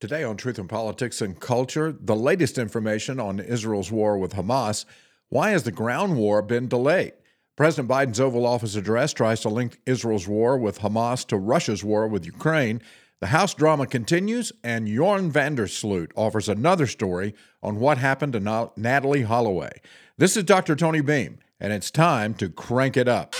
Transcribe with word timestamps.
Today 0.00 0.22
on 0.22 0.36
Truth 0.36 0.60
in 0.60 0.68
Politics 0.68 1.20
and 1.20 1.40
Culture, 1.40 1.90
the 1.90 2.14
latest 2.14 2.56
information 2.56 3.18
on 3.18 3.40
Israel's 3.40 3.90
war 3.90 4.16
with 4.16 4.34
Hamas. 4.34 4.84
Why 5.28 5.50
has 5.50 5.64
the 5.64 5.72
ground 5.72 6.16
war 6.16 6.40
been 6.40 6.68
delayed? 6.68 7.14
President 7.56 7.88
Biden's 7.88 8.20
Oval 8.20 8.46
Office 8.46 8.76
address 8.76 9.12
tries 9.12 9.40
to 9.40 9.48
link 9.48 9.80
Israel's 9.86 10.28
war 10.28 10.56
with 10.56 10.78
Hamas 10.78 11.26
to 11.26 11.36
Russia's 11.36 11.82
war 11.82 12.06
with 12.06 12.24
Ukraine. 12.24 12.80
The 13.18 13.26
House 13.26 13.54
drama 13.54 13.88
continues, 13.88 14.52
and 14.62 14.86
Joran 14.86 15.32
van 15.32 15.56
der 15.56 15.66
Sloot 15.66 16.12
offers 16.14 16.48
another 16.48 16.86
story 16.86 17.34
on 17.60 17.80
what 17.80 17.98
happened 17.98 18.34
to 18.34 18.70
Natalie 18.76 19.22
Holloway. 19.22 19.80
This 20.16 20.36
is 20.36 20.44
Dr. 20.44 20.76
Tony 20.76 21.00
Beam, 21.00 21.40
and 21.58 21.72
it's 21.72 21.90
time 21.90 22.34
to 22.34 22.48
crank 22.48 22.96
it 22.96 23.08
up. 23.08 23.34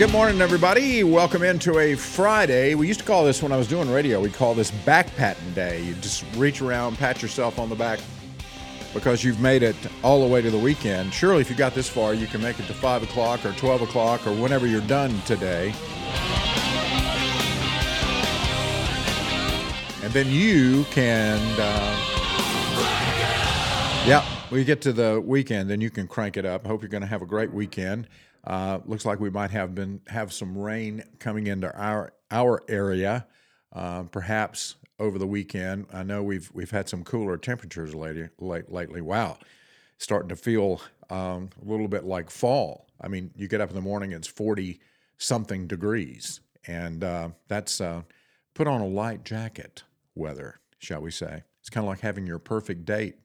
Good 0.00 0.12
morning, 0.12 0.40
everybody. 0.40 1.04
Welcome 1.04 1.42
into 1.42 1.78
a 1.78 1.94
Friday. 1.94 2.74
We 2.74 2.88
used 2.88 3.00
to 3.00 3.06
call 3.06 3.22
this 3.22 3.42
when 3.42 3.52
I 3.52 3.58
was 3.58 3.68
doing 3.68 3.90
radio, 3.90 4.18
we 4.18 4.30
call 4.30 4.54
this 4.54 4.70
back 4.70 5.14
patting 5.14 5.52
day. 5.52 5.82
You 5.82 5.92
just 5.96 6.24
reach 6.36 6.62
around, 6.62 6.96
pat 6.96 7.20
yourself 7.20 7.58
on 7.58 7.68
the 7.68 7.74
back 7.74 8.00
because 8.94 9.22
you've 9.22 9.40
made 9.40 9.62
it 9.62 9.76
all 10.02 10.26
the 10.26 10.26
way 10.26 10.40
to 10.40 10.50
the 10.50 10.58
weekend. 10.58 11.12
Surely, 11.12 11.42
if 11.42 11.50
you 11.50 11.54
got 11.54 11.74
this 11.74 11.86
far, 11.86 12.14
you 12.14 12.26
can 12.26 12.40
make 12.40 12.58
it 12.58 12.66
to 12.68 12.72
5 12.72 13.02
o'clock 13.02 13.44
or 13.44 13.52
12 13.52 13.82
o'clock 13.82 14.26
or 14.26 14.32
whenever 14.32 14.66
you're 14.66 14.80
done 14.80 15.20
today. 15.26 15.74
And 20.02 20.10
then 20.14 20.28
you 20.28 20.84
can, 20.84 21.38
uh, 21.60 21.96
yeah, 24.06 24.24
we 24.50 24.64
get 24.64 24.80
to 24.80 24.94
the 24.94 25.20
weekend, 25.20 25.68
then 25.68 25.82
you 25.82 25.90
can 25.90 26.06
crank 26.06 26.38
it 26.38 26.46
up. 26.46 26.66
Hope 26.66 26.80
you're 26.80 26.88
going 26.88 27.02
to 27.02 27.06
have 27.06 27.20
a 27.20 27.26
great 27.26 27.52
weekend. 27.52 28.08
Uh, 28.44 28.78
looks 28.86 29.04
like 29.04 29.20
we 29.20 29.30
might 29.30 29.50
have 29.50 29.74
been 29.74 30.00
have 30.08 30.32
some 30.32 30.56
rain 30.56 31.04
coming 31.18 31.46
into 31.46 31.74
our 31.76 32.12
our 32.30 32.62
area, 32.68 33.26
uh, 33.72 34.04
perhaps 34.04 34.76
over 34.98 35.18
the 35.18 35.26
weekend. 35.26 35.86
I 35.92 36.02
know 36.02 36.22
we've 36.22 36.50
we've 36.54 36.70
had 36.70 36.88
some 36.88 37.04
cooler 37.04 37.36
temperatures 37.36 37.94
lately. 37.94 38.28
Late, 38.38 38.70
lately, 38.70 39.00
wow, 39.00 39.38
starting 39.98 40.30
to 40.30 40.36
feel 40.36 40.80
um, 41.10 41.50
a 41.60 41.70
little 41.70 41.88
bit 41.88 42.04
like 42.04 42.30
fall. 42.30 42.86
I 43.00 43.08
mean, 43.08 43.30
you 43.36 43.48
get 43.48 43.60
up 43.60 43.70
in 43.70 43.74
the 43.74 43.82
morning, 43.82 44.12
it's 44.12 44.28
forty 44.28 44.80
something 45.18 45.66
degrees, 45.66 46.40
and 46.66 47.04
uh, 47.04 47.28
that's 47.48 47.80
uh, 47.80 48.02
put 48.54 48.66
on 48.66 48.80
a 48.80 48.86
light 48.86 49.24
jacket 49.24 49.82
weather, 50.14 50.60
shall 50.78 51.02
we 51.02 51.10
say? 51.10 51.42
It's 51.60 51.68
kind 51.68 51.84
of 51.84 51.88
like 51.88 52.00
having 52.00 52.26
your 52.26 52.38
perfect 52.38 52.86
date. 52.86 53.16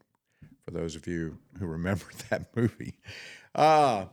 For 0.66 0.72
those 0.72 0.96
of 0.96 1.06
you 1.08 1.38
who 1.60 1.68
remember 1.68 2.06
that 2.30 2.56
movie. 2.56 2.98
Uh, 3.54 4.06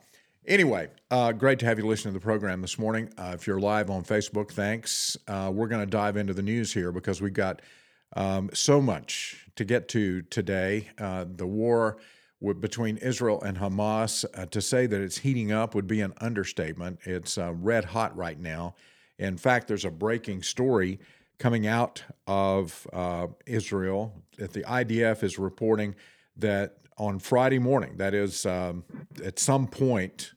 Anyway, 0.47 0.89
uh, 1.13 1.31
great 1.31 1.61
to 1.61 1.67
have 1.67 1.79
you 1.79 1.87
listen 1.87 2.13
to 2.13 2.19
the 2.19 2.23
program 2.23 2.61
this 2.61 2.77
morning. 2.77 3.09
Uh, 3.17 3.31
if 3.33 3.47
you're 3.47 3.61
live 3.61 3.91
on 3.91 4.03
Facebook, 4.03 4.51
thanks. 4.51 5.17
Uh, 5.29 5.53
we're 5.55 5.69
going 5.69 5.81
to 5.81 5.87
dive 5.87 6.17
into 6.17 6.35
the 6.35 6.43
news 6.43 6.73
here 6.73 6.91
because 6.91 7.23
we've 7.23 7.33
got 7.33 7.63
um, 8.17 8.51
so 8.53 8.83
much 8.83 9.47
to 9.55 9.65
get 9.65 9.87
to 9.91 10.23
today. 10.23 10.89
Uh, 10.99 11.27
the 11.29 11.47
war 11.47 11.99
w- 12.41 12.59
between 12.59 12.97
Israel 12.97 13.41
and 13.43 13.57
Hamas, 13.57 14.25
uh, 14.35 14.47
to 14.47 14.61
say 14.61 14.87
that 14.87 15.01
it's 15.01 15.19
heating 15.19 15.53
up 15.53 15.77
would 15.77 15.87
be 15.87 16.01
an 16.01 16.13
understatement. 16.21 16.99
It's 17.05 17.39
uh, 17.39 17.53
red 17.55 17.85
hot 17.85 18.17
right 18.17 18.39
now. 18.39 18.75
In 19.21 19.37
fact, 19.37 19.69
there's 19.69 19.85
a 19.85 19.93
breaking 19.93 20.43
story 20.43 20.99
coming 21.39 21.69
out 21.69 22.03
of 22.27 22.85
Israel 23.47 24.13
that 24.39 24.53
the 24.53 24.63
IDF 24.63 25.23
is 25.23 25.39
reporting 25.39 25.95
that 26.37 26.79
on 26.99 27.19
Friday 27.19 27.59
morning, 27.59 27.97
that 27.97 28.15
is 28.15 28.47
um, 28.47 28.85
at 29.25 29.39
some 29.39 29.67
point 29.67 30.33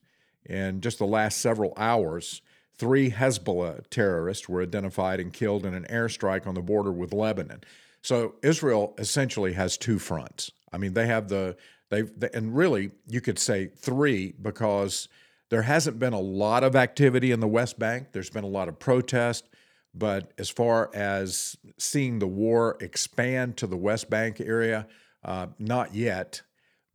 in 0.46 0.82
just 0.82 1.00
the 1.00 1.08
last 1.08 1.40
several 1.40 1.74
hours, 1.78 2.42
three 2.78 3.12
Hezbollah 3.12 3.90
terrorists 3.90 4.48
were 4.48 4.62
identified 4.62 5.20
and 5.20 5.34
killed 5.34 5.66
in 5.66 5.74
an 5.74 5.86
airstrike 5.90 6.46
on 6.46 6.56
the 6.56 6.62
border 6.62 6.92
with 6.92 7.14
Lebanon. 7.14 7.64
So 8.02 8.36
Israel 8.44 8.94
essentially 8.98 9.54
has 9.54 9.78
two 9.78 9.98
fronts. 9.98 10.52
I 10.72 10.78
mean, 10.78 10.94
they 10.94 11.08
have 11.08 11.30
the 11.30 11.58
they, 11.90 12.02
they 12.02 12.30
and 12.34 12.56
really 12.56 12.92
you 13.08 13.22
could 13.22 13.40
say 13.40 13.68
three 13.68 14.34
because 14.42 15.08
there 15.50 15.62
hasn't 15.62 16.00
been 16.00 16.14
a 16.14 16.20
lot 16.20 16.64
of 16.64 16.76
activity 16.76 17.32
in 17.32 17.40
the 17.40 17.48
West 17.48 17.78
Bank. 17.80 18.08
There's 18.12 18.30
been 18.30 18.44
a 18.44 18.48
lot 18.48 18.68
of 18.68 18.80
protest, 18.80 19.48
but 19.94 20.32
as 20.38 20.50
far 20.50 20.90
as 20.94 21.56
seeing 21.78 22.20
the 22.20 22.28
war 22.28 22.78
expand 22.82 23.58
to 23.58 23.68
the 23.68 23.78
West 23.78 24.10
Bank 24.10 24.42
area, 24.42 24.88
uh, 25.26 25.48
not 25.60 25.94
yet 25.94 26.42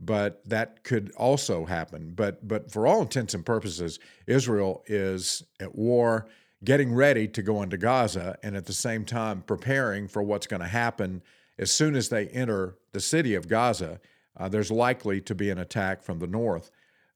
but 0.00 0.42
that 0.48 0.82
could 0.82 1.12
also 1.16 1.66
happen. 1.66 2.12
But 2.16 2.46
but 2.46 2.70
for 2.70 2.86
all 2.86 3.02
intents 3.02 3.34
and 3.34 3.44
purposes, 3.44 3.98
Israel 4.26 4.82
is 4.86 5.44
at 5.60 5.74
war, 5.74 6.26
getting 6.64 6.94
ready 6.94 7.28
to 7.28 7.42
go 7.42 7.62
into 7.62 7.76
Gaza, 7.76 8.38
and 8.42 8.56
at 8.56 8.66
the 8.66 8.72
same 8.72 9.04
time 9.04 9.42
preparing 9.42 10.08
for 10.08 10.22
what's 10.22 10.46
going 10.46 10.62
to 10.62 10.68
happen 10.68 11.22
as 11.58 11.70
soon 11.70 11.94
as 11.94 12.08
they 12.08 12.28
enter 12.28 12.76
the 12.92 13.00
city 13.00 13.34
of 13.34 13.48
Gaza. 13.48 14.00
Uh, 14.36 14.48
there's 14.48 14.70
likely 14.70 15.20
to 15.20 15.34
be 15.34 15.50
an 15.50 15.58
attack 15.58 16.02
from 16.02 16.18
the 16.18 16.26
north. 16.26 16.70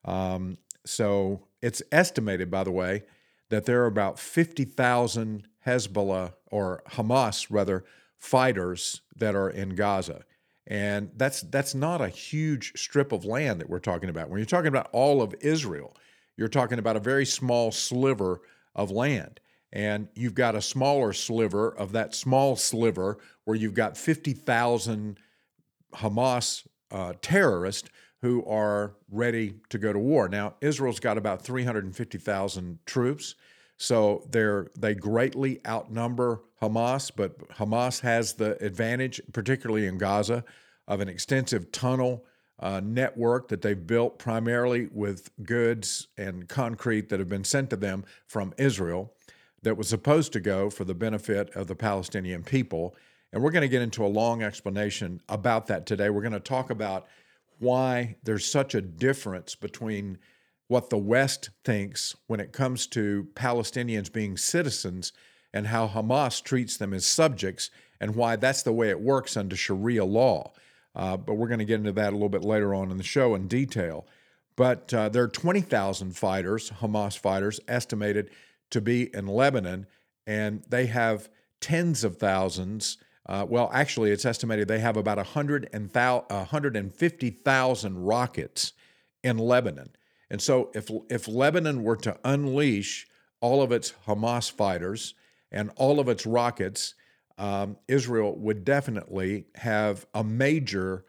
Um, 0.04 0.58
so 0.84 1.46
it's 1.62 1.82
estimated, 1.90 2.50
by 2.50 2.64
the 2.64 2.70
way, 2.70 3.04
that 3.48 3.64
there 3.64 3.82
are 3.82 3.86
about 3.86 4.18
50,000 4.18 5.48
Hezbollah 5.66 6.34
or 6.50 6.82
Hamas 6.90 7.46
rather 7.48 7.84
fighters 8.18 9.00
that 9.16 9.34
are 9.34 9.48
in 9.48 9.70
Gaza. 9.70 10.24
And 10.66 11.10
that's 11.16 11.42
that's 11.42 11.74
not 11.74 12.00
a 12.00 12.08
huge 12.08 12.72
strip 12.74 13.12
of 13.12 13.24
land 13.24 13.60
that 13.60 13.68
we're 13.68 13.80
talking 13.80 14.08
about. 14.08 14.30
When 14.30 14.38
you're 14.38 14.46
talking 14.46 14.68
about 14.68 14.88
all 14.92 15.20
of 15.20 15.34
Israel, 15.40 15.94
you're 16.36 16.48
talking 16.48 16.78
about 16.78 16.96
a 16.96 17.00
very 17.00 17.26
small 17.26 17.70
sliver 17.70 18.40
of 18.74 18.90
land. 18.90 19.40
And 19.72 20.08
you've 20.14 20.34
got 20.34 20.54
a 20.54 20.62
smaller 20.62 21.12
sliver 21.12 21.68
of 21.68 21.92
that 21.92 22.14
small 22.14 22.56
sliver 22.56 23.18
where 23.44 23.56
you've 23.56 23.74
got 23.74 23.96
50,000 23.96 25.18
Hamas 25.94 26.66
uh, 26.92 27.14
terrorists 27.20 27.90
who 28.22 28.44
are 28.46 28.94
ready 29.10 29.56
to 29.68 29.78
go 29.78 29.92
to 29.92 29.98
war. 29.98 30.28
Now, 30.28 30.54
Israel's 30.60 31.00
got 31.00 31.18
about 31.18 31.42
350,000 31.42 32.78
troops. 32.86 33.34
So 33.84 34.22
they're 34.30 34.68
they 34.74 34.94
greatly 34.94 35.60
outnumber 35.66 36.40
Hamas, 36.62 37.10
but 37.14 37.36
Hamas 37.56 38.00
has 38.00 38.32
the 38.32 38.56
advantage, 38.64 39.20
particularly 39.34 39.86
in 39.86 39.98
Gaza, 39.98 40.42
of 40.88 41.02
an 41.02 41.10
extensive 41.10 41.70
tunnel 41.70 42.24
uh, 42.58 42.80
network 42.82 43.48
that 43.48 43.60
they've 43.60 43.86
built 43.86 44.18
primarily 44.18 44.88
with 44.90 45.28
goods 45.42 46.08
and 46.16 46.48
concrete 46.48 47.10
that 47.10 47.18
have 47.18 47.28
been 47.28 47.44
sent 47.44 47.68
to 47.70 47.76
them 47.76 48.06
from 48.26 48.54
Israel 48.56 49.12
that 49.60 49.76
was 49.76 49.86
supposed 49.86 50.32
to 50.32 50.40
go 50.40 50.70
for 50.70 50.84
the 50.84 50.94
benefit 50.94 51.54
of 51.54 51.66
the 51.66 51.76
Palestinian 51.76 52.42
people. 52.42 52.96
And 53.34 53.42
we're 53.42 53.50
going 53.50 53.62
to 53.62 53.68
get 53.68 53.82
into 53.82 54.02
a 54.02 54.08
long 54.08 54.42
explanation 54.42 55.20
about 55.28 55.66
that 55.66 55.84
today. 55.84 56.08
We're 56.08 56.22
going 56.22 56.32
to 56.32 56.40
talk 56.40 56.70
about 56.70 57.06
why 57.58 58.16
there's 58.22 58.50
such 58.50 58.74
a 58.74 58.80
difference 58.80 59.54
between 59.54 60.16
what 60.68 60.90
the 60.90 60.98
West 60.98 61.50
thinks 61.64 62.14
when 62.26 62.40
it 62.40 62.52
comes 62.52 62.86
to 62.88 63.28
Palestinians 63.34 64.12
being 64.12 64.36
citizens 64.36 65.12
and 65.52 65.68
how 65.68 65.88
Hamas 65.88 66.42
treats 66.42 66.76
them 66.76 66.92
as 66.92 67.06
subjects 67.06 67.70
and 68.00 68.16
why 68.16 68.36
that's 68.36 68.62
the 68.62 68.72
way 68.72 68.90
it 68.90 69.00
works 69.00 69.36
under 69.36 69.56
Sharia 69.56 70.04
law. 70.04 70.52
Uh, 70.94 71.16
but 71.16 71.34
we're 71.34 71.48
going 71.48 71.58
to 71.58 71.64
get 71.64 71.80
into 71.80 71.92
that 71.92 72.12
a 72.12 72.16
little 72.16 72.28
bit 72.28 72.44
later 72.44 72.74
on 72.74 72.90
in 72.90 72.96
the 72.96 73.04
show 73.04 73.34
in 73.34 73.48
detail. 73.48 74.06
But 74.56 74.94
uh, 74.94 75.08
there 75.08 75.24
are 75.24 75.28
20,000 75.28 76.16
fighters, 76.16 76.70
Hamas 76.70 77.18
fighters, 77.18 77.58
estimated 77.66 78.30
to 78.70 78.80
be 78.80 79.12
in 79.14 79.26
Lebanon, 79.26 79.86
and 80.26 80.62
they 80.68 80.86
have 80.86 81.28
tens 81.60 82.04
of 82.04 82.18
thousands. 82.18 82.98
Uh, 83.26 83.44
well, 83.48 83.68
actually, 83.72 84.10
it's 84.10 84.24
estimated 84.24 84.68
they 84.68 84.78
have 84.78 84.96
about 84.96 85.18
100 85.18 85.68
and 85.72 85.92
150,000 85.92 88.04
rockets 88.04 88.72
in 89.22 89.38
Lebanon. 89.38 89.90
And 90.34 90.42
so 90.42 90.72
if 90.74 90.90
if 91.08 91.28
Lebanon 91.28 91.84
were 91.84 91.94
to 91.98 92.18
unleash 92.24 93.06
all 93.40 93.62
of 93.62 93.70
its 93.70 93.94
Hamas 94.04 94.50
fighters 94.50 95.14
and 95.52 95.70
all 95.76 96.00
of 96.00 96.08
its 96.08 96.26
rockets, 96.26 96.94
um, 97.38 97.76
Israel 97.86 98.36
would 98.38 98.64
definitely 98.64 99.46
have 99.54 100.06
a 100.12 100.24
major 100.24 101.04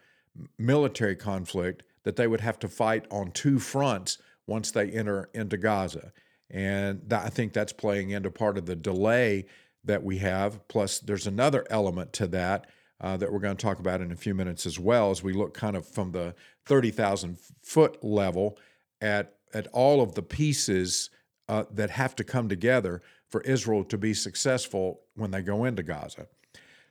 military 0.59 1.15
conflict 1.15 1.81
that 2.03 2.17
they 2.17 2.27
would 2.27 2.41
have 2.41 2.59
to 2.59 2.67
fight 2.67 3.07
on 3.09 3.31
two 3.31 3.57
fronts 3.57 4.19
once 4.45 4.69
they 4.69 4.91
enter 4.91 5.27
into 5.33 5.57
Gaza. 5.57 6.11
And 6.51 7.01
that, 7.07 7.25
I 7.25 7.29
think 7.29 7.51
that's 7.51 7.73
playing 7.73 8.11
into 8.11 8.29
part 8.29 8.59
of 8.59 8.67
the 8.67 8.75
delay 8.75 9.47
that 9.85 10.03
we 10.03 10.19
have. 10.19 10.67
Plus, 10.67 10.99
there's 10.99 11.25
another 11.25 11.65
element 11.71 12.13
to 12.13 12.27
that 12.27 12.67
uh, 13.01 13.17
that 13.17 13.33
we're 13.33 13.39
going 13.39 13.57
to 13.57 13.65
talk 13.65 13.79
about 13.79 14.01
in 14.01 14.11
a 14.11 14.15
few 14.15 14.35
minutes 14.35 14.67
as 14.67 14.77
well 14.77 15.09
as 15.09 15.23
we 15.23 15.33
look 15.33 15.55
kind 15.55 15.75
of 15.75 15.87
from 15.87 16.11
the 16.11 16.35
30,000 16.67 17.39
foot 17.63 18.03
level 18.03 18.59
at, 19.05 19.35
at 19.53 19.67
all 19.67 20.01
of 20.01 20.15
the 20.15 20.23
pieces 20.23 21.11
uh, 21.47 21.63
that 21.71 21.91
have 21.91 22.15
to 22.15 22.23
come 22.23 22.49
together 22.49 23.03
for 23.29 23.41
Israel 23.41 23.83
to 23.83 23.97
be 23.97 24.13
successful 24.13 25.01
when 25.15 25.31
they 25.31 25.41
go 25.41 25.63
into 25.63 25.83
Gaza. 25.83 26.27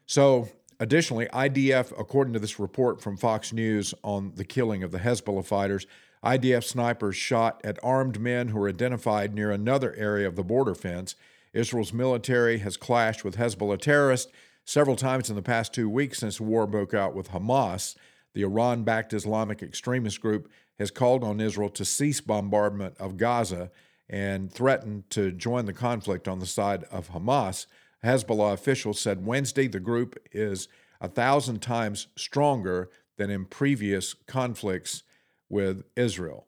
So, 0.06 0.49
additionally, 0.78 1.26
IDF, 1.26 1.93
according 1.99 2.32
to 2.34 2.38
this 2.38 2.61
report 2.61 3.02
from 3.02 3.16
Fox 3.16 3.52
News 3.52 3.94
on 4.05 4.32
the 4.37 4.44
killing 4.44 4.84
of 4.84 4.93
the 4.93 4.99
Hezbollah 4.99 5.44
fighters, 5.44 5.87
IDF 6.25 6.64
snipers 6.64 7.16
shot 7.16 7.61
at 7.64 7.78
armed 7.82 8.20
men 8.20 8.49
who 8.49 8.58
were 8.58 8.69
identified 8.69 9.34
near 9.34 9.50
another 9.50 9.94
area 9.94 10.28
of 10.28 10.37
the 10.37 10.44
border 10.44 10.75
fence. 10.75 11.17
Israel's 11.52 11.93
military 11.93 12.58
has 12.58 12.76
clashed 12.76 13.25
with 13.25 13.37
Hezbollah 13.37 13.81
terrorists 13.81 14.31
several 14.64 14.96
times 14.96 15.28
in 15.28 15.37
the 15.37 15.43
past 15.43 15.75
two 15.75 15.88
weeks 15.88 16.19
since 16.19 16.40
war 16.40 16.67
broke 16.67 16.94
out 16.94 17.14
with 17.14 17.31
Hamas. 17.31 17.96
The 18.34 18.43
Iran 18.43 18.84
backed 18.84 19.12
Islamic 19.12 19.62
extremist 19.62 20.20
group 20.20 20.49
has 20.78 20.90
called 20.90 21.22
on 21.22 21.40
Israel 21.40 21.70
to 21.70 21.84
cease 21.84 22.20
bombardment 22.20 22.96
of 22.98 23.16
Gaza 23.16 23.70
and 24.08 24.52
threatened 24.52 25.08
to 25.10 25.32
join 25.32 25.66
the 25.66 25.72
conflict 25.72 26.28
on 26.28 26.38
the 26.38 26.46
side 26.46 26.84
of 26.90 27.10
Hamas. 27.10 27.66
Hezbollah 28.04 28.52
officials 28.52 29.00
said 29.00 29.24
Wednesday 29.24 29.66
the 29.66 29.80
group 29.80 30.18
is 30.32 30.68
a 31.00 31.08
thousand 31.08 31.60
times 31.60 32.08
stronger 32.16 32.90
than 33.16 33.30
in 33.30 33.44
previous 33.44 34.14
conflicts 34.26 35.02
with 35.48 35.84
Israel. 35.96 36.46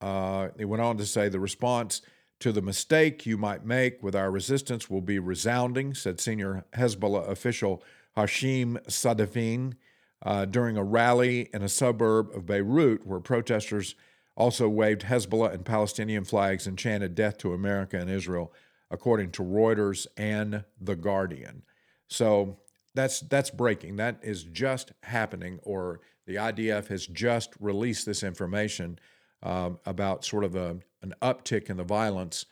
Uh, 0.00 0.48
they 0.56 0.64
went 0.64 0.82
on 0.82 0.98
to 0.98 1.06
say 1.06 1.28
the 1.28 1.40
response 1.40 2.02
to 2.40 2.52
the 2.52 2.60
mistake 2.60 3.24
you 3.24 3.38
might 3.38 3.64
make 3.64 4.02
with 4.02 4.14
our 4.14 4.30
resistance 4.30 4.90
will 4.90 5.00
be 5.00 5.18
resounding, 5.18 5.94
said 5.94 6.20
senior 6.20 6.64
Hezbollah 6.74 7.28
official 7.30 7.82
Hashim 8.16 8.78
Safieddine 8.86 9.74
uh, 10.22 10.44
during 10.44 10.76
a 10.76 10.84
rally 10.84 11.48
in 11.52 11.62
a 11.62 11.68
suburb 11.68 12.30
of 12.34 12.46
Beirut 12.46 13.06
where 13.06 13.20
protesters 13.20 13.94
also 14.36 14.68
waved 14.68 15.02
Hezbollah 15.02 15.52
and 15.52 15.64
Palestinian 15.64 16.24
flags 16.24 16.66
and 16.66 16.78
chanted 16.78 17.14
death 17.14 17.38
to 17.38 17.54
America 17.54 17.98
and 17.98 18.10
Israel, 18.10 18.52
according 18.90 19.30
to 19.32 19.42
Reuters 19.42 20.06
and 20.16 20.64
The 20.80 20.96
Guardian. 20.96 21.62
So 22.08 22.58
that's 22.94 23.20
that's 23.20 23.50
breaking. 23.50 23.96
That 23.96 24.20
is 24.22 24.44
just 24.44 24.92
happening, 25.02 25.58
or 25.62 26.00
the 26.26 26.36
IDF 26.36 26.88
has 26.88 27.06
just 27.06 27.54
released 27.60 28.06
this 28.06 28.22
information 28.22 28.98
um, 29.42 29.78
about 29.86 30.24
sort 30.24 30.44
of 30.44 30.54
a, 30.56 30.78
an 31.02 31.14
uptick 31.22 31.70
in 31.70 31.76
the 31.76 31.84
violence 31.84 32.46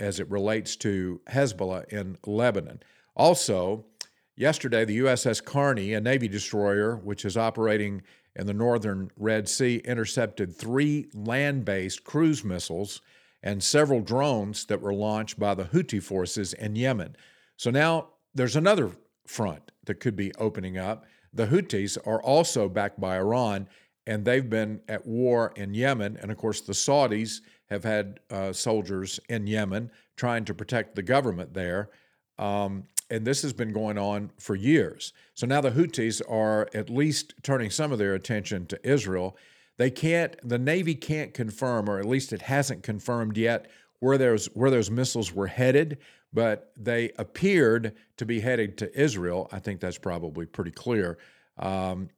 as 0.00 0.20
it 0.20 0.30
relates 0.30 0.76
to 0.76 1.20
Hezbollah 1.28 1.88
in 1.88 2.18
Lebanon. 2.26 2.82
Also, 3.14 3.86
yesterday, 4.36 4.84
the 4.84 4.98
USS 4.98 5.44
Carney, 5.44 5.94
a 5.94 6.00
Navy 6.00 6.28
destroyer 6.28 6.96
which 6.96 7.24
is 7.24 7.36
operating 7.36 8.02
in 8.34 8.46
the 8.46 8.54
northern 8.54 9.10
Red 9.16 9.48
Sea, 9.48 9.78
intercepted 9.84 10.54
three 10.54 11.08
land 11.14 11.64
based 11.64 12.04
cruise 12.04 12.44
missiles 12.44 13.00
and 13.42 13.62
several 13.62 14.00
drones 14.00 14.64
that 14.66 14.80
were 14.80 14.94
launched 14.94 15.38
by 15.38 15.54
the 15.54 15.64
Houthi 15.64 16.02
forces 16.02 16.52
in 16.52 16.76
Yemen. 16.76 17.16
So 17.56 17.70
now 17.70 18.08
there's 18.34 18.56
another 18.56 18.92
front 19.26 19.70
that 19.84 20.00
could 20.00 20.16
be 20.16 20.34
opening 20.36 20.78
up. 20.78 21.06
The 21.32 21.46
Houthis 21.46 21.98
are 22.06 22.22
also 22.22 22.68
backed 22.68 23.00
by 23.00 23.16
Iran 23.16 23.68
and 24.06 24.24
they've 24.24 24.48
been 24.48 24.80
at 24.88 25.06
war 25.06 25.52
in 25.56 25.74
Yemen. 25.74 26.16
And 26.20 26.30
of 26.30 26.36
course, 26.36 26.60
the 26.60 26.72
Saudis 26.72 27.40
have 27.70 27.82
had 27.82 28.20
uh, 28.30 28.52
soldiers 28.52 29.18
in 29.28 29.46
Yemen 29.46 29.90
trying 30.16 30.44
to 30.44 30.54
protect 30.54 30.94
the 30.94 31.02
government 31.02 31.52
there. 31.52 31.90
Um, 32.38 32.84
and 33.10 33.26
this 33.26 33.42
has 33.42 33.52
been 33.52 33.72
going 33.72 33.98
on 33.98 34.30
for 34.38 34.54
years. 34.54 35.12
So 35.34 35.46
now 35.46 35.60
the 35.60 35.70
Houthis 35.70 36.20
are 36.28 36.68
at 36.74 36.90
least 36.90 37.34
turning 37.42 37.70
some 37.70 37.92
of 37.92 37.98
their 37.98 38.14
attention 38.14 38.66
to 38.66 38.88
Israel. 38.88 39.36
They 39.76 39.90
can't, 39.90 40.36
the 40.42 40.58
Navy 40.58 40.94
can't 40.94 41.34
confirm, 41.34 41.88
or 41.88 41.98
at 41.98 42.06
least 42.06 42.32
it 42.32 42.42
hasn't 42.42 42.82
confirmed 42.82 43.36
yet, 43.36 43.70
where 44.00 44.18
those 44.18 44.46
where 44.54 44.70
those 44.70 44.90
missiles 44.90 45.32
were 45.32 45.46
headed, 45.46 45.98
but 46.32 46.72
they 46.76 47.12
appeared 47.18 47.94
to 48.18 48.26
be 48.26 48.40
headed 48.40 48.76
to 48.78 49.00
Israel. 49.00 49.48
I 49.52 49.58
think 49.58 49.80
that's 49.80 49.98
probably 49.98 50.46
pretty 50.46 50.70
clear. 50.70 51.18
Um, 51.58 52.08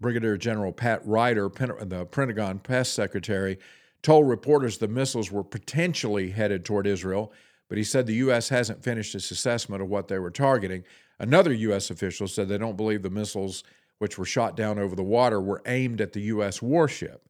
Brigadier 0.00 0.36
General 0.36 0.72
Pat 0.72 1.04
Ryder, 1.04 1.48
the 1.48 2.06
Pentagon 2.06 2.58
press 2.58 2.88
secretary, 2.88 3.58
told 4.02 4.28
reporters 4.28 4.78
the 4.78 4.88
missiles 4.88 5.32
were 5.32 5.42
potentially 5.42 6.30
headed 6.30 6.64
toward 6.64 6.86
Israel, 6.86 7.32
but 7.68 7.78
he 7.78 7.84
said 7.84 8.06
the 8.06 8.14
U.S. 8.14 8.48
hasn't 8.48 8.82
finished 8.82 9.14
its 9.14 9.30
assessment 9.30 9.82
of 9.82 9.88
what 9.88 10.08
they 10.08 10.18
were 10.18 10.30
targeting. 10.30 10.84
Another 11.18 11.52
U.S. 11.52 11.90
official 11.90 12.28
said 12.28 12.48
they 12.48 12.58
don't 12.58 12.76
believe 12.76 13.02
the 13.02 13.10
missiles, 13.10 13.64
which 13.98 14.18
were 14.18 14.24
shot 14.24 14.56
down 14.56 14.78
over 14.78 14.94
the 14.94 15.02
water, 15.02 15.40
were 15.40 15.62
aimed 15.66 16.00
at 16.00 16.12
the 16.12 16.20
U.S. 16.22 16.60
warship. 16.62 17.28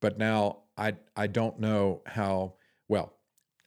But 0.00 0.18
now 0.18 0.58
I, 0.76 0.94
I 1.16 1.26
don't 1.26 1.58
know 1.58 2.02
how, 2.06 2.54
well, 2.88 3.14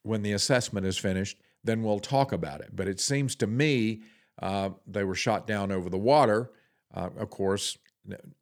when 0.04 0.22
the 0.22 0.34
assessment 0.34 0.86
is 0.86 0.98
finished, 0.98 1.40
then 1.64 1.84
we'll 1.84 2.00
talk 2.00 2.32
about 2.32 2.62
it. 2.62 2.70
But 2.74 2.88
it 2.88 3.00
seems 3.00 3.36
to 3.36 3.48
me 3.48 4.02
uh, 4.42 4.70
they 4.88 5.04
were 5.04 5.16
shot 5.16 5.48
down 5.48 5.72
over 5.72 5.90
the 5.90 5.98
water. 5.98 6.52
Uh, 6.94 7.10
of 7.18 7.30
course, 7.30 7.78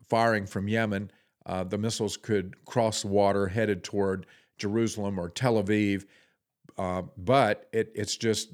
firing 0.08 0.46
from 0.46 0.68
Yemen, 0.68 1.12
uh, 1.46 1.64
the 1.64 1.78
missiles 1.78 2.18
could 2.18 2.64
cross 2.66 3.02
the 3.02 3.08
water 3.08 3.48
headed 3.48 3.84
toward 3.84 4.26
Jerusalem 4.58 5.20
or 5.20 5.30
Tel 5.30 5.62
Aviv. 5.62 6.06
Uh, 6.78 7.04
but 7.18 7.68
it, 7.72 7.92
it's 7.96 8.16
just, 8.16 8.54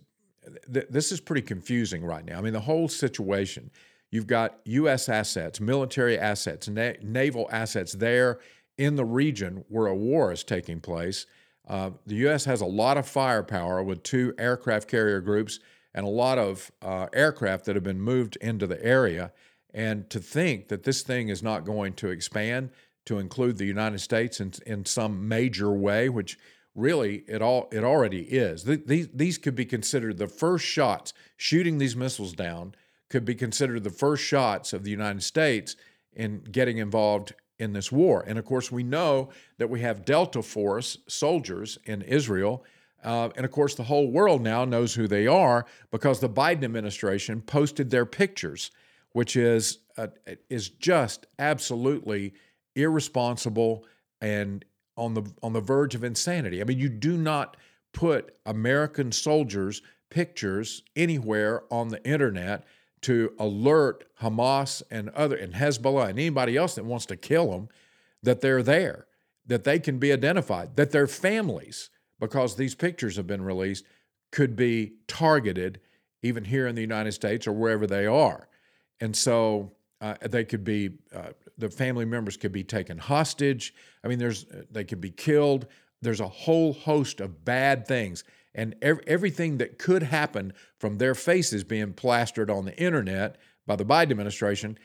th- 0.72 0.88
this 0.90 1.12
is 1.12 1.20
pretty 1.20 1.42
confusing 1.42 2.04
right 2.04 2.25
now. 2.25 2.38
I 2.38 2.42
mean, 2.42 2.54
the 2.54 2.60
whole 2.62 2.88
situation 2.88 3.70
you've 4.12 4.28
got 4.28 4.60
U.S. 4.66 5.10
assets, 5.10 5.60
military 5.60 6.18
assets, 6.18 6.70
na- 6.70 6.94
naval 7.02 7.50
assets 7.52 7.94
there 7.94 8.40
in 8.78 8.96
the 8.96 9.06
region 9.06 9.66
where 9.70 9.88
a 9.88 9.96
war 9.96 10.31
is 10.31 10.44
taking 10.44 10.80
place. 10.80 11.25
Uh, 11.68 11.92
the 12.06 12.16
U.S. 12.16 12.46
has 12.46 12.62
a 12.62 12.66
lot 12.66 12.98
of 12.98 13.08
firepower 13.08 13.81
with 13.81 14.04
two 14.04 14.34
aircraft 14.38 14.88
carrier 14.88 15.22
groups 15.22 15.60
and 15.94 16.06
a 16.06 16.10
lot 16.10 16.38
of 16.38 16.72
uh, 16.81 17.08
aircraft 17.14 17.66
that 17.66 17.75
have 17.75 17.84
been 17.84 18.02
moved 18.02 18.36
into 18.38 18.68
the 18.68 18.84
area. 18.84 19.31
And 19.74 20.10
to 20.10 20.20
think 20.20 20.68
that 20.68 20.84
this 20.84 21.02
thing 21.02 21.30
is 21.30 21.42
not 21.42 21.66
going 21.66 21.94
to 21.94 22.10
expand 22.10 22.70
to 23.06 23.20
include 23.20 23.58
the 23.58 23.66
United 23.66 24.00
States 24.00 24.40
in, 24.40 24.54
in 24.66 24.86
some 24.86 25.28
major 25.28 25.72
way, 25.72 26.10
which 26.10 26.38
really 26.75 27.24
it 27.28 27.42
all 27.42 27.70
it 27.72 27.84
already 27.84 28.22
is. 28.22 28.64
These 28.64 29.10
these 29.14 29.38
could 29.38 29.56
be 29.56 29.66
considered 29.66 30.18
the 30.18 30.28
first 30.28 30.66
shots. 30.66 31.14
Shooting 31.38 31.78
these 31.78 31.96
missiles 31.96 32.34
down 32.34 32.75
could 33.10 33.25
be 33.25 33.36
considered 33.36 33.84
the 33.84 33.90
first 33.90 34.24
shots 34.24 34.74
of 34.74 34.84
the 34.84 34.92
United 34.92 35.24
States 35.24 35.75
in 36.13 36.44
getting 36.51 36.77
involved 36.77 37.34
in 37.60 37.74
this 37.74 37.92
war. 37.92 38.24
And 38.27 38.39
of 38.39 38.46
course, 38.46 38.72
we 38.72 38.84
know 38.84 39.30
that 39.58 39.70
we 39.70 39.82
have 39.82 40.06
Delta 40.06 40.42
Force 40.42 40.98
soldiers 41.08 41.77
in 41.86 42.01
Israel. 42.01 42.63
Uh, 43.03 43.30
and 43.36 43.46
of 43.46 43.51
course, 43.51 43.75
the 43.75 43.84
whole 43.84 44.10
world 44.10 44.42
now 44.42 44.63
knows 44.63 44.96
who 44.96 45.08
they 45.08 45.27
are 45.27 45.65
because 45.92 46.20
the 46.20 46.30
Biden 46.30 46.63
administration 46.63 47.42
posted 47.42 47.89
their 47.89 48.06
pictures 48.06 48.72
which 49.13 49.36
is 49.36 49.80
uh, 49.98 50.08
is 50.50 50.70
just 50.70 51.25
absolutely 51.39 52.34
irresponsible 52.75 53.86
and 54.20 54.65
on 54.95 55.13
the 55.13 55.23
on 55.41 55.53
the 55.53 55.62
verge 55.62 55.95
of 55.95 56.03
insanity. 56.03 56.62
I 56.62 56.65
mean, 56.65 56.79
you 56.79 56.89
do 56.89 57.17
not 57.17 57.57
put 57.93 58.35
American 58.45 59.12
soldiers 59.12 59.81
pictures 60.09 60.83
anywhere 60.95 61.63
on 61.71 61.88
the 61.88 62.03
internet 62.07 62.63
to 63.01 63.33
alert 63.39 64.05
Hamas 64.21 64.81
and 64.89 65.09
other 65.09 65.35
and 65.35 65.53
Hezbollah 65.53 66.09
and 66.09 66.19
anybody 66.19 66.55
else 66.55 66.75
that 66.75 66.85
wants 66.85 67.05
to 67.07 67.17
kill 67.17 67.51
them 67.51 67.69
that 68.21 68.41
they're 68.41 68.63
there, 68.63 69.07
that 69.45 69.63
they 69.65 69.79
can 69.79 70.00
be 70.00 70.13
identified, 70.13 70.75
that 70.77 70.91
their 70.91 71.07
families, 71.07 71.89
because 72.19 72.55
these 72.55 72.75
pictures 72.75 73.17
have 73.17 73.27
been 73.27 73.43
released, 73.43 73.85
could 74.31 74.55
be 74.55 74.93
targeted 75.07 75.79
even 76.21 76.45
here 76.45 76.67
in 76.67 76.75
the 76.75 76.81
United 76.81 77.12
States 77.12 77.45
or 77.45 77.51
wherever 77.51 77.85
they 77.85 78.05
are. 78.05 78.47
And 79.01 79.15
so 79.15 79.73
uh, 80.00 80.15
they 80.21 80.45
could 80.45 80.63
be, 80.63 80.91
uh, 81.13 81.33
the 81.57 81.69
family 81.69 82.05
members 82.05 82.38
could 82.38 82.51
be 82.51 82.63
taken 82.63 82.98
hostage. 82.98 83.74
I 84.03 84.07
mean, 84.07 84.19
there's, 84.19 84.45
they 84.72 84.83
could 84.83 85.01
be 85.01 85.12
killed. 85.12 85.67
There's 86.01 86.19
a 86.19 86.27
whole 86.27 86.74
host 86.74 87.22
of 87.22 87.45
bad 87.45 87.88
things. 87.88 88.24
And 88.55 88.75
ev- 88.81 89.01
everything 89.07 89.57
that 89.57 89.79
could 89.79 90.03
happen 90.03 90.53
from 90.79 90.98
their 90.98 91.15
faces 91.15 91.63
being 91.63 91.93
plastered 91.93 92.50
on 92.50 92.65
the 92.65 92.77
internet 92.77 93.38
by 93.65 93.75
the 93.75 93.86
Biden 93.86 94.12
administration, 94.12 94.77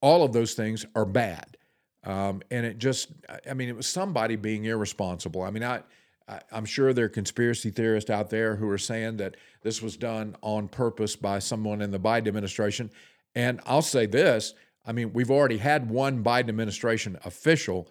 all 0.00 0.24
of 0.24 0.32
those 0.32 0.54
things 0.54 0.86
are 0.94 1.04
bad. 1.04 1.56
Um, 2.04 2.42
and 2.50 2.66
it 2.66 2.78
just, 2.78 3.12
I 3.48 3.54
mean, 3.54 3.68
it 3.68 3.76
was 3.76 3.86
somebody 3.86 4.36
being 4.36 4.64
irresponsible. 4.64 5.42
I 5.42 5.50
mean, 5.50 5.62
I, 5.62 5.82
I, 6.26 6.40
am 6.50 6.64
sure 6.64 6.92
there 6.92 7.04
are 7.04 7.10
conspiracy 7.10 7.70
theorists 7.70 8.10
out 8.10 8.28
there 8.28 8.56
who 8.56 8.68
are 8.70 8.78
saying 8.78 9.18
that 9.18 9.36
this 9.62 9.80
was 9.80 9.96
done 9.96 10.34
on 10.42 10.66
purpose 10.66 11.14
by 11.14 11.38
someone 11.38 11.80
in 11.80 11.92
the 11.92 12.00
Biden 12.00 12.26
administration. 12.26 12.90
And 13.36 13.60
I'll 13.66 13.82
say 13.82 14.06
this 14.06 14.54
I 14.84 14.92
mean, 14.92 15.12
we've 15.12 15.30
already 15.30 15.58
had 15.58 15.90
one 15.90 16.24
Biden 16.24 16.48
administration 16.48 17.18
official 17.24 17.88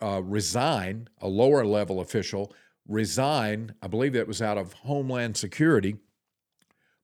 uh, 0.00 0.22
resign, 0.22 1.08
a 1.20 1.28
lower 1.28 1.64
level 1.64 2.00
official 2.00 2.52
resign. 2.86 3.74
I 3.82 3.86
believe 3.86 4.12
that 4.14 4.26
was 4.26 4.42
out 4.42 4.58
of 4.58 4.72
Homeland 4.72 5.36
Security 5.36 5.96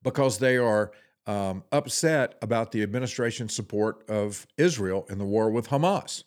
because 0.03 0.39
they 0.39 0.57
are 0.57 0.91
um, 1.27 1.63
upset 1.71 2.35
about 2.41 2.71
the 2.71 2.81
administration's 2.81 3.53
support 3.53 4.03
of 4.09 4.47
Israel 4.57 5.05
in 5.09 5.17
the 5.17 5.25
war 5.25 5.49
with 5.51 5.69
Hamas. 5.69 6.23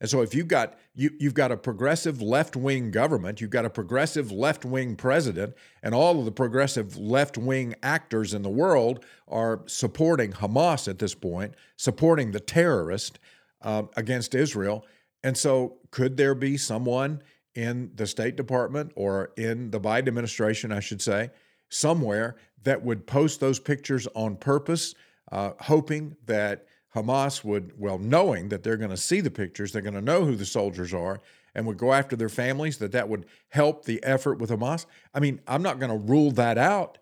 And 0.00 0.08
so 0.08 0.22
if 0.22 0.34
you've 0.34 0.48
got 0.48 0.78
you, 0.94 1.10
you've 1.18 1.34
got 1.34 1.52
a 1.52 1.56
progressive 1.56 2.22
left-wing 2.22 2.90
government, 2.90 3.40
you've 3.40 3.50
got 3.50 3.66
a 3.66 3.70
progressive 3.70 4.32
left-wing 4.32 4.96
president, 4.96 5.54
and 5.82 5.94
all 5.94 6.18
of 6.18 6.24
the 6.24 6.32
progressive 6.32 6.96
left-wing 6.96 7.74
actors 7.82 8.32
in 8.32 8.42
the 8.42 8.48
world 8.48 9.04
are 9.28 9.60
supporting 9.66 10.32
Hamas 10.32 10.88
at 10.88 10.98
this 10.98 11.14
point, 11.14 11.54
supporting 11.76 12.30
the 12.30 12.40
terrorist 12.40 13.18
uh, 13.62 13.82
against 13.96 14.34
Israel. 14.34 14.86
And 15.22 15.36
so 15.36 15.76
could 15.90 16.16
there 16.16 16.34
be 16.34 16.56
someone 16.56 17.22
in 17.54 17.90
the 17.94 18.06
State 18.06 18.36
Department 18.36 18.92
or 18.96 19.32
in 19.36 19.70
the 19.70 19.80
Biden 19.80 20.08
administration, 20.08 20.72
I 20.72 20.80
should 20.80 21.02
say, 21.02 21.30
somewhere 21.68 22.36
that 22.62 22.82
would 22.82 23.06
post 23.06 23.40
those 23.40 23.60
pictures 23.60 24.06
on 24.14 24.36
purpose, 24.36 24.94
uh, 25.30 25.52
hoping 25.60 26.16
that 26.26 26.66
Hamas 26.94 27.44
would, 27.44 27.78
well, 27.78 27.98
knowing 27.98 28.48
that 28.48 28.62
they're 28.62 28.76
going 28.76 28.90
to 28.90 28.96
see 28.96 29.20
the 29.20 29.30
pictures, 29.30 29.72
they're 29.72 29.82
going 29.82 29.94
to 29.94 30.00
know 30.00 30.24
who 30.24 30.36
the 30.36 30.44
soldiers 30.44 30.92
are, 30.92 31.20
and 31.54 31.66
would 31.66 31.78
go 31.78 31.92
after 31.92 32.16
their 32.16 32.28
families, 32.28 32.78
that 32.78 32.92
that 32.92 33.08
would 33.08 33.26
help 33.48 33.84
the 33.84 34.02
effort 34.02 34.38
with 34.38 34.50
Hamas. 34.50 34.86
I 35.14 35.20
mean, 35.20 35.40
I'm 35.46 35.62
not 35.62 35.78
going 35.78 35.90
to 35.90 36.12
rule 36.12 36.30
that 36.32 36.58
out. 36.58 36.98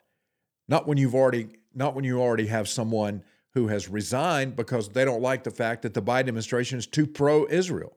Not 0.68 0.86
when 0.86 0.98
you've 0.98 1.14
already, 1.14 1.48
not 1.74 1.94
when 1.94 2.04
you 2.04 2.20
already 2.20 2.46
have 2.46 2.68
someone 2.68 3.22
who 3.54 3.68
has 3.68 3.88
resigned 3.88 4.56
because 4.56 4.90
they 4.90 5.04
don't 5.04 5.22
like 5.22 5.44
the 5.44 5.50
fact 5.50 5.82
that 5.82 5.94
the 5.94 6.02
Biden 6.02 6.28
administration 6.28 6.78
is 6.78 6.86
too 6.86 7.06
pro-Israel, 7.06 7.96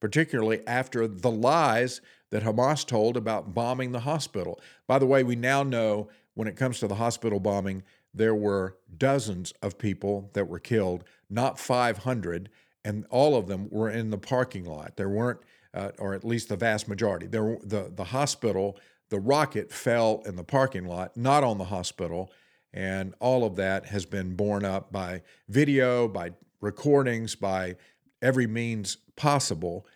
particularly 0.00 0.66
after 0.66 1.06
the 1.06 1.30
lies 1.30 2.00
that 2.30 2.42
Hamas 2.42 2.84
told 2.84 3.16
about 3.16 3.54
bombing 3.54 3.92
the 3.92 4.00
hospital. 4.00 4.60
By 4.86 4.98
the 4.98 5.06
way, 5.06 5.22
we 5.22 5.36
now 5.36 5.62
know 5.62 6.08
when 6.34 6.46
it 6.46 6.56
comes 6.56 6.78
to 6.80 6.86
the 6.86 6.96
hospital 6.96 7.40
bombing, 7.40 7.82
there 8.18 8.34
were 8.34 8.76
dozens 8.96 9.52
of 9.62 9.78
people 9.78 10.30
that 10.34 10.48
were 10.48 10.58
killed, 10.58 11.04
not 11.30 11.58
500, 11.58 12.50
and 12.84 13.06
all 13.10 13.36
of 13.36 13.46
them 13.46 13.68
were 13.70 13.88
in 13.88 14.10
the 14.10 14.18
parking 14.18 14.64
lot. 14.64 14.96
There 14.96 15.08
weren't, 15.08 15.40
uh, 15.72 15.92
or 15.98 16.14
at 16.14 16.24
least 16.24 16.48
the 16.48 16.56
vast 16.56 16.88
majority. 16.88 17.26
There, 17.26 17.58
the 17.62 17.92
the 17.94 18.04
hospital, 18.04 18.78
the 19.08 19.20
rocket 19.20 19.72
fell 19.72 20.22
in 20.26 20.36
the 20.36 20.44
parking 20.44 20.84
lot, 20.84 21.16
not 21.16 21.44
on 21.44 21.58
the 21.58 21.64
hospital, 21.64 22.30
and 22.72 23.14
all 23.20 23.44
of 23.44 23.56
that 23.56 23.86
has 23.86 24.04
been 24.04 24.34
borne 24.34 24.64
up 24.64 24.92
by 24.92 25.22
video, 25.48 26.08
by 26.08 26.32
recordings, 26.60 27.34
by 27.34 27.76
every 28.20 28.46
means 28.46 28.96
possible. 29.16 29.86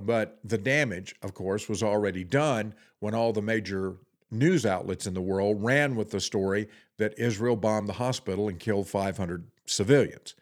But 0.00 0.38
the 0.44 0.58
damage, 0.58 1.14
of 1.22 1.34
course, 1.34 1.68
was 1.68 1.82
already 1.82 2.24
done 2.24 2.74
when 3.00 3.14
all 3.14 3.32
the 3.32 3.42
major 3.42 3.96
news 4.32 4.66
outlets 4.66 5.06
in 5.06 5.14
the 5.14 5.20
world 5.20 5.62
ran 5.62 5.94
with 5.94 6.10
the 6.10 6.20
story 6.20 6.68
that 6.98 7.18
Israel 7.18 7.56
bombed 7.56 7.88
the 7.88 7.94
hospital 7.94 8.48
and 8.48 8.58
killed 8.58 8.88
500 8.88 9.46
civilians. 9.66 10.34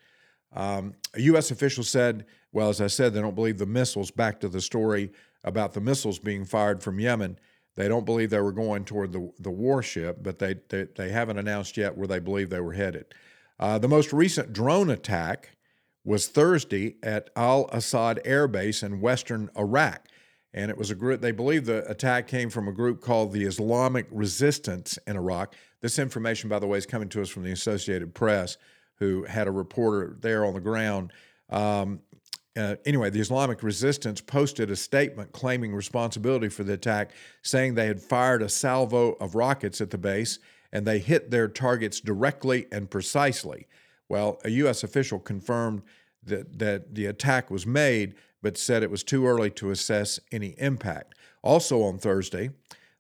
Um, 0.53 0.95
a 1.15 1.21
U.S. 1.23 1.51
official 1.51 1.85
said, 1.85 2.27
well, 2.53 2.69
as 2.69 2.81
I 2.81 2.89
said, 2.89 3.15
they 3.15 3.21
don't 3.21 3.35
believe 3.35 3.59
the 3.59 3.67
missiles, 3.67 4.11
back 4.11 4.41
to 4.41 4.49
the 4.49 4.61
story 4.61 5.13
about 5.45 5.73
the 5.73 5.81
missiles 5.81 6.19
being 6.19 6.45
fired 6.45 6.83
from 6.83 6.99
Yemen. 6.99 7.39
They 7.77 7.89
don't 7.89 8.05
believe 8.05 8.31
they 8.31 8.41
were 8.41 8.53
going 8.53 8.85
toward 8.85 9.13
the, 9.13 9.33
the 9.39 9.51
warship, 9.51 10.19
but 10.23 10.39
they, 10.39 10.57
they, 10.69 10.87
they 10.97 11.11
haven't 11.11 11.39
announced 11.39 11.77
yet 11.77 11.97
where 11.97 12.09
they 12.09 12.19
believe 12.19 12.51
they 12.51 12.61
were 12.61 12.73
headed. 12.73 13.07
Uh, 13.59 13.79
the 13.79 13.89
most 13.89 14.13
recent 14.13 14.53
drone 14.53 14.91
attack 14.91 15.51
was 16.05 16.29
Thursday 16.29 16.97
at 17.03 17.31
Al 17.37 17.69
Asad 17.73 18.21
Air 18.25 18.49
Base 18.49 18.83
in 18.83 19.01
western 19.01 19.51
Iraq 19.57 20.09
and 20.53 20.71
it 20.71 20.77
was 20.77 20.91
a 20.91 20.95
group 20.95 21.21
they 21.21 21.33
believe 21.33 21.65
the 21.65 21.89
attack 21.91 22.27
came 22.27 22.51
from 22.51 22.69
a 22.69 22.73
group 22.73 23.01
called 23.01 23.33
the 23.33 23.45
islamic 23.45 24.07
resistance 24.11 24.99
in 25.07 25.17
iraq. 25.17 25.55
This 25.81 25.99
information 25.99 26.49
by 26.49 26.59
the 26.59 26.67
way 26.67 26.79
is 26.79 26.87
coming 26.87 27.09
to 27.11 27.23
us 27.23 27.29
from 27.29 27.45
the 27.45 27.53
associated 27.53 28.15
press 28.15 28.57
who 28.97 29.25
had 29.25 29.47
a 29.47 29.51
reporter 29.51 30.17
there 30.21 30.45
on 30.45 30.55
the 30.55 30.61
ground. 30.61 31.13
Um, 31.49 32.01
uh, 32.57 32.77
anyway 32.85 33.11
the 33.11 33.21
islamic 33.21 33.63
resistance 33.63 34.21
posted 34.21 34.71
a 34.71 34.77
statement 34.77 35.33
claiming 35.33 35.75
responsibility 35.75 36.49
for 36.49 36.65
the 36.65 36.73
attack 36.73 37.11
saying 37.43 37.75
they 37.75 37.87
had 37.87 38.01
fired 38.01 38.43
a 38.43 38.49
salvo 38.49 39.13
of 39.13 39.35
rockets 39.35 39.81
at 39.81 39.91
the 39.91 39.99
base 39.99 40.39
and 40.73 40.87
they 40.87 40.99
hit 40.99 41.31
their 41.31 41.49
targets 41.49 42.01
directly 42.01 42.67
and 42.73 42.91
precisely. 42.91 43.67
Well 44.09 44.41
a 44.45 44.51
u.s 44.51 44.83
official 44.83 45.21
confirmed 45.21 45.83
that, 46.25 46.59
that 46.59 46.95
the 46.95 47.07
attack 47.07 47.51
was 47.51 47.67
made 47.67 48.15
but 48.43 48.57
said 48.57 48.83
it 48.83 48.91
was 48.91 49.05
too 49.05 49.27
early 49.27 49.51
to 49.51 49.71
assess 49.71 50.21
any 50.33 50.55
impact. 50.59 51.15
Also 51.43 51.83
on 51.83 51.99
Thursday, 51.99 52.51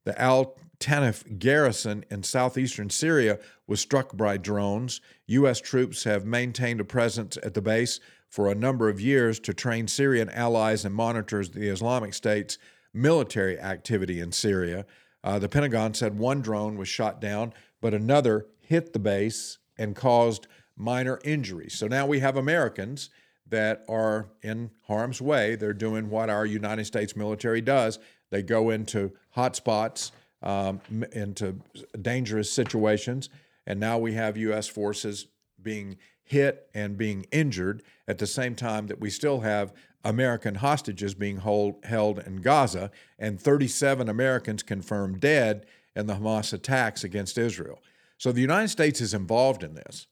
the 0.04 0.20
Al 0.20 0.56
Tanf 0.80 1.38
garrison 1.38 2.04
in 2.10 2.22
southeastern 2.22 2.88
Syria 2.88 3.38
was 3.66 3.80
struck 3.80 4.16
by 4.16 4.38
drones. 4.38 5.00
U.S. 5.26 5.60
troops 5.60 6.04
have 6.04 6.24
maintained 6.24 6.80
a 6.80 6.84
presence 6.84 7.36
at 7.42 7.52
the 7.54 7.60
base 7.60 8.00
for 8.28 8.50
a 8.50 8.54
number 8.54 8.88
of 8.88 9.00
years 9.00 9.38
to 9.40 9.52
train 9.52 9.86
Syrian 9.86 10.30
allies 10.30 10.84
and 10.84 10.94
monitor 10.94 11.44
the 11.44 11.68
Islamic 11.68 12.14
State's 12.14 12.56
military 12.94 13.58
activity 13.58 14.20
in 14.20 14.32
Syria. 14.32 14.86
Uh, 15.22 15.38
the 15.38 15.48
Pentagon 15.48 15.92
said 15.92 16.18
one 16.18 16.40
drone 16.40 16.78
was 16.78 16.88
shot 16.88 17.20
down, 17.20 17.52
but 17.82 17.92
another 17.92 18.46
hit 18.60 18.92
the 18.92 18.98
base 18.98 19.58
and 19.76 19.94
caused 19.94 20.46
minor 20.76 21.20
injuries. 21.24 21.74
So 21.74 21.88
now 21.88 22.06
we 22.06 22.20
have 22.20 22.36
Americans 22.36 23.10
that 23.50 23.84
are 23.88 24.28
in 24.42 24.70
harm's 24.86 25.20
way. 25.20 25.56
They're 25.56 25.72
doing 25.72 26.08
what 26.08 26.30
our 26.30 26.46
United 26.46 26.86
States 26.86 27.14
military 27.14 27.60
does. 27.60 27.98
They 28.30 28.42
go 28.42 28.70
into 28.70 29.12
hot 29.30 29.56
spots, 29.56 30.12
um, 30.42 30.80
into 31.12 31.56
dangerous 32.00 32.50
situations, 32.50 33.28
and 33.66 33.78
now 33.78 33.98
we 33.98 34.14
have 34.14 34.36
U.S. 34.36 34.66
forces 34.66 35.26
being 35.60 35.98
hit 36.22 36.70
and 36.74 36.96
being 36.96 37.26
injured 37.32 37.82
at 38.06 38.18
the 38.18 38.26
same 38.26 38.54
time 38.54 38.86
that 38.86 39.00
we 39.00 39.10
still 39.10 39.40
have 39.40 39.72
American 40.04 40.54
hostages 40.54 41.14
being 41.14 41.38
hold, 41.38 41.84
held 41.84 42.20
in 42.20 42.36
Gaza 42.36 42.90
and 43.18 43.38
37 43.40 44.08
Americans 44.08 44.62
confirmed 44.62 45.20
dead 45.20 45.66
in 45.94 46.06
the 46.06 46.14
Hamas 46.14 46.52
attacks 46.52 47.04
against 47.04 47.36
Israel. 47.36 47.82
So 48.16 48.32
the 48.32 48.40
United 48.40 48.68
States 48.68 49.00
is 49.00 49.12
involved 49.12 49.62
in 49.62 49.74
this. 49.74 50.06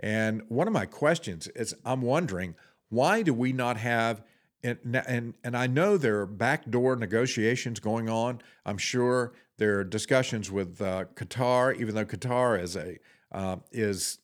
And 0.00 0.42
one 0.48 0.66
of 0.66 0.72
my 0.72 0.86
questions 0.86 1.46
is 1.48 1.74
I'm 1.84 2.00
wondering 2.00 2.54
why 2.90 3.22
do 3.22 3.32
we 3.32 3.52
not 3.52 3.78
have 3.78 4.22
and, 4.62 4.78
and 5.06 5.34
and 5.42 5.56
I 5.56 5.66
know 5.66 5.96
there 5.96 6.20
are 6.20 6.26
backdoor 6.26 6.96
negotiations 6.96 7.80
going 7.80 8.08
on. 8.08 8.42
I'm 8.66 8.78
sure 8.78 9.32
there 9.56 9.78
are 9.78 9.84
discussions 9.84 10.50
with 10.50 10.80
uh, 10.80 11.06
Qatar, 11.14 11.78
even 11.80 11.94
though 11.94 12.04
Qatar 12.04 12.60
is 12.60 12.76
a 12.76 12.98
uh, 13.32 13.56
is 13.72 14.18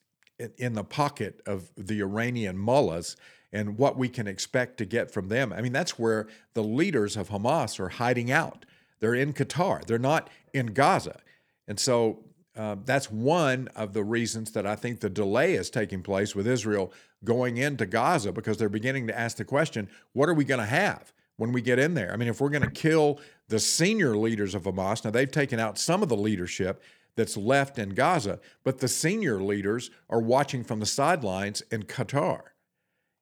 in 0.59 0.75
the 0.75 0.85
pocket 0.85 1.41
of 1.47 1.71
the 1.77 2.01
Iranian 2.01 2.59
mullahs 2.59 3.17
and 3.53 3.79
what 3.79 3.97
we 3.97 4.09
can 4.09 4.27
expect 4.27 4.77
to 4.77 4.85
get 4.85 5.11
from 5.11 5.29
them. 5.29 5.53
I 5.53 5.63
mean, 5.63 5.73
that's 5.73 5.99
where 5.99 6.27
the 6.53 6.63
leaders 6.63 7.17
of 7.17 7.31
Hamas 7.31 7.81
are 7.81 7.89
hiding 7.89 8.31
out. 8.31 8.67
They're 9.01 9.15
in 9.15 9.33
Qatar. 9.33 9.87
They're 9.87 9.99
not 9.99 10.29
in 10.53 10.75
Gaza, 10.75 11.21
and 11.67 11.81
so 11.81 12.25
uh, 12.57 12.77
that's 12.85 13.11
one 13.11 13.69
of 13.77 13.93
the 13.93 14.03
reasons 14.03 14.53
that 14.53 14.67
I 14.67 14.77
think 14.77 15.01
the 15.01 15.11
delay 15.11 15.55
is 15.55 15.69
taking 15.69 16.03
place 16.03 16.35
with 16.35 16.47
Israel 16.47 16.93
going 17.25 17.59
into 17.59 17.87
Gaza 17.87 18.33
because 18.33 18.57
they're 18.57 18.69
beginning 18.69 19.07
to 19.09 19.19
ask 19.19 19.37
the 19.37 19.45
question 19.45 19.89
what 20.13 20.29
are 20.29 20.35
we 20.35 20.45
going 20.45 20.61
to 20.61 20.67
have 20.67 21.13
when 21.37 21.53
we 21.53 21.61
get 21.61 21.79
in 21.79 21.95
there? 21.95 22.13
I 22.13 22.17
mean, 22.17 22.29
if 22.29 22.41
we're 22.41 22.51
going 22.51 22.63
to 22.63 22.71
kill 22.71 23.21
the 23.49 23.59
senior 23.59 24.17
leaders 24.17 24.55
of 24.55 24.63
Hamas, 24.63 25.05
now 25.05 25.11
they've 25.11 25.31
taken 25.31 25.61
out 25.61 25.79
some 25.79 26.03
of 26.03 26.09
the 26.09 26.17
leadership 26.17 26.83
that's 27.15 27.37
left 27.37 27.79
in 27.79 27.91
Gaza, 27.91 28.41
but 28.65 28.79
the 28.79 28.89
senior 28.89 29.43
leaders 29.43 29.91
are 30.09 30.21
watching 30.21 30.65
from 30.65 30.81
the 30.81 30.87
sidelines 30.87 31.63
in 31.71 31.83
Qatar. 31.83 32.41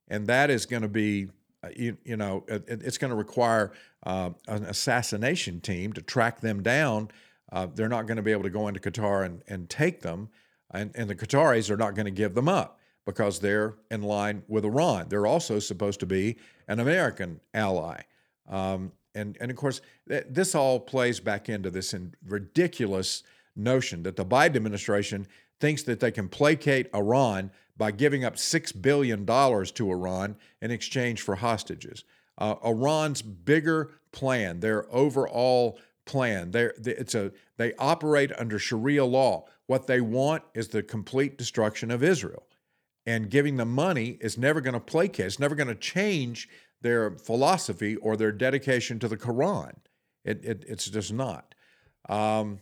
And 0.08 0.26
that 0.26 0.50
is 0.50 0.66
going 0.66 0.82
to 0.82 0.88
be, 0.88 1.28
uh, 1.62 1.68
you, 1.74 1.96
you 2.04 2.16
know, 2.16 2.44
it's 2.48 2.98
going 2.98 3.10
to 3.10 3.16
require 3.16 3.72
uh, 4.04 4.30
an 4.48 4.64
assassination 4.64 5.60
team 5.60 5.92
to 5.94 6.02
track 6.02 6.40
them 6.40 6.62
down 6.62 7.08
uh, 7.54 7.68
they're 7.72 7.88
not 7.88 8.06
going 8.06 8.16
to 8.16 8.22
be 8.22 8.32
able 8.32 8.42
to 8.42 8.50
go 8.50 8.66
into 8.66 8.80
Qatar 8.80 9.24
and, 9.24 9.40
and 9.46 9.70
take 9.70 10.02
them. 10.02 10.28
And, 10.72 10.90
and 10.96 11.08
the 11.08 11.14
Qataris 11.14 11.70
are 11.70 11.76
not 11.76 11.94
going 11.94 12.06
to 12.06 12.10
give 12.10 12.34
them 12.34 12.48
up 12.48 12.80
because 13.06 13.38
they're 13.38 13.76
in 13.92 14.02
line 14.02 14.42
with 14.48 14.64
Iran. 14.64 15.06
They're 15.08 15.26
also 15.26 15.60
supposed 15.60 16.00
to 16.00 16.06
be 16.06 16.36
an 16.66 16.80
American 16.80 17.40
ally. 17.54 18.02
Um, 18.48 18.90
and, 19.14 19.38
and 19.40 19.52
of 19.52 19.56
course, 19.56 19.80
th- 20.08 20.26
this 20.28 20.56
all 20.56 20.80
plays 20.80 21.20
back 21.20 21.48
into 21.48 21.70
this 21.70 21.94
ridiculous 22.26 23.22
notion 23.54 24.02
that 24.02 24.16
the 24.16 24.26
Biden 24.26 24.56
administration 24.56 25.28
thinks 25.60 25.84
that 25.84 26.00
they 26.00 26.10
can 26.10 26.28
placate 26.28 26.92
Iran 26.92 27.52
by 27.76 27.92
giving 27.92 28.24
up 28.24 28.34
$6 28.34 28.82
billion 28.82 29.24
to 29.24 29.90
Iran 29.92 30.36
in 30.60 30.70
exchange 30.72 31.22
for 31.22 31.36
hostages. 31.36 32.02
Uh, 32.36 32.56
Iran's 32.64 33.22
bigger 33.22 33.92
plan, 34.10 34.58
their 34.58 34.92
overall 34.92 35.78
plan. 36.04 36.50
They're, 36.50 36.74
it's 36.84 37.14
a, 37.14 37.32
they 37.56 37.74
operate 37.74 38.32
under 38.38 38.58
Sharia 38.58 39.04
law. 39.04 39.46
What 39.66 39.86
they 39.86 40.00
want 40.00 40.42
is 40.54 40.68
the 40.68 40.82
complete 40.82 41.38
destruction 41.38 41.90
of 41.90 42.02
Israel. 42.02 42.46
And 43.06 43.30
giving 43.30 43.56
them 43.56 43.72
money 43.72 44.18
is 44.20 44.38
never 44.38 44.60
going 44.60 44.74
to 44.74 44.80
placate, 44.80 45.26
it's 45.26 45.38
never 45.38 45.54
going 45.54 45.68
to 45.68 45.74
change 45.74 46.48
their 46.80 47.12
philosophy 47.12 47.96
or 47.96 48.16
their 48.16 48.32
dedication 48.32 48.98
to 48.98 49.08
the 49.08 49.16
Quran. 49.16 49.74
It, 50.24 50.44
it, 50.44 50.64
it's 50.66 50.88
just 50.88 51.12
not. 51.12 51.54
Um, 52.08 52.60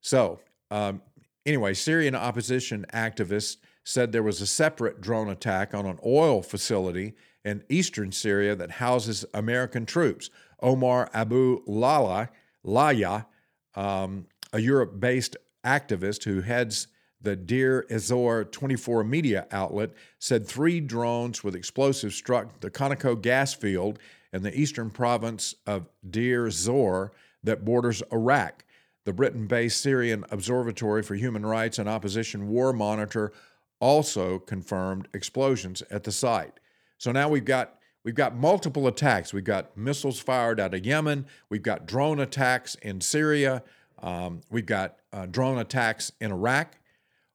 so, 0.00 0.40
um, 0.70 1.02
anyway, 1.46 1.74
Syrian 1.74 2.14
opposition 2.14 2.86
activists 2.92 3.56
said 3.84 4.12
there 4.12 4.22
was 4.22 4.40
a 4.40 4.46
separate 4.46 5.00
drone 5.00 5.28
attack 5.28 5.74
on 5.74 5.86
an 5.86 5.98
oil 6.04 6.42
facility 6.42 7.14
in 7.44 7.62
eastern 7.68 8.12
Syria 8.12 8.56
that 8.56 8.72
houses 8.72 9.24
American 9.34 9.84
troops. 9.84 10.30
Omar 10.62 11.10
Abu 11.12 11.62
Lala, 11.66 12.30
Laya, 12.64 13.24
um, 13.74 14.26
a 14.52 14.58
Europe 14.58 14.98
based 14.98 15.36
activist 15.64 16.24
who 16.24 16.40
heads 16.40 16.88
the 17.20 17.36
Deir 17.36 17.86
Ezor 17.90 18.50
24 18.50 19.02
media 19.04 19.46
outlet, 19.50 19.90
said 20.18 20.46
three 20.46 20.80
drones 20.80 21.42
with 21.42 21.54
explosives 21.54 22.14
struck 22.14 22.60
the 22.60 22.70
Conoco 22.70 23.20
gas 23.20 23.54
field 23.54 23.98
in 24.32 24.42
the 24.42 24.58
eastern 24.58 24.90
province 24.90 25.54
of 25.66 25.88
Deir 26.08 26.50
Zor 26.50 27.12
that 27.42 27.64
borders 27.64 28.02
Iraq. 28.12 28.64
The 29.04 29.12
Britain 29.12 29.46
based 29.46 29.80
Syrian 29.80 30.24
Observatory 30.30 31.02
for 31.02 31.14
Human 31.14 31.44
Rights 31.44 31.78
and 31.78 31.88
Opposition 31.88 32.48
War 32.48 32.72
Monitor 32.72 33.32
also 33.80 34.38
confirmed 34.38 35.08
explosions 35.12 35.82
at 35.90 36.04
the 36.04 36.12
site. 36.12 36.58
So 36.98 37.12
now 37.12 37.28
we've 37.28 37.44
got 37.44 37.78
we've 38.04 38.14
got 38.14 38.36
multiple 38.36 38.86
attacks. 38.86 39.32
We've 39.32 39.44
got 39.44 39.76
missiles 39.76 40.20
fired 40.20 40.60
out 40.60 40.74
of 40.74 40.84
Yemen. 40.84 41.26
We've 41.48 41.62
got 41.62 41.86
drone 41.86 42.20
attacks 42.20 42.74
in 42.76 43.00
Syria. 43.00 43.62
Um, 44.02 44.42
we've 44.50 44.66
got 44.66 44.96
uh, 45.12 45.26
drone 45.26 45.58
attacks 45.58 46.12
in 46.20 46.30
Iraq. 46.30 46.76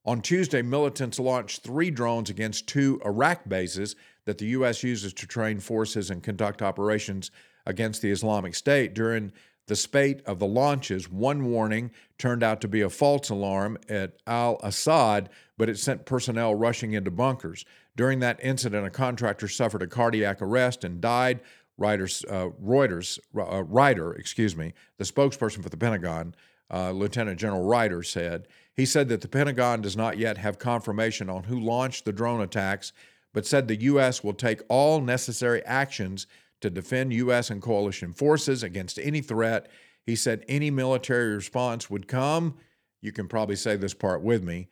On 0.06 0.22
Tuesday, 0.22 0.62
militants 0.62 1.20
launched 1.20 1.62
three 1.62 1.92
drones 1.92 2.30
against 2.30 2.68
two 2.68 3.02
Iraq 3.04 3.48
bases 3.48 3.96
that 4.26 4.38
the 4.38 4.46
U.S. 4.48 4.84
uses 4.84 5.14
to 5.14 5.28
train 5.28 5.60
forces 5.60 6.10
and 6.10 6.24
conduct 6.24 6.62
operations 6.62 7.32
against 7.66 8.02
the 8.02 8.12
Islamic 8.12 8.56
State. 8.56 8.94
During 8.94 9.32
the 9.68 9.76
spate 9.76 10.22
of 10.26 10.40
the 10.40 10.48
launches, 10.48 11.10
one 11.10 11.46
warning 11.46 11.92
turned 12.18 12.44
out 12.44 12.60
to 12.62 12.68
be 12.68 12.82
a 12.82 12.90
false 12.90 13.30
alarm 13.30 13.78
at 13.88 14.14
Al 14.26 14.60
Asad, 14.64 15.30
but 15.58 15.70
it 15.70 15.78
sent 15.78 16.06
personnel 16.06 16.56
rushing 16.56 16.94
into 16.94 17.12
bunkers. 17.12 17.66
During 18.00 18.20
that 18.20 18.39
incident, 18.41 18.88
a 18.88 18.89
contractor 18.89 19.50
suffered 19.50 19.82
a 19.82 19.88
cardiac 19.88 20.41
arrest 20.41 20.86
and 20.86 21.01
died. 21.01 21.41
Reuters, 21.77 22.24
uh, 22.32 22.51
Reuters, 22.63 23.20
uh, 23.38 23.63
Ryder, 23.63 24.13
excuse 24.13 24.56
me, 24.56 24.74
the 24.98 25.03
spokesperson 25.03 25.62
for 25.62 25.68
the 25.68 25.75
Pentagon, 25.75 26.34
uh, 26.74 26.91
Lieutenant 26.91 27.38
General 27.38 27.65
Ryder 27.65 28.01
said. 28.03 28.48
He 28.74 28.86
said 28.86 29.10
that 29.10 29.20
the 29.20 29.27
Pentagon 29.27 29.82
does 29.82 29.98
not 29.98 30.18
yet 30.18 30.38
have 30.38 30.60
confirmation 30.60 31.29
on 31.29 31.44
who 31.44 31.60
launched 31.60 32.06
the 32.06 32.13
drone 32.13 32.39
attacks, 32.39 32.94
but 33.34 33.46
said 33.46 33.68
the 33.68 33.82
U.S. 33.82 34.24
will 34.24 34.34
take 34.34 34.62
all 34.70 35.01
necessary 35.01 35.62
actions 35.65 36.25
to 36.62 36.70
defend 36.70 37.12
U.S. 37.12 37.50
and 37.50 37.62
coalition 37.62 38.13
forces 38.13 38.63
against 38.63 38.98
any 39.00 39.20
threat. 39.20 39.70
He 40.06 40.15
said 40.15 40.46
any 40.48 40.72
military 40.72 41.36
response 41.36 41.89
would 41.89 42.08
come, 42.08 42.60
you 43.01 43.12
can 43.12 43.27
probably 43.27 43.58
say 43.58 43.75
this 43.75 43.94
part 43.94 44.22
with 44.22 44.41
me, 44.41 44.70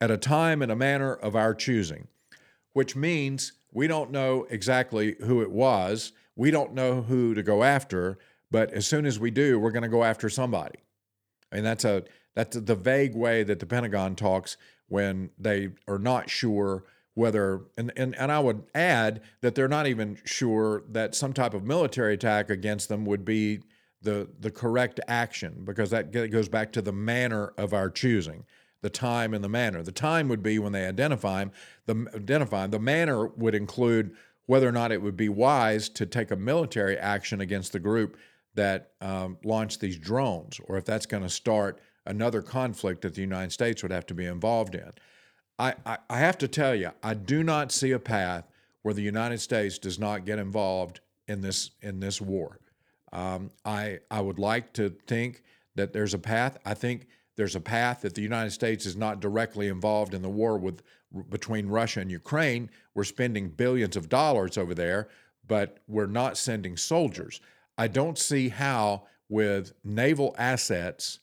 at 0.00 0.10
a 0.10 0.16
time 0.16 0.62
and 0.62 0.72
a 0.72 0.76
manner 0.76 1.12
of 1.12 1.36
our 1.36 1.52
choosing, 1.52 2.08
which 2.74 2.94
means 2.94 3.52
we 3.72 3.88
don't 3.88 4.10
know 4.10 4.46
exactly 4.50 5.16
who 5.20 5.40
it 5.40 5.50
was. 5.50 6.12
We 6.36 6.50
don't 6.50 6.74
know 6.74 7.00
who 7.02 7.34
to 7.34 7.42
go 7.42 7.64
after, 7.64 8.18
but 8.50 8.70
as 8.72 8.86
soon 8.86 9.06
as 9.06 9.18
we 9.18 9.30
do, 9.30 9.58
we're 9.58 9.70
going 9.70 9.84
to 9.84 9.88
go 9.88 10.04
after 10.04 10.28
somebody. 10.28 10.80
And 11.50 11.64
that's 11.64 11.84
a 11.84 12.04
that's 12.34 12.56
the 12.56 12.74
vague 12.74 13.14
way 13.14 13.44
that 13.44 13.60
the 13.60 13.66
Pentagon 13.66 14.16
talks 14.16 14.56
when 14.88 15.30
they 15.38 15.70
are 15.88 15.98
not 15.98 16.28
sure 16.28 16.84
whether 17.14 17.62
and, 17.78 17.92
and, 17.96 18.16
and 18.16 18.32
I 18.32 18.40
would 18.40 18.64
add 18.74 19.22
that 19.40 19.54
they're 19.54 19.68
not 19.68 19.86
even 19.86 20.18
sure 20.24 20.82
that 20.90 21.14
some 21.14 21.32
type 21.32 21.54
of 21.54 21.64
military 21.64 22.14
attack 22.14 22.50
against 22.50 22.88
them 22.88 23.04
would 23.06 23.24
be 23.24 23.60
the 24.02 24.28
the 24.40 24.50
correct 24.50 24.98
action 25.06 25.62
because 25.64 25.90
that 25.90 26.10
goes 26.12 26.48
back 26.48 26.72
to 26.72 26.82
the 26.82 26.92
manner 26.92 27.52
of 27.56 27.72
our 27.72 27.88
choosing 27.88 28.44
the 28.84 28.90
time 28.90 29.34
and 29.34 29.42
the 29.42 29.48
manner 29.48 29.82
the 29.82 29.90
time 29.90 30.28
would 30.28 30.42
be 30.42 30.58
when 30.58 30.72
they 30.72 30.86
identify 30.86 31.44
them 31.86 32.08
the 32.12 32.18
identify 32.18 32.62
them. 32.62 32.70
the 32.70 32.78
manner 32.78 33.26
would 33.26 33.54
include 33.54 34.14
whether 34.46 34.68
or 34.68 34.72
not 34.72 34.92
it 34.92 35.00
would 35.00 35.16
be 35.16 35.28
wise 35.28 35.88
to 35.88 36.06
take 36.06 36.30
a 36.30 36.36
military 36.36 36.96
action 36.98 37.40
against 37.40 37.72
the 37.72 37.80
group 37.80 38.16
that 38.54 38.90
um, 39.00 39.36
launched 39.42 39.80
these 39.80 39.98
drones 39.98 40.60
or 40.66 40.76
if 40.76 40.84
that's 40.84 41.06
going 41.06 41.22
to 41.22 41.28
start 41.28 41.80
another 42.06 42.42
conflict 42.42 43.00
that 43.02 43.14
the 43.14 43.22
United 43.22 43.50
States 43.50 43.82
would 43.82 43.90
have 43.90 44.06
to 44.06 44.14
be 44.14 44.26
involved 44.26 44.74
in 44.74 44.92
I, 45.58 45.74
I, 45.86 45.98
I 46.10 46.18
have 46.18 46.38
to 46.38 46.48
tell 46.48 46.74
you, 46.74 46.90
I 47.02 47.14
do 47.14 47.42
not 47.42 47.70
see 47.72 47.92
a 47.92 47.98
path 47.98 48.44
where 48.82 48.94
the 48.94 49.02
United 49.02 49.40
States 49.40 49.78
does 49.78 49.98
not 49.98 50.24
get 50.24 50.38
involved 50.38 51.00
in 51.28 51.40
this 51.40 51.70
in 51.80 52.00
this 52.00 52.20
war. 52.20 52.58
Um, 53.12 53.50
I 53.64 54.00
I 54.10 54.20
would 54.20 54.38
like 54.38 54.72
to 54.74 54.90
think 55.06 55.42
that 55.76 55.92
there's 55.92 56.14
a 56.14 56.18
path. 56.18 56.58
I 56.64 56.74
think 56.74 57.06
there's 57.36 57.56
a 57.56 57.60
path 57.60 58.02
that 58.02 58.14
the 58.14 58.22
United 58.22 58.50
States 58.50 58.86
is 58.86 58.96
not 58.96 59.20
directly 59.20 59.68
involved 59.68 60.14
in 60.14 60.22
the 60.22 60.28
war 60.28 60.56
with 60.58 60.82
between 61.28 61.68
Russia 61.68 62.00
and 62.00 62.10
Ukraine. 62.10 62.70
We're 62.94 63.04
spending 63.04 63.48
billions 63.48 63.96
of 63.96 64.08
dollars 64.08 64.58
over 64.58 64.74
there, 64.74 65.08
but 65.46 65.78
we're 65.86 66.06
not 66.06 66.36
sending 66.36 66.76
soldiers. 66.76 67.40
I 67.78 67.88
don't 67.88 68.18
see 68.18 68.48
how 68.48 69.04
with 69.28 69.72
naval 69.84 70.34
assets, 70.38 71.20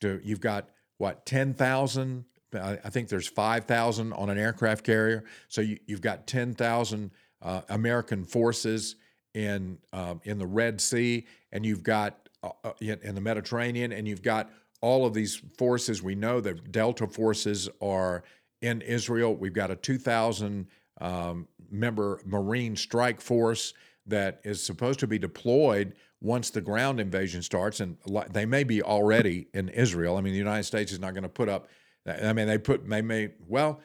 to, 0.00 0.20
you've 0.22 0.40
got 0.40 0.68
what 0.98 1.26
ten 1.26 1.54
thousand 1.54 2.24
I 2.54 2.90
think 2.90 3.08
there's 3.08 3.26
5,000 3.26 4.12
on 4.12 4.30
an 4.30 4.38
aircraft 4.38 4.84
carrier. 4.84 5.24
So 5.48 5.60
you, 5.60 5.78
have 5.90 6.00
got 6.00 6.26
10,000 6.26 7.10
uh, 7.42 7.60
American 7.68 8.24
forces 8.24 8.96
in 9.34 9.78
um, 9.92 10.20
in 10.24 10.38
the 10.38 10.46
Red 10.46 10.80
Sea, 10.80 11.26
and 11.52 11.66
you've 11.66 11.82
got 11.82 12.28
uh, 12.42 12.50
uh 12.64 12.72
in 12.80 13.14
the 13.14 13.20
Mediterranean, 13.20 13.92
and 13.92 14.08
you've 14.08 14.22
got 14.22 14.50
all 14.80 15.06
of 15.06 15.14
these 15.14 15.42
forces. 15.58 16.02
We 16.02 16.14
know 16.14 16.40
that 16.40 16.72
Delta 16.72 17.06
forces 17.06 17.68
are 17.80 18.24
in 18.60 18.80
Israel. 18.82 19.34
We've 19.34 19.52
got 19.52 19.70
a 19.70 19.76
2,000 19.76 20.66
um, 21.00 21.48
member 21.70 22.20
Marine 22.24 22.76
strike 22.76 23.20
force 23.20 23.74
that 24.06 24.40
is 24.44 24.62
supposed 24.62 25.00
to 25.00 25.06
be 25.06 25.18
deployed 25.18 25.94
once 26.20 26.50
the 26.50 26.60
ground 26.60 27.00
invasion 27.00 27.42
starts, 27.42 27.80
and 27.80 27.96
they 28.30 28.46
may 28.46 28.64
be 28.64 28.82
already 28.82 29.48
in 29.52 29.68
Israel. 29.68 30.16
I 30.16 30.20
mean, 30.20 30.32
the 30.32 30.38
United 30.38 30.64
States 30.64 30.92
is 30.92 31.00
not 31.00 31.12
going 31.12 31.24
to 31.24 31.28
put 31.28 31.48
up 31.48 31.68
I 32.06 32.32
mean, 32.32 32.46
they 32.46 32.58
put 32.58 32.88
they 32.88 33.02
may 33.02 33.30
well. 33.46 33.80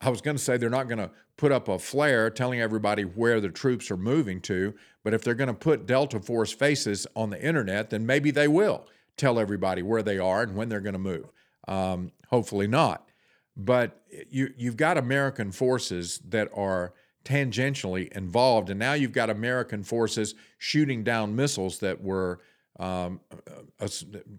I 0.00 0.10
was 0.10 0.20
going 0.20 0.36
to 0.36 0.42
say 0.42 0.56
they're 0.56 0.68
not 0.68 0.88
going 0.88 0.98
to 0.98 1.10
put 1.36 1.52
up 1.52 1.68
a 1.68 1.78
flare 1.78 2.28
telling 2.28 2.60
everybody 2.60 3.04
where 3.04 3.40
the 3.40 3.50
troops 3.50 3.88
are 3.90 3.96
moving 3.96 4.40
to, 4.42 4.74
but 5.04 5.14
if 5.14 5.22
they're 5.22 5.34
going 5.34 5.48
to 5.48 5.54
put 5.54 5.86
Delta 5.86 6.18
Force 6.18 6.50
faces 6.50 7.06
on 7.14 7.30
the 7.30 7.40
internet, 7.40 7.90
then 7.90 8.04
maybe 8.04 8.32
they 8.32 8.48
will 8.48 8.86
tell 9.20 9.38
everybody 9.38 9.82
where 9.82 10.02
they 10.02 10.18
are 10.18 10.42
and 10.42 10.54
when 10.56 10.68
they're 10.68 10.80
going 10.80 10.94
to 10.94 10.98
move. 10.98 11.30
Um, 11.68 12.12
hopefully 12.28 12.66
not. 12.66 13.08
But 13.56 14.02
you 14.30 14.52
you've 14.56 14.76
got 14.76 14.96
American 14.96 15.52
forces 15.52 16.20
that 16.28 16.48
are 16.54 16.94
tangentially 17.24 18.10
involved, 18.12 18.70
and 18.70 18.78
now 18.78 18.94
you've 18.94 19.12
got 19.12 19.28
American 19.28 19.82
forces 19.82 20.34
shooting 20.58 21.04
down 21.04 21.36
missiles 21.36 21.78
that 21.80 22.00
were 22.02 22.40
um, 22.78 23.20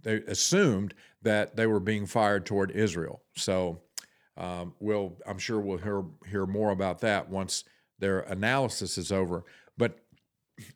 they 0.01 0.15
assumed 0.27 0.95
that 1.21 1.55
they 1.55 1.67
were 1.67 1.79
being 1.79 2.07
fired 2.07 2.45
toward 2.45 2.71
Israel. 2.71 3.21
So 3.35 3.81
um, 4.35 4.73
we'll, 4.79 5.15
I'm 5.27 5.37
sure 5.37 5.59
we'll 5.59 5.77
hear, 5.77 6.03
hear 6.27 6.47
more 6.47 6.71
about 6.71 7.01
that 7.01 7.29
once 7.29 7.63
their 7.99 8.21
analysis 8.21 8.97
is 8.97 9.11
over. 9.11 9.43
But 9.77 9.99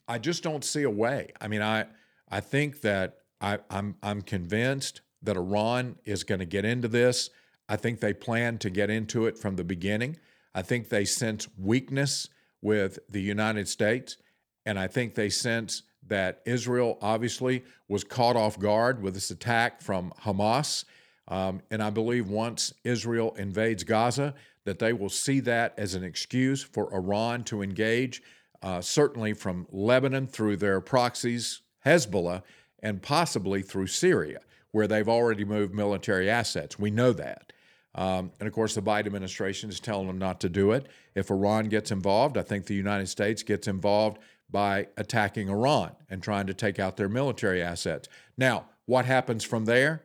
I 0.08 0.20
just 0.20 0.44
don't 0.44 0.64
see 0.64 0.84
a 0.84 0.90
way. 0.90 1.32
I 1.42 1.48
mean, 1.48 1.64
I, 1.64 1.86
I 2.30 2.40
think 2.40 2.82
that 2.82 3.18
I, 3.42 3.60
I'm, 3.70 3.96
I'm 4.02 4.22
convinced 4.22 5.02
that 5.24 5.38
Iran 5.38 5.98
is 6.06 6.24
going 6.24 6.40
to 6.40 6.46
get 6.46 6.66
into 6.66 6.88
this. 6.88 7.30
I 7.68 7.76
think 7.76 8.00
they 8.00 8.14
plan 8.14 8.58
to 8.60 8.70
get 8.70 8.90
into 8.90 9.26
it 9.26 9.38
from 9.38 9.56
the 9.56 9.64
beginning. 9.64 10.18
I 10.54 10.62
think 10.62 10.90
they 10.90 11.06
sense 11.06 11.48
weakness 11.58 12.30
with 12.62 13.00
the 13.10 13.22
United 13.22 13.68
States, 13.68 14.18
and 14.66 14.80
I 14.80 14.88
think 14.88 15.16
they 15.16 15.30
sense 15.30 15.84
that 16.08 16.42
Israel 16.46 16.98
obviously 17.02 17.64
was 17.88 18.04
caught 18.04 18.36
off 18.36 18.60
guard 18.60 19.02
with 19.02 19.16
this 19.16 19.32
attack 19.32 19.82
from 19.82 20.14
Hamas. 20.24 20.86
Um, 21.28 21.62
and 21.72 21.82
I 21.82 21.90
believe 21.90 22.30
once 22.30 22.74
Israel 22.84 23.34
invades 23.38 23.84
Gaza, 23.84 24.36
that 24.66 24.80
they 24.80 24.94
will 24.94 25.10
see 25.10 25.40
that 25.42 25.74
as 25.78 25.96
an 25.96 26.04
excuse 26.04 26.64
for 26.64 26.94
Iran 26.94 27.44
to 27.46 27.62
engage, 27.62 28.22
uh, 28.62 28.82
certainly 28.82 29.34
from 29.34 29.68
Lebanon 29.72 30.28
through 30.28 30.58
their 30.58 30.82
proxies, 30.82 31.62
Hezbollah, 31.86 32.44
and 32.86 33.02
possibly 33.02 33.64
through 33.64 33.88
Syria, 33.88 34.40
where 34.70 34.88
they've 34.88 35.10
already 35.10 35.44
moved 35.44 35.74
military 35.74 36.30
assets. 36.30 36.78
We 36.78 36.92
know 36.92 37.14
that. 37.14 37.52
Um, 37.96 38.32
and 38.40 38.46
of 38.48 38.54
course, 38.54 38.76
the 38.76 38.82
Biden 38.84 39.08
administration 39.08 39.72
is 39.72 39.80
telling 39.80 40.06
them 40.06 40.20
not 40.20 40.40
to 40.42 40.50
do 40.50 40.72
it. 40.72 40.88
If 41.16 41.32
Iran 41.32 41.68
gets 41.68 41.90
involved, 41.90 42.38
I 42.38 42.44
think 42.44 42.68
the 42.68 42.76
United 42.76 43.08
States 43.08 43.42
gets 43.42 43.68
involved 43.68 44.20
by 44.52 44.88
attacking 44.98 45.50
Iran 45.50 45.96
and 46.12 46.22
trying 46.22 46.46
to 46.46 46.54
take 46.54 46.78
out 46.78 46.96
their 46.96 47.10
military 47.10 47.60
assets. 47.60 48.08
Now, 48.38 48.66
what 48.86 49.06
happens 49.06 49.44
from 49.44 49.66
there 49.66 50.04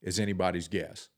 is 0.00 0.20
anybody's 0.20 0.68
guess. 0.68 1.08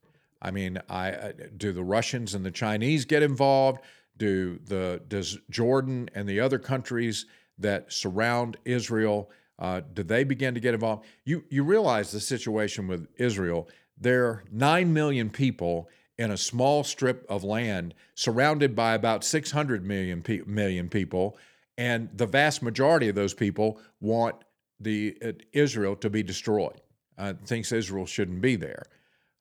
I 0.41 0.49
mean, 0.49 0.79
I, 0.89 1.11
uh, 1.11 1.31
do 1.55 1.71
the 1.71 1.83
Russians 1.83 2.33
and 2.33 2.43
the 2.43 2.49
Chinese 2.49 3.05
get 3.05 3.21
involved? 3.21 3.81
Do 4.17 4.59
the 4.65 5.03
does 5.07 5.37
Jordan 5.51 6.09
and 6.15 6.27
the 6.27 6.39
other 6.39 6.57
countries 6.57 7.27
that 7.59 7.93
surround 7.93 8.57
Israel 8.65 9.29
uh, 9.57 9.81
do 9.93 10.03
they 10.03 10.23
begin 10.23 10.53
to 10.53 10.59
get 10.59 10.73
involved? 10.73 11.05
You 11.23 11.43
you 11.49 11.63
realize 11.63 12.11
the 12.11 12.19
situation 12.19 12.87
with 12.87 13.07
Israel 13.17 13.67
there 13.97 14.25
are 14.25 14.43
9 14.51 14.93
million 14.93 15.29
people 15.29 15.89
in 16.17 16.31
a 16.31 16.37
small 16.37 16.83
strip 16.83 17.25
of 17.29 17.43
land 17.43 17.93
surrounded 18.13 18.75
by 18.75 18.93
about 18.93 19.23
600 19.23 19.85
million, 19.85 20.21
pe- 20.21 20.41
million 20.45 20.89
people. 20.89 21.37
And 21.77 22.09
the 22.13 22.25
vast 22.25 22.61
majority 22.61 23.09
of 23.09 23.15
those 23.15 23.33
people 23.33 23.79
want 23.99 24.35
the 24.79 25.17
uh, 25.23 25.31
Israel 25.51 25.95
to 25.97 26.09
be 26.09 26.23
destroyed. 26.23 26.81
Uh, 27.17 27.33
thinks 27.45 27.71
Israel 27.71 28.05
shouldn't 28.05 28.41
be 28.41 28.55
there. 28.55 28.83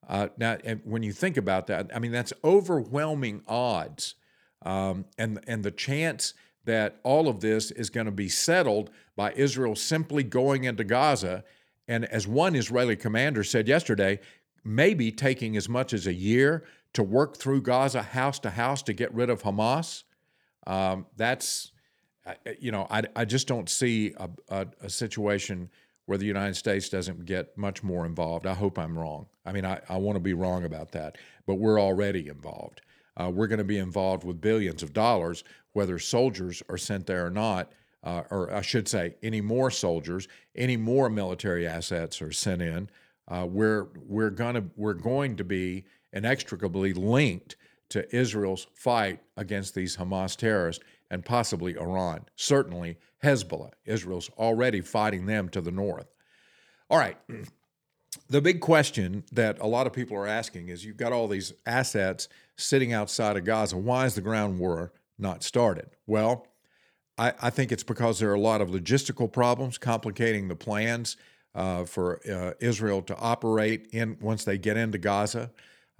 Uh, 0.08 0.28
now, 0.36 0.56
when 0.84 1.02
you 1.02 1.12
think 1.12 1.36
about 1.36 1.66
that, 1.68 1.90
I 1.94 1.98
mean 1.98 2.12
that's 2.12 2.32
overwhelming 2.44 3.42
odds, 3.48 4.14
um, 4.62 5.06
and 5.18 5.40
and 5.46 5.64
the 5.64 5.70
chance 5.70 6.34
that 6.66 7.00
all 7.02 7.26
of 7.26 7.40
this 7.40 7.70
is 7.70 7.90
going 7.90 8.06
to 8.06 8.12
be 8.12 8.28
settled 8.28 8.90
by 9.16 9.32
Israel 9.32 9.76
simply 9.76 10.22
going 10.22 10.64
into 10.64 10.84
Gaza, 10.84 11.44
and 11.86 12.04
as 12.06 12.26
one 12.26 12.54
Israeli 12.54 12.96
commander 12.96 13.44
said 13.44 13.68
yesterday, 13.68 14.20
maybe 14.64 15.12
taking 15.12 15.56
as 15.56 15.68
much 15.68 15.92
as 15.92 16.06
a 16.06 16.14
year 16.14 16.64
to 16.94 17.02
work 17.02 17.36
through 17.36 17.60
Gaza 17.60 18.02
house 18.02 18.38
to 18.40 18.50
house 18.50 18.82
to 18.84 18.92
get 18.92 19.12
rid 19.12 19.28
of 19.28 19.42
Hamas. 19.42 20.04
Um, 20.66 21.06
that's, 21.16 21.72
you 22.58 22.72
know, 22.72 22.86
I, 22.90 23.02
I 23.14 23.24
just 23.26 23.46
don't 23.46 23.68
see 23.68 24.14
a, 24.16 24.30
a, 24.48 24.66
a, 24.82 24.88
situation 24.88 25.68
where 26.06 26.16
the 26.16 26.24
United 26.24 26.54
States 26.54 26.88
doesn't 26.88 27.26
get 27.26 27.56
much 27.58 27.82
more 27.82 28.06
involved. 28.06 28.46
I 28.46 28.54
hope 28.54 28.78
I'm 28.78 28.98
wrong. 28.98 29.26
I 29.44 29.52
mean, 29.52 29.66
I, 29.66 29.80
I 29.90 29.98
want 29.98 30.16
to 30.16 30.20
be 30.20 30.32
wrong 30.32 30.64
about 30.64 30.92
that, 30.92 31.18
but 31.46 31.56
we're 31.56 31.80
already 31.80 32.28
involved. 32.28 32.80
Uh, 33.16 33.30
we're 33.30 33.46
going 33.46 33.58
to 33.58 33.64
be 33.64 33.78
involved 33.78 34.24
with 34.24 34.40
billions 34.40 34.82
of 34.82 34.94
dollars, 34.94 35.44
whether 35.72 35.98
soldiers 35.98 36.62
are 36.68 36.78
sent 36.78 37.06
there 37.06 37.26
or 37.26 37.30
not. 37.30 37.72
Uh, 38.04 38.22
or 38.30 38.52
I 38.52 38.60
should 38.60 38.86
say, 38.86 39.14
any 39.22 39.40
more 39.40 39.70
soldiers, 39.70 40.28
any 40.54 40.76
more 40.76 41.08
military 41.08 41.66
assets 41.66 42.20
are 42.20 42.32
sent 42.32 42.60
in 42.62 42.90
uh, 43.28 43.46
we're 43.48 43.88
we're 44.06 44.30
gonna 44.30 44.64
we're 44.76 44.94
going 44.94 45.36
to 45.36 45.44
be 45.44 45.84
inextricably 46.12 46.92
linked 46.92 47.56
to 47.88 48.14
Israel's 48.14 48.66
fight 48.74 49.20
against 49.36 49.74
these 49.74 49.96
Hamas 49.96 50.36
terrorists 50.36 50.82
and 51.10 51.24
possibly 51.24 51.76
Iran. 51.76 52.24
Certainly 52.36 52.98
Hezbollah. 53.22 53.72
Israel's 53.84 54.30
already 54.36 54.80
fighting 54.80 55.26
them 55.26 55.48
to 55.50 55.60
the 55.60 55.70
north. 55.70 56.06
All 56.90 56.98
right. 56.98 57.16
The 58.28 58.40
big 58.40 58.60
question 58.60 59.24
that 59.32 59.58
a 59.58 59.66
lot 59.66 59.88
of 59.88 59.92
people 59.92 60.16
are 60.16 60.26
asking 60.28 60.68
is 60.68 60.84
you've 60.84 60.96
got 60.96 61.12
all 61.12 61.26
these 61.26 61.52
assets 61.66 62.28
sitting 62.56 62.92
outside 62.92 63.36
of 63.36 63.44
Gaza. 63.44 63.76
Why 63.76 64.06
is 64.06 64.14
the 64.14 64.20
ground 64.20 64.60
war 64.60 64.92
not 65.18 65.42
started? 65.42 65.90
Well, 66.06 66.46
I, 67.18 67.32
I 67.42 67.50
think 67.50 67.72
it's 67.72 67.82
because 67.82 68.18
there 68.18 68.30
are 68.30 68.34
a 68.34 68.40
lot 68.40 68.60
of 68.60 68.70
logistical 68.70 69.30
problems 69.30 69.78
complicating 69.78 70.48
the 70.48 70.56
plans 70.56 71.16
uh, 71.54 71.84
for 71.84 72.20
uh, 72.28 72.52
Israel 72.60 73.02
to 73.02 73.16
operate 73.16 73.88
in 73.92 74.16
once 74.20 74.44
they 74.44 74.58
get 74.58 74.76
into 74.76 74.98
Gaza. 74.98 75.50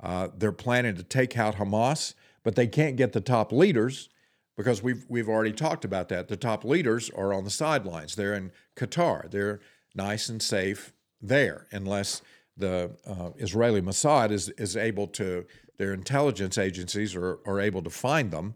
Uh, 0.02 0.28
they're 0.36 0.52
planning 0.52 0.96
to 0.96 1.02
take 1.02 1.38
out 1.38 1.56
Hamas, 1.56 2.14
but 2.42 2.56
they 2.56 2.66
can't 2.66 2.96
get 2.96 3.12
the 3.12 3.20
top 3.20 3.52
leaders 3.52 4.08
because 4.56 4.82
we've 4.82 5.04
we've 5.08 5.28
already 5.28 5.52
talked 5.52 5.84
about 5.84 6.08
that. 6.08 6.28
The 6.28 6.36
top 6.36 6.64
leaders 6.64 7.10
are 7.10 7.32
on 7.32 7.44
the 7.44 7.50
sidelines. 7.50 8.16
They're 8.16 8.34
in 8.34 8.50
Qatar. 8.76 9.30
They're 9.30 9.60
nice 9.94 10.28
and 10.28 10.42
safe 10.42 10.92
there, 11.22 11.66
unless 11.70 12.22
the 12.56 12.90
uh, 13.06 13.30
Israeli 13.36 13.80
Mossad 13.80 14.30
is 14.30 14.48
is 14.50 14.76
able 14.76 15.06
to. 15.08 15.46
Their 15.76 15.92
intelligence 15.92 16.56
agencies 16.56 17.16
are, 17.16 17.40
are 17.44 17.60
able 17.60 17.82
to 17.82 17.90
find 17.90 18.30
them 18.30 18.54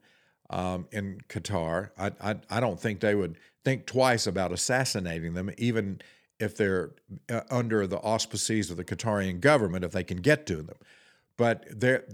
um, 0.50 0.86
in 0.92 1.20
Qatar. 1.28 1.90
I, 1.98 2.12
I 2.20 2.36
I 2.50 2.60
don't 2.60 2.80
think 2.80 3.00
they 3.00 3.14
would 3.14 3.36
think 3.64 3.86
twice 3.86 4.26
about 4.26 4.52
assassinating 4.52 5.34
them, 5.34 5.50
even 5.58 6.00
if 6.40 6.56
they're 6.56 6.90
uh, 7.30 7.40
under 7.50 7.86
the 7.86 7.98
auspices 7.98 8.70
of 8.70 8.76
the 8.76 8.84
Qatarian 8.84 9.40
government, 9.40 9.84
if 9.84 9.92
they 9.92 10.04
can 10.04 10.18
get 10.18 10.46
to 10.46 10.56
them. 10.56 10.76
But 11.36 11.66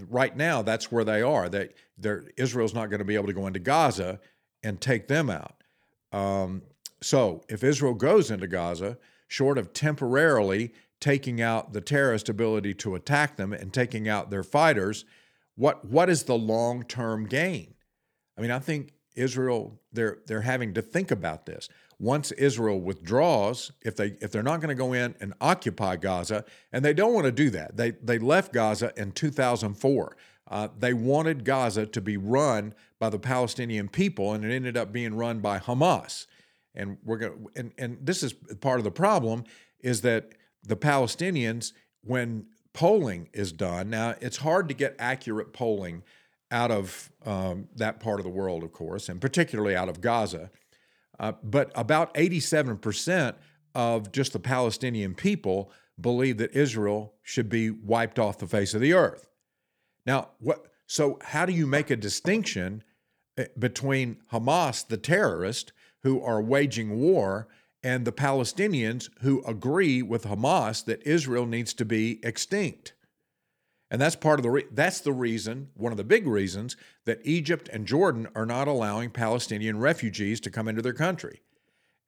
right 0.09 0.35
now, 0.35 0.61
that's 0.61 0.91
where 0.91 1.03
they 1.03 1.21
are. 1.21 1.49
That 1.49 1.73
they, 1.97 2.17
Israel's 2.37 2.73
not 2.73 2.89
going 2.89 2.99
to 2.99 3.05
be 3.05 3.15
able 3.15 3.27
to 3.27 3.33
go 3.33 3.47
into 3.47 3.59
Gaza 3.59 4.19
and 4.63 4.79
take 4.79 5.07
them 5.07 5.29
out. 5.29 5.55
Um, 6.11 6.61
so 7.01 7.43
if 7.49 7.63
Israel 7.63 7.93
goes 7.93 8.31
into 8.31 8.47
Gaza, 8.47 8.97
short 9.27 9.57
of 9.57 9.73
temporarily 9.73 10.73
taking 10.99 11.41
out 11.41 11.73
the 11.73 11.81
terrorist 11.81 12.29
ability 12.29 12.73
to 12.73 12.95
attack 12.95 13.35
them 13.35 13.53
and 13.53 13.71
taking 13.71 14.07
out 14.07 14.29
their 14.29 14.43
fighters, 14.43 15.05
what 15.55 15.85
what 15.85 16.09
is 16.09 16.23
the 16.23 16.37
long 16.37 16.83
term 16.83 17.27
gain? 17.27 17.74
I 18.37 18.41
mean, 18.41 18.51
I 18.51 18.59
think 18.59 18.93
Israel 19.15 19.79
they're 19.93 20.19
they're 20.27 20.41
having 20.41 20.73
to 20.73 20.81
think 20.81 21.11
about 21.11 21.45
this 21.45 21.69
once 21.99 22.31
Israel 22.33 22.79
withdraws, 22.79 23.71
if 23.81 23.95
they 23.95 24.17
if 24.21 24.31
they're 24.31 24.43
not 24.43 24.59
going 24.59 24.69
to 24.69 24.75
go 24.75 24.93
in 24.93 25.15
and 25.19 25.33
occupy 25.39 25.95
Gaza, 25.95 26.43
and 26.71 26.83
they 26.83 26.93
don't 26.93 27.13
want 27.13 27.25
to 27.25 27.31
do 27.31 27.49
that, 27.51 27.77
they 27.77 27.91
they 27.91 28.19
left 28.19 28.53
Gaza 28.53 28.91
in 28.97 29.11
2004. 29.11 30.17
Uh, 30.47 30.67
they 30.77 30.93
wanted 30.93 31.43
Gaza 31.43 31.85
to 31.87 32.01
be 32.01 32.17
run 32.17 32.73
by 32.99 33.09
the 33.09 33.17
Palestinian 33.17 33.87
people, 33.87 34.33
and 34.33 34.45
it 34.45 34.53
ended 34.53 34.77
up 34.77 34.91
being 34.91 35.15
run 35.15 35.39
by 35.39 35.57
Hamas. 35.57 36.27
And 36.73 36.97
we're 37.03 37.17
going 37.17 37.47
and 37.55 37.71
and 37.77 37.97
this 38.01 38.23
is 38.23 38.33
part 38.33 38.79
of 38.79 38.83
the 38.83 38.91
problem 38.91 39.45
is 39.79 40.01
that 40.01 40.33
the 40.63 40.77
Palestinians, 40.77 41.73
when 42.03 42.47
polling 42.73 43.29
is 43.33 43.51
done, 43.51 43.89
now 43.89 44.15
it's 44.19 44.37
hard 44.37 44.67
to 44.67 44.73
get 44.73 44.95
accurate 44.99 45.53
polling 45.53 46.03
out 46.55 46.71
of 46.71 47.11
um, 47.25 47.67
that 47.75 47.99
part 47.99 48.17
of 48.17 48.23
the 48.23 48.29
world, 48.31 48.63
of 48.63 48.71
course, 48.71 49.09
and 49.09 49.19
particularly 49.19 49.75
out 49.75 49.89
of 49.89 49.99
Gaza. 49.99 50.49
Uh, 51.19 51.33
but 51.43 51.69
about 51.75 52.13
87% 52.13 53.35
of 53.75 54.11
just 54.13 54.31
the 54.31 54.39
Palestinian 54.39 55.15
people 55.15 55.69
believe 55.99 56.37
that 56.37 56.55
Israel 56.55 57.13
should 57.21 57.49
be 57.49 57.69
wiped 57.69 58.17
off 58.17 58.37
the 58.37 58.47
face 58.47 58.73
of 58.73 58.79
the 58.79 58.93
earth. 58.93 59.27
Now, 60.05 60.29
what? 60.39 60.67
So, 60.87 61.19
how 61.21 61.45
do 61.45 61.51
you 61.51 61.67
make 61.67 61.89
a 61.89 61.95
distinction 61.97 62.83
eh, 63.37 63.47
between 63.59 64.17
Hamas, 64.31 64.87
the 64.87 64.97
terrorist, 64.97 65.73
who 66.03 66.21
are 66.21 66.41
waging 66.41 66.99
war, 66.99 67.49
and 67.83 68.05
the 68.05 68.13
Palestinians 68.13 69.09
who 69.21 69.43
agree 69.45 70.01
with 70.01 70.23
Hamas 70.23 70.85
that 70.85 71.05
Israel 71.05 71.45
needs 71.45 71.73
to 71.73 71.85
be 71.85 72.19
extinct? 72.23 72.93
And 73.95 74.01
that's 74.01 74.17
part 74.17 74.39
of 74.39 74.43
the 74.43 74.49
re- 74.49 74.65
that's 74.73 74.99
the 74.99 75.13
reason, 75.13 75.69
one 75.73 75.93
of 75.93 75.97
the 75.97 76.03
big 76.03 76.27
reasons 76.27 76.75
that 77.05 77.21
Egypt 77.23 77.69
and 77.71 77.87
Jordan 77.87 78.27
are 78.35 78.45
not 78.45 78.67
allowing 78.67 79.09
Palestinian 79.09 79.79
refugees 79.79 80.41
to 80.41 80.49
come 80.49 80.67
into 80.67 80.81
their 80.81 80.91
country. 80.91 81.39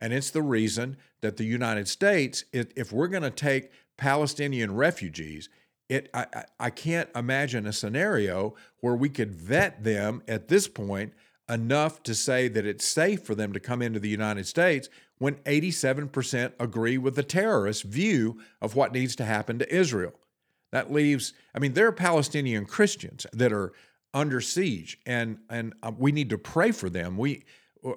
And 0.02 0.12
it's 0.12 0.30
the 0.30 0.42
reason 0.42 0.98
that 1.22 1.38
the 1.38 1.46
United 1.46 1.88
States, 1.88 2.44
if 2.52 2.92
we're 2.92 3.08
going 3.08 3.24
to 3.24 3.30
take 3.30 3.72
Palestinian 3.96 4.76
refugees, 4.76 5.48
it 5.88 6.10
I, 6.14 6.44
I 6.60 6.72
can't 6.72 7.08
imagine 7.16 7.66
a 7.66 7.72
scenario 7.72 8.54
where 8.82 8.98
we 8.98 9.08
could 9.08 9.32
vet 9.32 9.86
them 9.86 10.24
at 10.28 10.50
this 10.50 10.68
point 10.68 11.14
enough 11.48 12.04
to 12.04 12.14
say 12.14 12.50
that 12.50 12.66
it's 12.66 12.86
safe 12.86 13.24
for 13.24 13.34
them 13.34 13.54
to 13.54 13.62
come 13.62 13.82
into 13.82 14.02
the 14.02 14.10
United 14.10 14.46
States 14.46 14.90
when 15.20 15.36
87% 15.36 16.52
agree 16.60 16.98
with 16.98 17.16
the 17.16 17.24
terrorist 17.24 17.84
view 17.84 18.42
of 18.62 18.76
what 18.76 18.92
needs 18.92 19.16
to 19.16 19.24
happen 19.24 19.58
to 19.60 19.74
Israel. 19.74 20.16
That 20.72 20.92
leaves, 20.92 21.34
I 21.56 21.60
mean, 21.60 21.74
there 21.74 21.88
are 21.88 21.94
Palestinian 21.94 22.66
Christians 22.66 23.26
that 23.34 23.54
are 23.54 23.74
under 24.14 24.42
siege, 24.42 25.00
and 25.06 25.38
and 25.50 25.74
uh, 25.84 25.92
we 25.98 26.12
need 26.12 26.30
to 26.32 26.38
pray 26.38 26.72
for 26.72 26.90
them. 26.90 27.18
We 27.18 27.46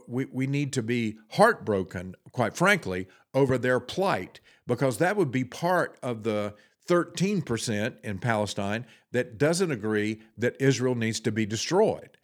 we 0.06 0.26
we 0.26 0.46
need 0.46 0.72
to 0.74 0.83
be 0.83 1.18
heartbroken, 1.30 2.14
quite 2.33 2.56
frankly, 2.56 3.09
over 3.35 3.59
their 3.59 3.80
plight 3.80 4.40
because 4.66 4.98
that 4.98 5.16
would 5.16 5.30
be 5.30 5.44
part 5.44 5.98
of 6.02 6.22
the 6.22 6.54
13% 6.88 7.94
in 8.02 8.18
Palestine 8.18 8.85
that 9.12 9.38
doesn't 9.38 9.70
agree 9.70 10.20
that 10.37 10.56
Israel 10.61 10.94
needs 10.94 11.20
to 11.20 11.33
be 11.33 11.46
destroyed. 11.46 12.18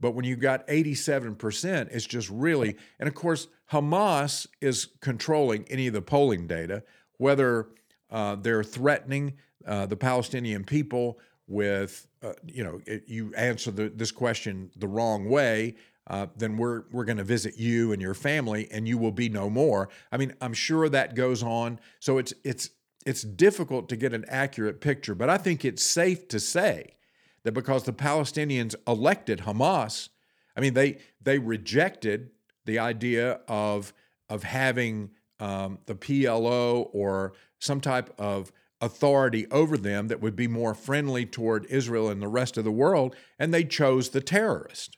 But 0.00 0.12
when 0.12 0.24
you've 0.24 0.40
got 0.40 0.66
87%, 0.68 1.88
it's 1.92 2.06
just 2.06 2.28
really, 2.30 2.76
and 2.98 3.08
of 3.08 3.14
course, 3.14 3.48
Hamas 3.72 4.46
is 4.60 4.88
controlling 5.00 5.64
any 5.68 5.86
of 5.88 5.94
the 5.94 6.02
polling 6.02 6.46
data, 6.46 6.82
whether 7.16 7.68
uh, 8.10 8.36
they're 8.36 8.64
threatening 8.64 9.34
uh, 9.66 9.86
the 9.86 9.96
Palestinian 9.96 10.64
people 10.64 11.18
with, 11.46 12.06
uh, 12.22 12.32
you 12.46 12.62
know, 12.62 12.80
it, 12.86 13.04
you 13.06 13.34
answer 13.34 13.70
the, 13.70 13.88
this 13.88 14.10
question 14.10 14.70
the 14.76 14.86
wrong 14.86 15.28
way, 15.28 15.76
uh, 16.08 16.26
then 16.36 16.56
we're 16.56 16.84
we're 16.90 17.04
going 17.04 17.18
to 17.18 17.24
visit 17.24 17.58
you 17.58 17.92
and 17.92 18.00
your 18.00 18.14
family, 18.14 18.66
and 18.70 18.88
you 18.88 18.96
will 18.96 19.12
be 19.12 19.28
no 19.28 19.50
more. 19.50 19.90
I 20.10 20.16
mean, 20.16 20.34
I'm 20.40 20.54
sure 20.54 20.88
that 20.88 21.14
goes 21.14 21.42
on. 21.42 21.78
So 22.00 22.18
it's 22.18 22.32
it's 22.44 22.70
it's 23.04 23.22
difficult 23.22 23.88
to 23.90 23.96
get 23.96 24.14
an 24.14 24.24
accurate 24.28 24.80
picture, 24.80 25.14
but 25.14 25.28
I 25.28 25.38
think 25.38 25.64
it's 25.64 25.82
safe 25.82 26.28
to 26.28 26.40
say 26.40 26.96
that 27.44 27.52
because 27.52 27.84
the 27.84 27.92
Palestinians 27.92 28.74
elected 28.86 29.40
Hamas, 29.40 30.08
I 30.56 30.60
mean 30.60 30.74
they 30.74 30.98
they 31.20 31.38
rejected 31.38 32.30
the 32.64 32.78
idea 32.78 33.40
of 33.46 33.92
of 34.30 34.44
having 34.44 35.10
um, 35.40 35.78
the 35.86 35.94
PLO 35.94 36.88
or 36.92 37.34
some 37.58 37.80
type 37.80 38.14
of 38.18 38.50
authority 38.80 39.46
over 39.50 39.76
them 39.76 40.08
that 40.08 40.20
would 40.20 40.36
be 40.36 40.48
more 40.48 40.74
friendly 40.74 41.26
toward 41.26 41.66
Israel 41.66 42.08
and 42.08 42.22
the 42.22 42.28
rest 42.28 42.56
of 42.56 42.64
the 42.64 42.70
world, 42.70 43.16
and 43.38 43.52
they 43.52 43.64
chose 43.64 44.10
the 44.10 44.20
terrorist. 44.20 44.94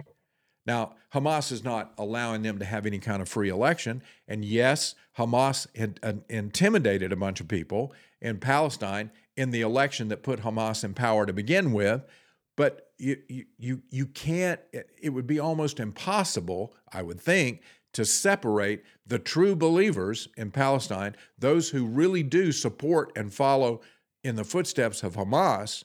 Now, 0.66 0.94
Hamas 1.14 1.50
is 1.50 1.64
not 1.64 1.92
allowing 1.98 2.42
them 2.42 2.58
to 2.58 2.64
have 2.64 2.86
any 2.86 2.98
kind 2.98 3.22
of 3.22 3.28
free 3.28 3.48
election. 3.48 4.02
And 4.28 4.44
yes, 4.44 4.94
Hamas 5.18 5.66
had, 5.76 5.98
uh, 6.02 6.14
intimidated 6.28 7.12
a 7.12 7.16
bunch 7.16 7.40
of 7.40 7.48
people 7.48 7.92
in 8.20 8.38
Palestine 8.38 9.10
in 9.36 9.50
the 9.50 9.62
election 9.62 10.08
that 10.08 10.22
put 10.22 10.42
Hamas 10.42 10.84
in 10.84 10.94
power 10.94 11.26
to 11.26 11.32
begin 11.32 11.72
with. 11.72 12.04
But 12.56 12.92
you, 12.98 13.16
you, 13.58 13.82
you 13.90 14.06
can't, 14.06 14.60
it 15.00 15.08
would 15.10 15.26
be 15.26 15.40
almost 15.40 15.80
impossible, 15.80 16.74
I 16.92 17.02
would 17.02 17.20
think, 17.20 17.62
to 17.92 18.05
separate 18.05 18.83
the 19.07 19.18
true 19.18 19.57
believers 19.57 20.29
in 20.37 20.50
Palestine, 20.50 21.16
those 21.38 21.70
who 21.70 21.87
really 21.87 22.22
do 22.22 22.53
support 22.53 23.12
and 23.16 23.33
follow 23.33 23.81
in 24.22 24.37
the 24.37 24.44
footsteps 24.44 25.03
of 25.03 25.16
Hamas, 25.16 25.85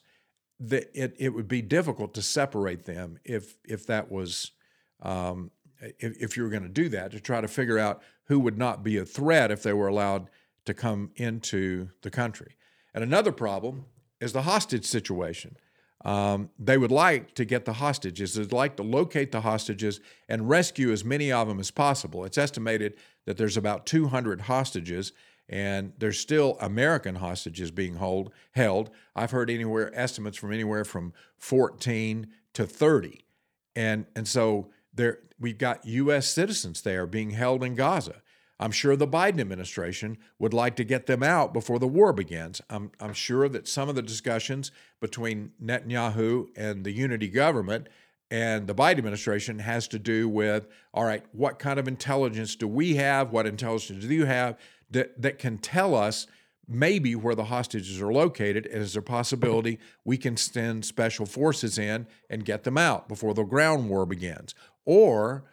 that 0.59 0.89
it, 0.93 1.15
it 1.17 1.29
would 1.29 1.47
be 1.47 1.61
difficult 1.61 2.13
to 2.13 2.21
separate 2.21 2.85
them 2.85 3.19
if 3.25 3.57
if 3.65 3.85
that 3.87 4.09
was 4.11 4.51
um, 5.01 5.51
if, 5.81 6.17
if 6.21 6.37
you 6.37 6.43
were 6.43 6.49
going 6.49 6.63
to 6.63 6.69
do 6.69 6.89
that 6.89 7.11
to 7.11 7.19
try 7.19 7.41
to 7.41 7.47
figure 7.47 7.79
out 7.79 8.01
who 8.25 8.39
would 8.39 8.57
not 8.57 8.83
be 8.83 8.97
a 8.97 9.05
threat 9.05 9.51
if 9.51 9.63
they 9.63 9.73
were 9.73 9.87
allowed 9.87 10.29
to 10.65 10.73
come 10.73 11.11
into 11.15 11.89
the 12.01 12.09
country. 12.09 12.55
And 12.93 13.03
another 13.03 13.31
problem 13.31 13.85
is 14.19 14.33
the 14.33 14.43
hostage 14.43 14.85
situation. 14.85 15.57
Um, 16.05 16.51
they 16.59 16.77
would 16.77 16.91
like 16.91 17.33
to 17.33 17.45
get 17.45 17.65
the 17.65 17.73
hostages. 17.73 18.35
They'd 18.35 18.53
like 18.53 18.77
to 18.77 18.83
locate 18.83 19.31
the 19.31 19.41
hostages 19.41 19.99
and 20.29 20.47
rescue 20.47 20.91
as 20.91 21.03
many 21.03 21.31
of 21.31 21.47
them 21.47 21.59
as 21.59 21.71
possible. 21.71 22.23
It's 22.23 22.37
estimated 22.37 22.93
that 23.25 23.37
there's 23.37 23.57
about 23.57 23.87
200 23.87 24.41
hostages, 24.41 25.13
and 25.49 25.93
there's 25.97 26.19
still 26.19 26.57
American 26.61 27.15
hostages 27.15 27.71
being 27.71 27.95
hold, 27.95 28.31
held. 28.51 28.91
I've 29.15 29.31
heard 29.31 29.49
anywhere 29.49 29.91
estimates 29.99 30.37
from 30.37 30.53
anywhere 30.53 30.85
from 30.85 31.11
14 31.39 32.27
to 32.53 32.67
30, 32.67 33.25
and 33.75 34.05
and 34.15 34.27
so 34.27 34.69
there 34.93 35.19
we've 35.39 35.57
got 35.57 35.85
U.S. 35.85 36.27
citizens 36.27 36.83
there 36.83 37.07
being 37.07 37.31
held 37.31 37.63
in 37.63 37.73
Gaza. 37.73 38.21
I'm 38.59 38.71
sure 38.71 38.95
the 38.95 39.07
Biden 39.07 39.41
administration 39.41 40.17
would 40.39 40.53
like 40.53 40.75
to 40.77 40.83
get 40.83 41.07
them 41.07 41.23
out 41.23 41.53
before 41.53 41.77
the 41.77 41.87
war 41.87 42.13
begins. 42.13 42.61
I'm, 42.69 42.91
I'm 42.99 43.13
sure 43.13 43.49
that 43.49 43.67
some 43.67 43.89
of 43.89 43.95
the 43.95 44.01
discussions 44.01 44.71
between 45.01 45.51
Netanyahu 45.61 46.47
and 46.55 46.85
the 46.85 46.91
unity 46.91 47.27
government 47.27 47.89
and 48.31 48.65
the 48.65 48.75
Biden 48.75 48.97
administration 48.97 49.59
has 49.59 49.87
to 49.89 49.99
do 49.99 50.27
with 50.29 50.67
all 50.93 51.03
right, 51.03 51.23
what 51.33 51.59
kind 51.59 51.79
of 51.79 51.87
intelligence 51.87 52.55
do 52.55 52.67
we 52.67 52.95
have? 52.95 53.31
What 53.31 53.45
intelligence 53.45 54.05
do 54.05 54.13
you 54.13 54.25
have 54.25 54.57
that, 54.89 55.21
that 55.21 55.37
can 55.37 55.57
tell 55.57 55.93
us 55.93 56.25
maybe 56.67 57.15
where 57.15 57.35
the 57.35 57.45
hostages 57.45 58.01
are 58.01 58.11
located? 58.11 58.65
And 58.67 58.81
is 58.81 58.93
there 58.93 59.01
a 59.01 59.03
possibility 59.03 59.79
we 60.05 60.17
can 60.17 60.37
send 60.37 60.85
special 60.85 61.25
forces 61.25 61.77
in 61.77 62.07
and 62.29 62.45
get 62.45 62.63
them 62.63 62.77
out 62.77 63.07
before 63.07 63.33
the 63.33 63.43
ground 63.43 63.89
war 63.89 64.05
begins? 64.05 64.55
Or 64.85 65.43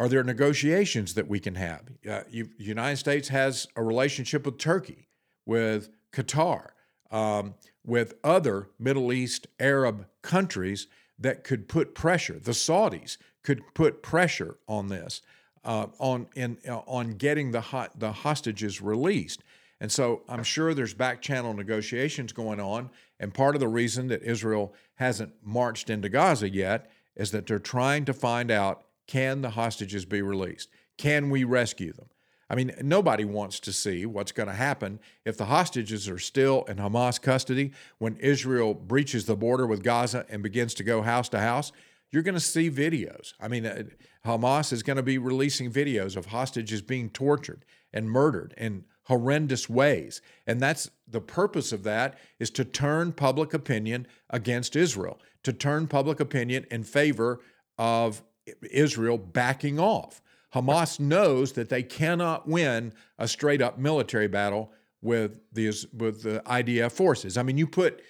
are 0.00 0.08
there 0.08 0.24
negotiations 0.24 1.12
that 1.12 1.28
we 1.28 1.38
can 1.38 1.56
have? 1.56 1.82
Uh, 2.08 2.22
the 2.30 2.48
United 2.56 2.96
States 2.96 3.28
has 3.28 3.68
a 3.76 3.82
relationship 3.82 4.46
with 4.46 4.56
Turkey, 4.56 5.06
with 5.44 5.90
Qatar, 6.10 6.70
um, 7.10 7.54
with 7.84 8.14
other 8.24 8.70
Middle 8.78 9.12
East 9.12 9.46
Arab 9.60 10.06
countries 10.22 10.86
that 11.18 11.44
could 11.44 11.68
put 11.68 11.94
pressure. 11.94 12.38
The 12.38 12.52
Saudis 12.52 13.18
could 13.42 13.62
put 13.74 14.02
pressure 14.02 14.56
on 14.66 14.88
this, 14.88 15.20
uh, 15.64 15.88
on 15.98 16.28
in 16.34 16.56
uh, 16.66 16.78
on 16.86 17.10
getting 17.10 17.50
the 17.50 17.60
ho- 17.60 17.88
the 17.94 18.10
hostages 18.10 18.80
released. 18.80 19.44
And 19.82 19.92
so 19.92 20.22
I'm 20.30 20.44
sure 20.44 20.72
there's 20.72 20.94
back 20.94 21.20
channel 21.20 21.52
negotiations 21.52 22.32
going 22.32 22.60
on. 22.60 22.88
And 23.18 23.34
part 23.34 23.54
of 23.54 23.60
the 23.60 23.68
reason 23.68 24.08
that 24.08 24.22
Israel 24.22 24.72
hasn't 24.94 25.34
marched 25.42 25.90
into 25.90 26.08
Gaza 26.08 26.48
yet 26.48 26.90
is 27.16 27.32
that 27.32 27.46
they're 27.46 27.58
trying 27.58 28.06
to 28.06 28.14
find 28.14 28.50
out 28.50 28.84
can 29.10 29.42
the 29.42 29.50
hostages 29.50 30.04
be 30.04 30.22
released? 30.22 30.68
Can 30.96 31.30
we 31.30 31.42
rescue 31.42 31.92
them? 31.92 32.06
I 32.48 32.54
mean, 32.54 32.72
nobody 32.80 33.24
wants 33.24 33.58
to 33.60 33.72
see 33.72 34.06
what's 34.06 34.30
going 34.30 34.48
to 34.48 34.54
happen 34.54 35.00
if 35.24 35.36
the 35.36 35.46
hostages 35.46 36.08
are 36.08 36.18
still 36.18 36.62
in 36.68 36.76
Hamas 36.76 37.20
custody 37.20 37.72
when 37.98 38.16
Israel 38.16 38.72
breaches 38.72 39.24
the 39.26 39.34
border 39.34 39.66
with 39.66 39.82
Gaza 39.82 40.26
and 40.28 40.44
begins 40.44 40.74
to 40.74 40.84
go 40.84 41.02
house 41.02 41.28
to 41.30 41.40
house. 41.40 41.72
You're 42.12 42.22
going 42.22 42.34
to 42.34 42.40
see 42.40 42.70
videos. 42.70 43.34
I 43.40 43.48
mean, 43.48 43.66
uh, 43.66 43.82
Hamas 44.24 44.72
is 44.72 44.84
going 44.84 44.96
to 44.96 45.02
be 45.02 45.18
releasing 45.18 45.72
videos 45.72 46.16
of 46.16 46.26
hostages 46.26 46.80
being 46.80 47.10
tortured 47.10 47.64
and 47.92 48.08
murdered 48.08 48.54
in 48.56 48.84
horrendous 49.04 49.68
ways. 49.68 50.22
And 50.46 50.60
that's 50.60 50.88
the 51.08 51.20
purpose 51.20 51.72
of 51.72 51.82
that 51.82 52.16
is 52.38 52.50
to 52.50 52.64
turn 52.64 53.12
public 53.12 53.54
opinion 53.54 54.06
against 54.28 54.76
Israel, 54.76 55.18
to 55.42 55.52
turn 55.52 55.88
public 55.88 56.20
opinion 56.20 56.64
in 56.70 56.84
favor 56.84 57.40
of 57.76 58.22
Israel 58.70 59.18
backing 59.18 59.78
off. 59.78 60.20
Hamas 60.54 60.98
knows 60.98 61.52
that 61.52 61.68
they 61.68 61.82
cannot 61.82 62.48
win 62.48 62.92
a 63.18 63.28
straight 63.28 63.62
up 63.62 63.78
military 63.78 64.28
battle 64.28 64.72
with 65.02 65.40
the 65.52 65.68
with 65.96 66.22
the 66.22 66.42
IDF 66.46 66.92
forces. 66.92 67.36
I 67.36 67.42
mean, 67.42 67.56
you 67.56 67.66
put 67.66 68.02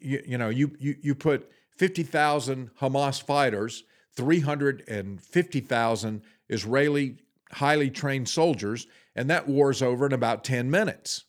you, 0.00 0.22
you 0.26 0.38
know 0.38 0.48
you 0.48 0.72
you 0.78 0.96
you 1.00 1.14
put 1.14 1.50
fifty 1.76 2.02
thousand 2.02 2.70
Hamas 2.80 3.22
fighters, 3.22 3.84
three 4.16 4.40
hundred 4.40 4.84
and 4.88 5.20
fifty 5.20 5.60
thousand 5.60 6.22
Israeli 6.48 7.18
highly 7.52 7.90
trained 7.90 8.28
soldiers, 8.28 8.86
and 9.14 9.30
that 9.30 9.46
war's 9.46 9.82
over 9.82 10.06
in 10.06 10.12
about 10.12 10.44
ten 10.44 10.70
minutes. 10.70 11.24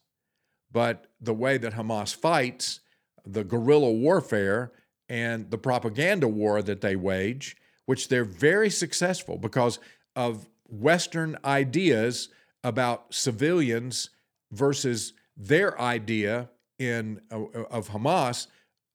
But 0.71 1.07
the 1.21 1.33
way 1.33 1.59
that 1.59 1.73
Hamas 1.73 2.15
fights, 2.15 2.79
the 3.25 3.43
guerrilla 3.43 3.91
warfare 3.91 4.71
and 5.07 5.51
the 5.51 5.57
propaganda 5.57 6.27
war 6.27 6.63
that 6.63 6.81
they 6.81 6.95
wage 6.95 7.55
which 7.85 8.07
they're 8.07 8.25
very 8.25 8.69
successful 8.69 9.37
because 9.37 9.79
of 10.15 10.47
Western 10.67 11.37
ideas 11.43 12.29
about 12.63 13.13
civilians 13.13 14.09
versus 14.51 15.13
their 15.35 15.79
idea 15.79 16.49
in 16.79 17.21
uh, 17.31 17.43
of 17.69 17.89
Hamas 17.89 18.47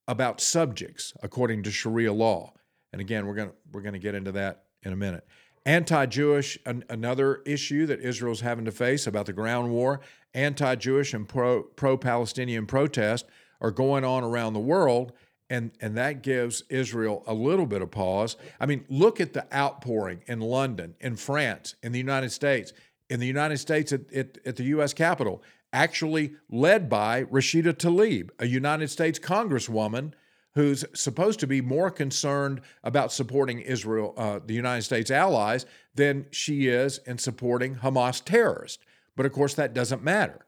about 0.07 0.41
subjects 0.41 1.13
according 1.23 1.63
to 1.65 1.71
Sharia 1.71 2.13
law. 2.13 2.53
And 2.93 3.01
again, 3.01 3.27
we're 3.27 3.35
going 3.35 3.51
to 3.51 3.55
we're 3.71 3.83
going 3.83 3.93
to 3.93 3.99
get 3.99 4.15
into 4.15 4.33
that 4.33 4.65
in 4.83 4.93
a 4.93 4.97
minute. 4.97 5.27
Anti-Jewish, 5.67 6.59
an, 6.65 6.85
another 6.89 7.43
issue 7.45 7.85
that 7.87 8.01
Israel's 8.01 8.41
having 8.41 8.65
to 8.65 8.73
face 8.73 9.07
about 9.07 9.27
the 9.27 9.35
ground 9.35 9.71
war. 9.71 10.01
Anti-Jewish 10.33 11.13
and 11.13 11.29
pro 11.29 11.63
pro-Palestinian 11.63 12.67
protest 12.67 13.27
are 13.61 13.71
going 13.71 14.05
on 14.05 14.25
around 14.25 14.55
the 14.55 14.61
world, 14.61 15.13
and 15.51 15.71
and 15.81 15.97
that 15.97 16.23
gives 16.23 16.63
Israel 16.69 17.23
a 17.27 17.35
little 17.35 17.67
bit 17.67 17.83
of 17.83 17.91
pause. 17.91 18.37
I 18.61 18.67
mean, 18.67 18.85
look 18.89 19.21
at 19.21 19.33
the 19.33 19.47
outpouring 19.55 20.23
in 20.27 20.41
London, 20.41 20.95
in 21.01 21.17
France, 21.17 21.75
in 21.83 21.93
the 21.93 21.99
United 21.99 22.31
States, 22.31 22.73
in 23.09 23.21
the 23.21 23.27
United 23.27 23.59
States 23.59 23.93
at, 23.93 24.13
at, 24.13 24.39
at 24.45 24.57
the 24.57 24.65
U.S. 24.65 24.93
Capitol, 24.93 25.43
actually 25.73 26.35
led 26.51 26.89
by 26.89 27.25
Rashida 27.25 27.75
Tlaib, 27.75 28.31
a 28.39 28.47
United 28.47 28.89
States 28.89 29.19
Congresswoman 29.19 30.13
who's 30.55 30.85
supposed 30.93 31.39
to 31.39 31.47
be 31.47 31.61
more 31.61 31.91
concerned 31.91 32.61
about 32.83 33.13
supporting 33.13 33.61
Israel, 33.61 34.13
uh, 34.17 34.41
the 34.45 34.55
United 34.55 34.83
States 34.83 35.09
allies, 35.09 35.65
than 35.95 36.27
she 36.33 36.67
is 36.67 36.99
in 37.07 37.17
supporting 37.17 37.77
Hamas 37.77 38.25
terrorists. 38.25 38.83
But 39.15 39.25
of 39.25 39.33
course, 39.33 39.55
that 39.55 39.73
doesn't 39.73 40.03
matter. 40.03 40.45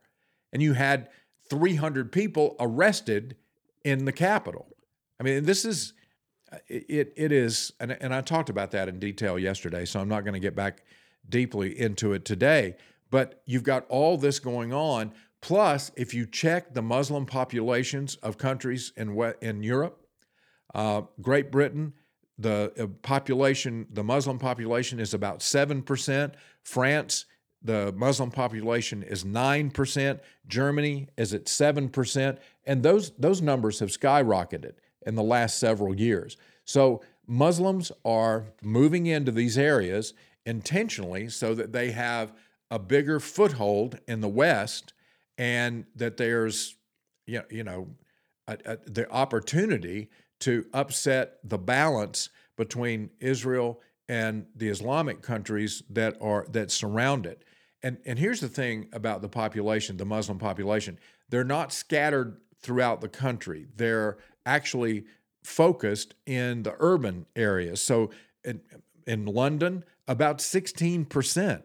And 0.52 0.62
you 0.62 0.72
had 0.72 1.08
300 1.48 2.10
people 2.10 2.56
arrested 2.58 3.36
in 3.84 4.04
the 4.04 4.12
Capitol. 4.12 4.69
I 5.20 5.22
mean, 5.22 5.44
this 5.44 5.66
is 5.66 5.92
it. 6.66 7.12
It 7.14 7.30
is, 7.30 7.74
and 7.78 7.92
and 7.92 8.14
I 8.14 8.22
talked 8.22 8.48
about 8.48 8.70
that 8.70 8.88
in 8.88 8.98
detail 8.98 9.38
yesterday, 9.38 9.84
so 9.84 10.00
I'm 10.00 10.08
not 10.08 10.24
going 10.24 10.34
to 10.34 10.40
get 10.40 10.56
back 10.56 10.82
deeply 11.28 11.78
into 11.78 12.14
it 12.14 12.24
today. 12.24 12.76
But 13.10 13.42
you've 13.44 13.62
got 13.62 13.86
all 13.88 14.16
this 14.16 14.38
going 14.38 14.72
on. 14.72 15.12
Plus, 15.42 15.92
if 15.96 16.14
you 16.14 16.26
check 16.26 16.74
the 16.74 16.82
Muslim 16.82 17.26
populations 17.26 18.16
of 18.16 18.38
countries 18.38 18.92
in 18.96 19.14
in 19.42 19.62
Europe, 19.62 20.06
uh, 20.74 21.02
Great 21.20 21.52
Britain, 21.52 21.92
the 22.38 22.72
uh, 22.78 22.86
population, 23.02 23.86
the 23.92 24.04
Muslim 24.04 24.38
population 24.38 24.98
is 24.98 25.12
about 25.12 25.42
seven 25.42 25.82
percent. 25.82 26.34
France, 26.62 27.26
the 27.62 27.92
Muslim 27.94 28.30
population 28.30 29.02
is 29.02 29.24
9%, 29.24 30.20
Germany 30.46 31.08
is 31.18 31.34
at 31.34 31.44
7%, 31.44 32.38
and 32.64 32.82
those 32.82 33.12
those 33.18 33.42
numbers 33.42 33.80
have 33.80 33.90
skyrocketed 33.90 34.74
in 35.06 35.14
the 35.14 35.22
last 35.22 35.58
several 35.58 35.94
years. 35.94 36.36
So 36.64 37.02
Muslims 37.26 37.92
are 38.04 38.46
moving 38.62 39.06
into 39.06 39.32
these 39.32 39.56
areas 39.56 40.14
intentionally 40.46 41.28
so 41.28 41.54
that 41.54 41.72
they 41.72 41.92
have 41.92 42.32
a 42.70 42.78
bigger 42.78 43.20
foothold 43.20 43.98
in 44.06 44.20
the 44.20 44.28
West 44.28 44.92
and 45.38 45.86
that 45.96 46.16
there's 46.16 46.76
you 47.26 47.64
know 47.64 47.88
a, 48.46 48.58
a, 48.64 48.78
the 48.86 49.10
opportunity 49.10 50.10
to 50.40 50.66
upset 50.72 51.38
the 51.44 51.58
balance 51.58 52.30
between 52.56 53.10
Israel 53.20 53.80
and 54.08 54.46
the 54.56 54.68
Islamic 54.68 55.22
countries 55.22 55.82
that 55.90 56.16
are 56.20 56.46
that 56.50 56.70
surround 56.70 57.26
it. 57.26 57.44
And 57.82 57.98
and 58.04 58.18
here's 58.18 58.40
the 58.40 58.48
thing 58.48 58.88
about 58.92 59.22
the 59.22 59.28
population, 59.28 59.96
the 59.96 60.04
Muslim 60.04 60.38
population. 60.38 60.98
They're 61.28 61.44
not 61.44 61.72
scattered 61.72 62.38
throughout 62.62 63.00
the 63.00 63.08
country. 63.08 63.66
They're 63.76 64.18
actually 64.46 65.04
focused 65.42 66.14
in 66.26 66.62
the 66.62 66.74
urban 66.78 67.26
areas. 67.34 67.80
So 67.80 68.10
in, 68.44 68.60
in 69.06 69.26
London, 69.26 69.84
about 70.06 70.38
16% 70.38 71.62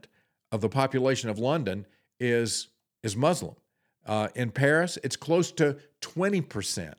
of 0.52 0.62
the 0.62 0.70
population 0.70 1.30
of 1.30 1.40
London 1.40 1.86
is, 2.20 2.70
is 3.04 3.16
Muslim. 3.16 3.56
Uh, 4.06 4.30
in 4.36 4.52
Paris, 4.52 4.98
it's 5.04 5.16
close 5.16 5.52
to 5.54 5.78
20%. 6.02 6.94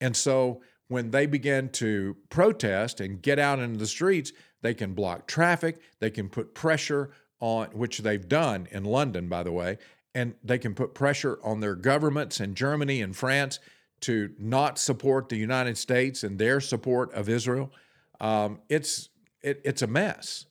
And 0.00 0.16
so 0.16 0.60
when 0.88 1.10
they 1.10 1.26
begin 1.26 1.70
to 1.70 2.16
protest 2.28 3.00
and 3.00 3.22
get 3.22 3.38
out 3.38 3.58
into 3.58 3.78
the 3.78 3.86
streets, 3.86 4.32
they 4.62 4.74
can 4.74 4.94
block 4.94 5.26
traffic, 5.26 5.80
they 6.00 6.10
can 6.10 6.28
put 6.28 6.54
pressure 6.54 7.10
on, 7.40 7.66
which 7.68 7.98
they've 7.98 8.28
done 8.28 8.66
in 8.70 8.84
London, 8.84 9.28
by 9.28 9.42
the 9.42 9.52
way, 9.52 9.78
and 10.14 10.34
they 10.44 10.58
can 10.58 10.74
put 10.74 10.94
pressure 10.94 11.38
on 11.42 11.60
their 11.60 11.74
governments 11.74 12.40
in 12.40 12.54
Germany 12.54 13.02
and 13.02 13.16
France 13.16 13.58
to 14.00 14.30
not 14.38 14.78
support 14.78 15.28
the 15.28 15.36
United 15.36 15.76
States 15.76 16.22
and 16.22 16.38
their 16.38 16.60
support 16.60 17.12
of 17.14 17.28
Israel. 17.28 17.72
Um, 18.20 18.60
it's 18.68 19.08
it, 19.42 19.60
it's 19.64 19.82
a 19.82 19.86
mess, 19.86 20.46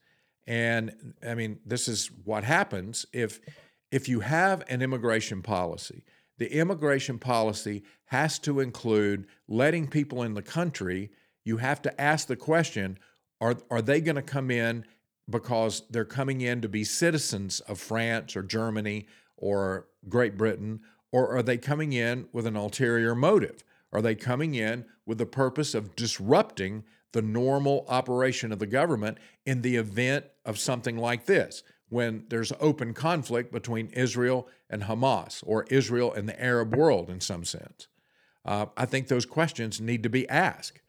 and 0.45 1.13
I 1.25 1.35
mean 1.35 1.59
this 1.65 1.87
is 1.87 2.11
what 2.25 2.43
happens 2.43 3.05
if 3.13 3.39
if 3.91 4.09
you 4.09 4.19
have 4.21 4.63
an 4.67 4.81
immigration 4.81 5.41
policy. 5.41 6.03
The 6.39 6.51
immigration 6.51 7.19
policy 7.19 7.83
has 8.05 8.39
to 8.39 8.59
include 8.59 9.27
letting 9.47 9.87
people 9.87 10.23
in 10.23 10.33
the 10.33 10.41
country. 10.41 11.11
You 11.45 11.57
have 11.57 11.81
to 11.83 12.01
ask 12.01 12.27
the 12.27 12.35
question: 12.35 12.97
Are 13.39 13.55
are 13.69 13.81
they 13.81 14.01
going 14.01 14.15
to 14.15 14.21
come 14.21 14.51
in 14.51 14.83
because 15.29 15.83
they're 15.89 16.05
coming 16.05 16.41
in 16.41 16.61
to 16.61 16.69
be 16.69 16.83
citizens 16.83 17.59
of 17.61 17.79
France 17.79 18.35
or 18.35 18.43
Germany 18.43 19.07
or 19.37 19.87
Great 20.09 20.37
Britain, 20.37 20.81
or 21.11 21.29
are 21.35 21.43
they 21.43 21.57
coming 21.57 21.93
in 21.93 22.27
with 22.31 22.45
an 22.45 22.55
ulterior 22.55 23.15
motive? 23.15 23.63
Are 23.91 24.01
they 24.01 24.15
coming 24.15 24.55
in 24.55 24.85
with 25.05 25.17
the 25.17 25.25
purpose 25.25 25.73
of 25.73 25.95
disrupting 25.95 26.83
the 27.11 27.21
normal 27.21 27.85
operation 27.87 28.51
of 28.51 28.59
the 28.59 28.65
government 28.65 29.19
in 29.45 29.61
the 29.61 29.75
event 29.75 30.25
of 30.45 30.57
something 30.57 30.97
like 30.97 31.25
this, 31.25 31.63
when 31.89 32.25
there's 32.29 32.51
open 32.59 32.93
conflict 32.93 33.51
between 33.51 33.87
Israel 33.89 34.47
and 34.69 34.83
Hamas, 34.83 35.43
or 35.45 35.65
Israel 35.69 36.11
and 36.11 36.27
the 36.27 36.43
Arab 36.43 36.75
world 36.75 37.09
in 37.09 37.21
some 37.21 37.45
sense? 37.45 37.87
Uh, 38.45 38.65
I 38.75 38.85
think 38.85 39.07
those 39.07 39.27
questions 39.27 39.79
need 39.79 40.03
to 40.03 40.09
be 40.09 40.27
asked. 40.27 40.79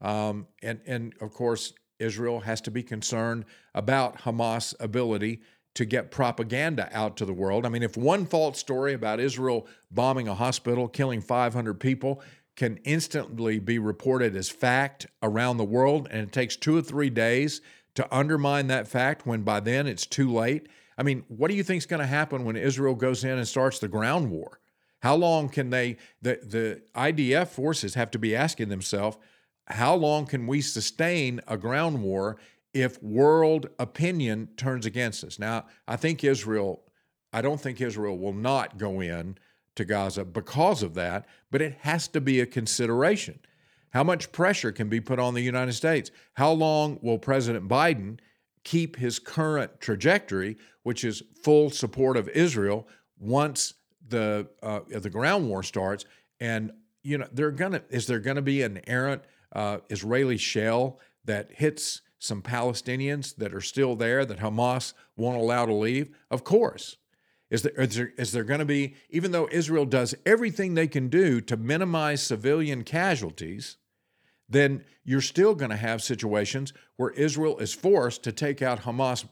Um, 0.00 0.48
and, 0.62 0.80
and 0.86 1.14
of 1.20 1.32
course, 1.32 1.72
Israel 1.98 2.40
has 2.40 2.60
to 2.62 2.70
be 2.70 2.82
concerned 2.82 3.44
about 3.74 4.18
Hamas' 4.22 4.74
ability 4.80 5.40
to 5.76 5.84
get 5.84 6.10
propaganda 6.10 6.88
out 6.92 7.18
to 7.18 7.26
the 7.26 7.34
world. 7.34 7.66
I 7.66 7.68
mean, 7.68 7.82
if 7.82 7.98
one 7.98 8.24
false 8.24 8.58
story 8.58 8.94
about 8.94 9.20
Israel 9.20 9.66
bombing 9.90 10.26
a 10.26 10.34
hospital, 10.34 10.88
killing 10.88 11.20
500 11.20 11.78
people, 11.78 12.22
can 12.56 12.78
instantly 12.84 13.58
be 13.58 13.78
reported 13.78 14.34
as 14.34 14.48
fact 14.48 15.06
around 15.22 15.58
the 15.58 15.64
world, 15.64 16.08
and 16.10 16.22
it 16.22 16.32
takes 16.32 16.56
two 16.56 16.78
or 16.78 16.80
three 16.80 17.10
days 17.10 17.60
to 17.94 18.14
undermine 18.14 18.68
that 18.68 18.88
fact 18.88 19.26
when 19.26 19.42
by 19.42 19.60
then 19.60 19.86
it's 19.86 20.06
too 20.06 20.32
late. 20.32 20.66
I 20.96 21.02
mean, 21.02 21.24
what 21.28 21.50
do 21.50 21.54
you 21.54 21.62
think 21.62 21.82
is 21.82 21.86
going 21.86 22.00
to 22.00 22.06
happen 22.06 22.46
when 22.46 22.56
Israel 22.56 22.94
goes 22.94 23.22
in 23.22 23.36
and 23.36 23.46
starts 23.46 23.78
the 23.78 23.88
ground 23.88 24.30
war? 24.30 24.60
How 25.00 25.14
long 25.14 25.50
can 25.50 25.68
they, 25.68 25.98
the, 26.22 26.40
the 26.42 26.82
IDF 26.94 27.48
forces 27.48 27.94
have 27.94 28.10
to 28.12 28.18
be 28.18 28.34
asking 28.34 28.70
themselves, 28.70 29.18
how 29.66 29.94
long 29.94 30.24
can 30.24 30.46
we 30.46 30.62
sustain 30.62 31.42
a 31.46 31.58
ground 31.58 32.02
war 32.02 32.38
if 32.82 33.02
world 33.02 33.68
opinion 33.78 34.48
turns 34.56 34.84
against 34.84 35.24
us? 35.24 35.38
Now, 35.38 35.66
I 35.88 35.96
think 35.96 36.22
Israel, 36.22 36.82
I 37.32 37.40
don't 37.40 37.60
think 37.60 37.80
Israel 37.80 38.18
will 38.18 38.34
not 38.34 38.78
go 38.78 39.00
in 39.00 39.38
to 39.76 39.84
Gaza 39.84 40.24
because 40.24 40.82
of 40.82 40.94
that, 40.94 41.26
but 41.50 41.62
it 41.62 41.78
has 41.80 42.08
to 42.08 42.20
be 42.20 42.40
a 42.40 42.46
consideration. 42.46 43.38
How 43.90 44.04
much 44.04 44.30
pressure 44.32 44.72
can 44.72 44.88
be 44.88 45.00
put 45.00 45.18
on 45.18 45.34
the 45.34 45.40
United 45.40 45.72
States? 45.72 46.10
How 46.34 46.52
long 46.52 46.98
will 47.00 47.18
President 47.18 47.68
Biden 47.68 48.18
keep 48.64 48.96
his 48.96 49.18
current 49.18 49.80
trajectory, 49.80 50.56
which 50.82 51.04
is 51.04 51.22
full 51.42 51.70
support 51.70 52.16
of 52.16 52.28
Israel, 52.28 52.86
once 53.18 53.74
the 54.08 54.48
uh, 54.62 54.80
the 54.88 55.10
ground 55.10 55.48
war 55.48 55.62
starts? 55.62 56.04
And 56.40 56.72
you 57.02 57.16
know, 57.18 57.28
they're 57.32 57.50
gonna 57.50 57.82
is 57.88 58.06
there 58.06 58.20
to 58.20 58.42
be 58.42 58.62
an 58.62 58.80
errant 58.86 59.22
uh, 59.52 59.78
Israeli 59.88 60.36
shell 60.36 61.00
that 61.24 61.50
hits 61.52 62.02
some 62.26 62.42
Palestinians 62.42 63.34
that 63.36 63.54
are 63.54 63.60
still 63.60 63.96
there 63.96 64.24
that 64.24 64.40
Hamas 64.40 64.92
won't 65.16 65.38
allow 65.38 65.66
to 65.66 65.74
leave? 65.74 66.14
Of 66.30 66.44
course. 66.44 66.96
Is 67.48 67.62
there, 67.62 67.72
is 67.80 67.94
there, 67.94 68.12
is 68.18 68.32
there 68.32 68.44
going 68.44 68.58
to 68.58 68.66
be, 68.66 68.96
even 69.08 69.30
though 69.30 69.48
Israel 69.52 69.86
does 69.86 70.14
everything 70.26 70.74
they 70.74 70.88
can 70.88 71.08
do 71.08 71.40
to 71.42 71.56
minimize 71.56 72.22
civilian 72.22 72.82
casualties, 72.82 73.76
then 74.48 74.84
you're 75.04 75.20
still 75.20 75.54
going 75.54 75.70
to 75.70 75.76
have 75.76 76.02
situations 76.02 76.72
where 76.96 77.10
Israel 77.10 77.58
is 77.58 77.72
forced 77.72 78.24
to 78.24 78.32
take 78.32 78.62
out 78.62 78.82
Hamas 78.82 79.28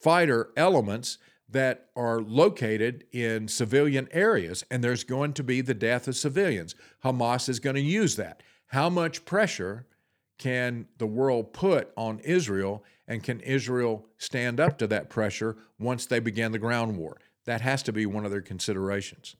fighter 0.00 0.50
elements 0.56 1.18
that 1.48 1.86
are 1.96 2.20
located 2.20 3.04
in 3.12 3.48
civilian 3.48 4.08
areas, 4.12 4.64
and 4.70 4.82
there's 4.82 5.04
going 5.04 5.32
to 5.32 5.42
be 5.42 5.60
the 5.60 5.74
death 5.74 6.08
of 6.08 6.16
civilians. 6.16 6.74
Hamas 7.04 7.48
is 7.48 7.60
going 7.60 7.76
to 7.76 7.82
use 7.82 8.16
that. 8.16 8.42
How 8.68 8.90
much 8.90 9.24
pressure 9.24 9.86
can 10.38 10.86
the 10.98 11.06
world 11.06 11.52
put 11.52 11.92
on 11.96 12.18
Israel, 12.20 12.84
and 13.06 13.22
can 13.22 13.40
Israel 13.40 14.06
stand 14.18 14.60
up 14.60 14.78
to 14.78 14.86
that 14.88 15.10
pressure 15.10 15.56
once 15.78 16.06
they 16.06 16.20
begin 16.20 16.52
the 16.52 16.58
ground 16.58 16.96
war? 16.96 17.18
That 17.44 17.60
has 17.60 17.82
to 17.84 17.92
be 17.92 18.06
one 18.06 18.24
of 18.24 18.30
their 18.30 18.40
considerations. 18.40 19.36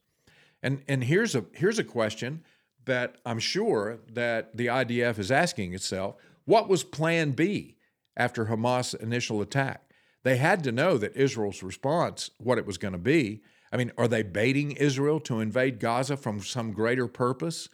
And 0.62 0.82
and 0.88 1.04
here's 1.04 1.34
a 1.34 1.44
here's 1.52 1.78
a 1.78 1.84
question 1.84 2.44
that 2.84 3.16
I'm 3.24 3.38
sure 3.38 3.98
that 4.12 4.56
the 4.56 4.66
IDF 4.66 5.18
is 5.18 5.30
asking 5.30 5.74
itself, 5.74 6.16
what 6.44 6.68
was 6.68 6.84
plan 6.84 7.32
B 7.32 7.76
after 8.16 8.46
Hamas 8.46 8.94
initial 8.94 9.40
attack? 9.40 9.90
They 10.22 10.36
had 10.36 10.64
to 10.64 10.72
know 10.72 10.96
that 10.98 11.16
Israel's 11.16 11.62
response, 11.62 12.30
what 12.38 12.58
it 12.58 12.66
was 12.66 12.78
going 12.78 12.92
to 12.92 12.98
be. 12.98 13.42
I 13.72 13.76
mean, 13.76 13.92
are 13.98 14.08
they 14.08 14.22
baiting 14.22 14.72
Israel 14.72 15.20
to 15.20 15.40
invade 15.40 15.80
Gaza 15.80 16.16
from 16.16 16.40
some 16.40 16.72
greater 16.72 17.08
purpose? 17.08 17.68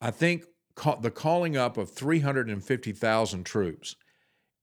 I 0.00 0.10
think 0.10 0.44
the 1.00 1.10
calling 1.10 1.56
up 1.56 1.76
of 1.76 1.90
350,000 1.90 3.44
troops 3.44 3.96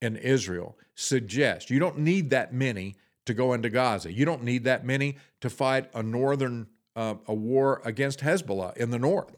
in 0.01 0.15
Israel 0.15 0.77
suggests 0.95 1.69
you 1.69 1.79
don't 1.79 1.97
need 1.97 2.29
that 2.29 2.53
many 2.53 2.95
to 3.25 3.33
go 3.33 3.53
into 3.53 3.69
Gaza. 3.69 4.11
You 4.11 4.25
don't 4.25 4.43
need 4.43 4.65
that 4.65 4.85
many 4.85 5.17
to 5.41 5.49
fight 5.49 5.89
a 5.93 6.03
northern 6.03 6.67
uh, 6.95 7.15
a 7.27 7.33
war 7.33 7.81
against 7.85 8.19
Hezbollah 8.19 8.77
in 8.77 8.91
the 8.91 8.99
north. 8.99 9.35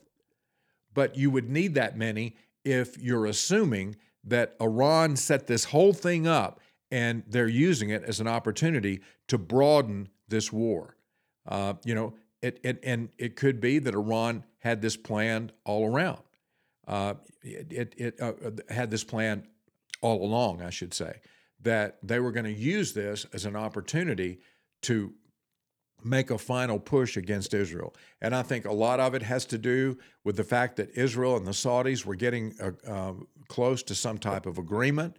But 0.94 1.16
you 1.16 1.32
would 1.32 1.50
need 1.50 1.76
that 1.76 1.98
many 1.98 2.36
if 2.64 2.98
you're 2.98 3.26
assuming 3.26 3.96
that 4.24 4.56
Iran 4.60 5.16
set 5.16 5.48
this 5.48 5.66
whole 5.66 5.94
thing 5.94 6.28
up 6.28 6.60
and 6.92 7.24
they're 7.28 7.48
using 7.48 7.90
it 7.90 8.04
as 8.04 8.20
an 8.20 8.28
opportunity 8.28 9.02
to 9.28 9.38
broaden 9.38 10.10
this 10.28 10.52
war. 10.52 10.96
Uh, 11.48 11.74
you 11.84 11.94
know, 11.94 12.14
it, 12.42 12.60
it, 12.64 12.80
and 12.84 13.10
it 13.18 13.36
could 13.36 13.60
be 13.60 13.80
that 13.80 13.94
Iran 13.94 14.44
had 14.60 14.82
this 14.82 14.98
planned 14.98 15.52
all 15.64 15.86
around. 15.88 16.20
Uh, 16.88 17.16
it 17.42 17.94
it 17.98 18.22
uh, 18.22 18.34
had 18.70 18.92
this 18.92 19.04
plan 19.04 19.48
all 20.02 20.24
along, 20.24 20.62
I 20.62 20.70
should 20.70 20.94
say 20.94 21.22
that 21.62 21.98
they 22.04 22.20
were 22.20 22.32
going 22.32 22.46
to 22.46 22.52
use 22.52 22.94
this 22.94 23.26
as 23.34 23.46
an 23.46 23.56
opportunity 23.56 24.40
to 24.84 25.14
make 26.04 26.30
a 26.30 26.38
final 26.38 26.80
push 26.80 27.18
against 27.18 27.54
Israel. 27.54 27.96
And 28.22 28.36
I 28.36 28.44
think 28.44 28.66
a 28.66 28.72
lot 28.72 29.00
of 29.00 29.16
it 29.16 29.24
has 29.24 29.46
to 29.48 29.58
do 29.58 29.98
with 30.24 30.38
the 30.38 30.44
fact 30.44 30.76
that 30.76 30.92
Israel 30.96 31.36
and 31.36 31.48
the 31.48 31.52
Saudis 31.52 32.06
were 32.06 32.16
getting 32.16 32.54
uh, 32.62 32.72
uh, 32.88 33.14
close 33.48 33.82
to 33.84 33.96
some 33.96 34.20
type 34.20 34.46
of 34.46 34.60
agreement. 34.60 35.18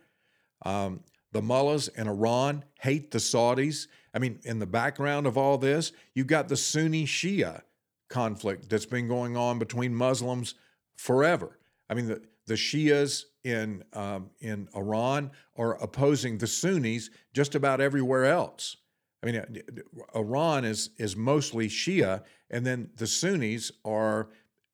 Um, 0.64 1.00
the 1.32 1.42
mullahs 1.42 1.88
in 1.88 2.06
Iran 2.06 2.64
hate 2.80 3.10
the 3.10 3.18
Saudis. 3.18 3.88
I 4.14 4.20
mean, 4.20 4.38
in 4.44 4.60
the 4.60 4.66
background 4.66 5.26
of 5.26 5.36
all 5.36 5.58
this, 5.58 5.92
you've 6.14 6.28
got 6.28 6.48
the 6.48 6.56
Sunni 6.56 7.04
Shia 7.04 7.62
conflict 8.08 8.68
that's 8.70 8.86
been 8.86 9.08
going 9.08 9.36
on 9.36 9.58
between 9.58 9.92
Muslims 9.92 10.54
forever. 10.96 11.58
I 11.88 11.94
mean, 11.94 12.06
the, 12.06 12.22
the 12.46 12.54
Shias 12.54 13.24
in 13.44 13.84
um, 13.92 14.30
in 14.40 14.68
Iran 14.74 15.30
are 15.56 15.80
opposing 15.82 16.38
the 16.38 16.46
Sunnis 16.46 17.10
just 17.32 17.54
about 17.54 17.80
everywhere 17.80 18.24
else. 18.24 18.76
I 19.22 19.26
mean, 19.26 19.36
uh, 19.36 20.18
Iran 20.18 20.64
is 20.64 20.90
is 20.98 21.16
mostly 21.16 21.68
Shia, 21.68 22.22
and 22.50 22.66
then 22.66 22.90
the 22.96 23.06
Sunnis 23.06 23.70
are 23.84 24.30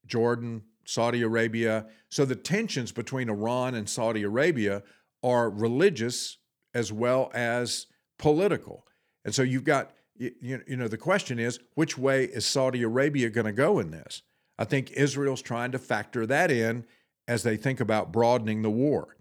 Jordan, 0.06 0.62
Saudi 0.84 1.22
Arabia. 1.22 1.86
So 2.08 2.24
the 2.24 2.36
tensions 2.36 2.92
between 2.92 3.28
Iran 3.28 3.74
and 3.74 3.88
Saudi 3.88 4.22
Arabia 4.22 4.82
are 5.22 5.50
religious 5.50 6.38
as 6.74 6.92
well 6.92 7.30
as 7.34 7.86
political. 8.18 8.86
And 9.24 9.34
so 9.34 9.42
you've 9.42 9.64
got 9.64 9.92
you, 10.16 10.60
you 10.66 10.76
know 10.76 10.88
the 10.88 10.96
question 10.98 11.38
is 11.38 11.60
which 11.74 11.96
way 11.96 12.24
is 12.24 12.46
Saudi 12.46 12.82
Arabia 12.82 13.30
going 13.30 13.46
to 13.46 13.52
go 13.52 13.78
in 13.78 13.90
this? 13.90 14.22
I 14.62 14.64
think 14.64 14.92
Israel's 14.92 15.42
trying 15.42 15.72
to 15.72 15.78
factor 15.80 16.24
that 16.26 16.48
in 16.52 16.84
as 17.26 17.42
they 17.42 17.56
think 17.56 17.80
about 17.80 18.12
broadening 18.12 18.62
the 18.62 18.70
war. 18.70 19.16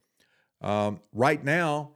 Um, 0.61 0.99
right 1.11 1.43
now, 1.43 1.93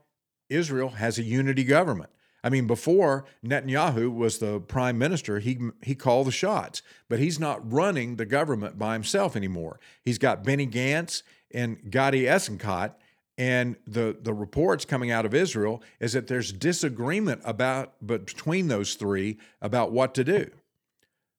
Israel 0.48 0.88
has 0.88 1.16
a 1.16 1.22
unity 1.22 1.62
government. 1.62 2.10
I 2.42 2.48
mean, 2.48 2.66
before 2.66 3.24
Netanyahu 3.44 4.12
was 4.12 4.38
the 4.38 4.58
prime 4.58 4.98
minister, 4.98 5.38
he 5.38 5.60
he 5.80 5.94
called 5.94 6.26
the 6.26 6.32
shots, 6.32 6.82
but 7.08 7.20
he's 7.20 7.38
not 7.38 7.72
running 7.72 8.16
the 8.16 8.26
government 8.26 8.80
by 8.80 8.94
himself 8.94 9.36
anymore. 9.36 9.78
He's 10.02 10.18
got 10.18 10.42
Benny 10.42 10.66
Gantz 10.66 11.22
and 11.54 11.88
Gadi 11.88 12.24
Eisenkot 12.24 12.94
And 13.38 13.76
the, 13.86 14.16
the 14.20 14.34
reports 14.34 14.84
coming 14.84 15.12
out 15.12 15.24
of 15.24 15.34
Israel 15.34 15.82
is 16.00 16.14
that 16.14 16.26
there's 16.26 16.52
disagreement 16.52 17.42
about 17.44 18.04
between 18.04 18.66
those 18.68 18.94
three 18.94 19.38
about 19.60 19.92
what 19.92 20.14
to 20.14 20.24
do. 20.24 20.50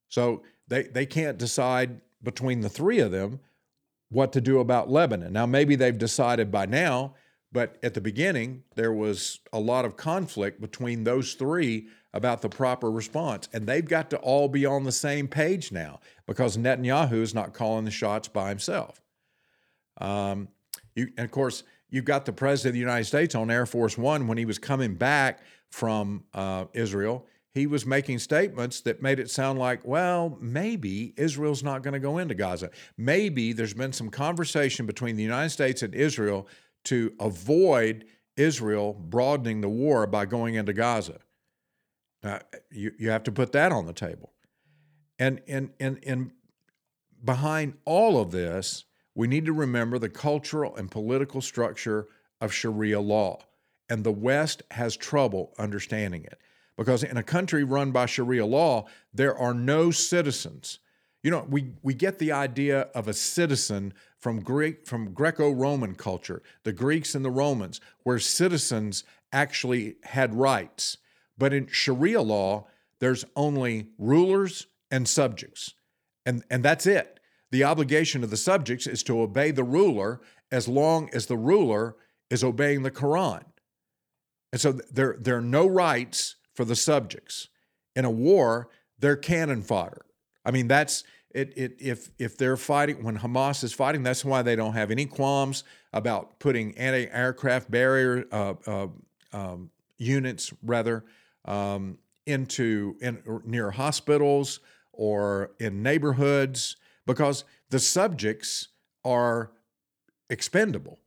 So 0.08 0.43
they, 0.68 0.84
they 0.84 1.05
can't 1.05 1.38
decide 1.38 2.01
between 2.22 2.61
the 2.61 2.70
three 2.70 2.99
of 2.99 3.11
them 3.11 3.39
what 4.09 4.32
to 4.34 4.41
do 4.41 4.59
about 4.59 4.89
Lebanon. 4.89 5.34
Now, 5.34 5.45
maybe 5.45 5.76
they've 5.76 5.97
decided 5.97 6.51
by 6.51 6.65
now, 6.65 7.15
but 7.51 7.78
at 7.84 7.93
the 7.93 8.01
beginning, 8.01 8.63
there 8.76 8.91
was 8.91 9.39
a 9.53 9.59
lot 9.59 9.86
of 9.86 9.97
conflict 9.97 10.61
between 10.61 11.03
those 11.03 11.34
three 11.34 11.88
about 12.13 12.41
the 12.41 12.49
proper 12.49 12.89
response. 12.89 13.47
And 13.53 13.68
they've 13.68 13.88
got 13.88 14.09
to 14.09 14.18
all 14.18 14.47
be 14.47 14.65
on 14.65 14.84
the 14.84 14.91
same 14.91 15.28
page 15.28 15.72
now 15.72 15.99
because 16.26 16.57
Netanyahu 16.57 17.22
is 17.22 17.34
not 17.34 17.53
calling 17.53 17.86
the 17.86 17.91
shots 17.91 18.28
by 18.28 18.49
himself. 18.49 19.01
Um, 19.99 20.47
you, 20.95 21.09
and 21.18 21.26
of 21.26 21.32
course, 21.32 21.63
you've 21.89 22.05
got 22.05 22.26
the 22.26 22.34
president 22.34 22.72
of 22.72 22.74
the 22.74 22.80
United 22.80 23.05
States 23.05 23.36
on 23.36 23.51
Air 23.51 23.65
Force 23.65 23.97
One 23.97 24.28
when 24.28 24.38
he 24.38 24.45
was 24.45 24.57
coming 24.57 24.95
back 24.95 25.41
from 25.70 26.24
uh, 26.34 26.65
Israel. 26.74 27.26
He 27.58 27.66
was 27.66 27.88
making 27.88 28.20
statements 28.20 28.82
that 28.82 29.01
made 29.01 29.20
it 29.20 29.32
sound 29.32 29.58
like, 29.58 29.84
well, 29.84 30.38
maybe 30.39 31.14
Israel's 31.18 31.64
not 31.64 31.82
going 31.82 31.95
to 31.95 31.99
go 31.99 32.20
into 32.20 32.36
Gaza. 32.36 32.70
Maybe 32.97 33.51
there's 33.51 33.74
been 33.74 33.93
some 33.93 34.10
conversation 34.10 34.86
between 34.86 35.16
the 35.16 35.24
United 35.24 35.49
States 35.49 35.82
and 35.82 35.95
Israel 35.95 36.47
to 36.86 37.14
avoid 37.20 38.05
Israel 38.36 38.93
broadening 38.93 39.62
the 39.62 39.70
war 39.70 40.05
by 40.05 40.26
going 40.26 40.53
into 40.53 40.72
Gaza. 40.72 41.18
Uh, 42.24 42.39
you, 42.70 42.91
you 42.99 43.10
have 43.10 43.24
to 43.24 43.32
put 43.32 43.51
that 43.53 43.72
on 43.72 43.88
the 43.88 43.93
table. 43.93 44.34
And, 45.18 45.41
and, 45.47 45.72
and, 45.80 45.99
and 46.05 46.32
behind 47.26 47.74
all 47.86 48.22
of 48.22 48.30
this, 48.30 48.86
we 49.16 49.28
need 49.28 49.47
to 49.47 49.53
remember 49.53 49.97
the 49.97 50.10
cultural 50.10 50.76
and 50.76 50.91
political 50.91 51.41
structure 51.41 52.08
of 52.39 52.53
Sharia 52.53 53.01
law. 53.01 53.39
And 53.89 54.03
the 54.03 54.12
West 54.12 54.62
has 54.72 54.95
trouble 54.95 55.55
understanding 55.58 56.24
it 56.24 56.39
because 56.78 57.03
in 57.03 57.17
a 57.17 57.23
country 57.23 57.63
run 57.63 57.91
by 57.91 58.05
Sharia 58.05 58.45
law, 58.45 58.86
there 59.13 59.38
are 59.38 59.53
no 59.53 59.91
citizens. 59.91 60.80
You 61.23 61.32
know, 61.32 61.45
we, 61.49 61.71
we 61.82 61.93
get 61.93 62.19
the 62.19 62.32
idea 62.32 62.82
of 62.93 63.07
a 63.07 63.13
citizen 63.13 63.93
from 64.19 64.41
Greek 64.41 64.86
from 64.86 65.13
Greco-Roman 65.13 65.95
culture, 65.95 66.41
the 66.63 66.73
Greeks 66.73 67.15
and 67.15 67.25
the 67.25 67.32
Romans, 67.32 67.82
where 68.03 68.19
citizens 68.19 69.03
actually 69.32 69.95
had 70.03 70.34
rights. 70.34 70.97
But 71.38 71.53
in 71.53 71.67
Sharia 71.67 72.21
law, 72.21 72.67
there's 72.99 73.25
only 73.36 73.88
rulers 73.97 74.67
and 74.89 75.07
subjects. 75.07 75.73
And, 76.25 76.43
and 76.49 76.63
that's 76.63 76.86
it 76.86 77.17
the 77.51 77.63
obligation 77.63 78.23
of 78.23 78.30
the 78.30 78.38
subjects 78.38 78.88
is 78.88 79.03
to 79.03 79.21
obey 79.21 79.51
the 79.51 79.63
ruler 79.63 80.19
as 80.51 80.67
long 80.67 81.09
as 81.13 81.25
the 81.25 81.38
ruler 81.38 81.95
is 82.30 82.43
obeying 82.43 82.84
the 82.84 82.91
Quran. 82.91 83.43
And 84.51 84.59
so 84.61 84.73
there, 84.73 85.15
there 85.19 85.38
are 85.38 85.41
no 85.41 85.67
rights 85.67 86.36
for 86.58 86.66
the 86.66 86.76
subjects. 86.76 87.49
In 87.95 88.03
a 88.03 88.10
war, 88.10 88.70
they're 88.97 89.16
cannon 89.16 89.62
fodder. 89.62 90.05
I 90.43 90.49
mean, 90.49 90.68
that's 90.68 91.03
it, 91.30 91.53
it, 91.55 91.76
if 91.80 92.10
if 92.18 92.36
they're 92.36 92.58
fighting 92.58 93.03
when 93.03 93.20
Hamas 93.20 93.64
is 93.64 93.74
fighting, 93.74 94.01
that's 94.01 94.26
why 94.26 94.41
they 94.41 94.55
don't 94.55 94.74
have 94.74 94.89
any 94.89 95.05
qualms 95.05 95.64
about 95.93 96.39
putting 96.39 96.76
anti-aircraft 96.78 97.70
barrier 97.70 98.26
uh, 98.32 98.55
uh, 98.66 98.88
um, 99.34 99.70
units 99.99 100.51
rather 100.64 101.05
um, 101.45 101.99
into 102.26 102.95
in, 103.01 103.22
near 103.45 103.70
hospitals 103.70 104.60
or 104.93 105.51
in 105.60 105.84
neighborhoods 105.84 106.78
because 107.05 107.43
the 107.70 107.80
subjects 107.80 108.70
are 109.05 109.51
expendable. 110.32 110.97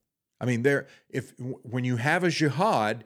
I 0.41 0.45
mean, 0.45 0.63
there 0.63 0.87
if 1.09 1.33
when 1.39 1.83
you 1.85 1.97
have 1.97 2.23
a 2.23 2.31
jihad, 2.31 3.05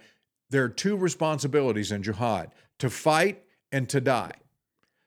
there 0.51 0.65
are 0.65 0.69
two 0.69 0.97
responsibilities 0.97 1.93
in 1.93 2.03
jihad: 2.03 2.51
to 2.79 2.91
fight 2.91 3.43
and 3.73 3.89
to 3.89 4.01
die. 4.01 4.35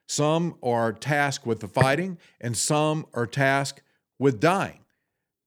Some 0.07 0.55
are 0.63 0.93
tasked 0.93 1.45
with 1.45 1.59
the 1.59 1.67
fighting, 1.67 2.17
and 2.39 2.55
some 2.55 3.05
are 3.13 3.27
tasked 3.27 3.81
with 4.19 4.39
dying. 4.39 4.79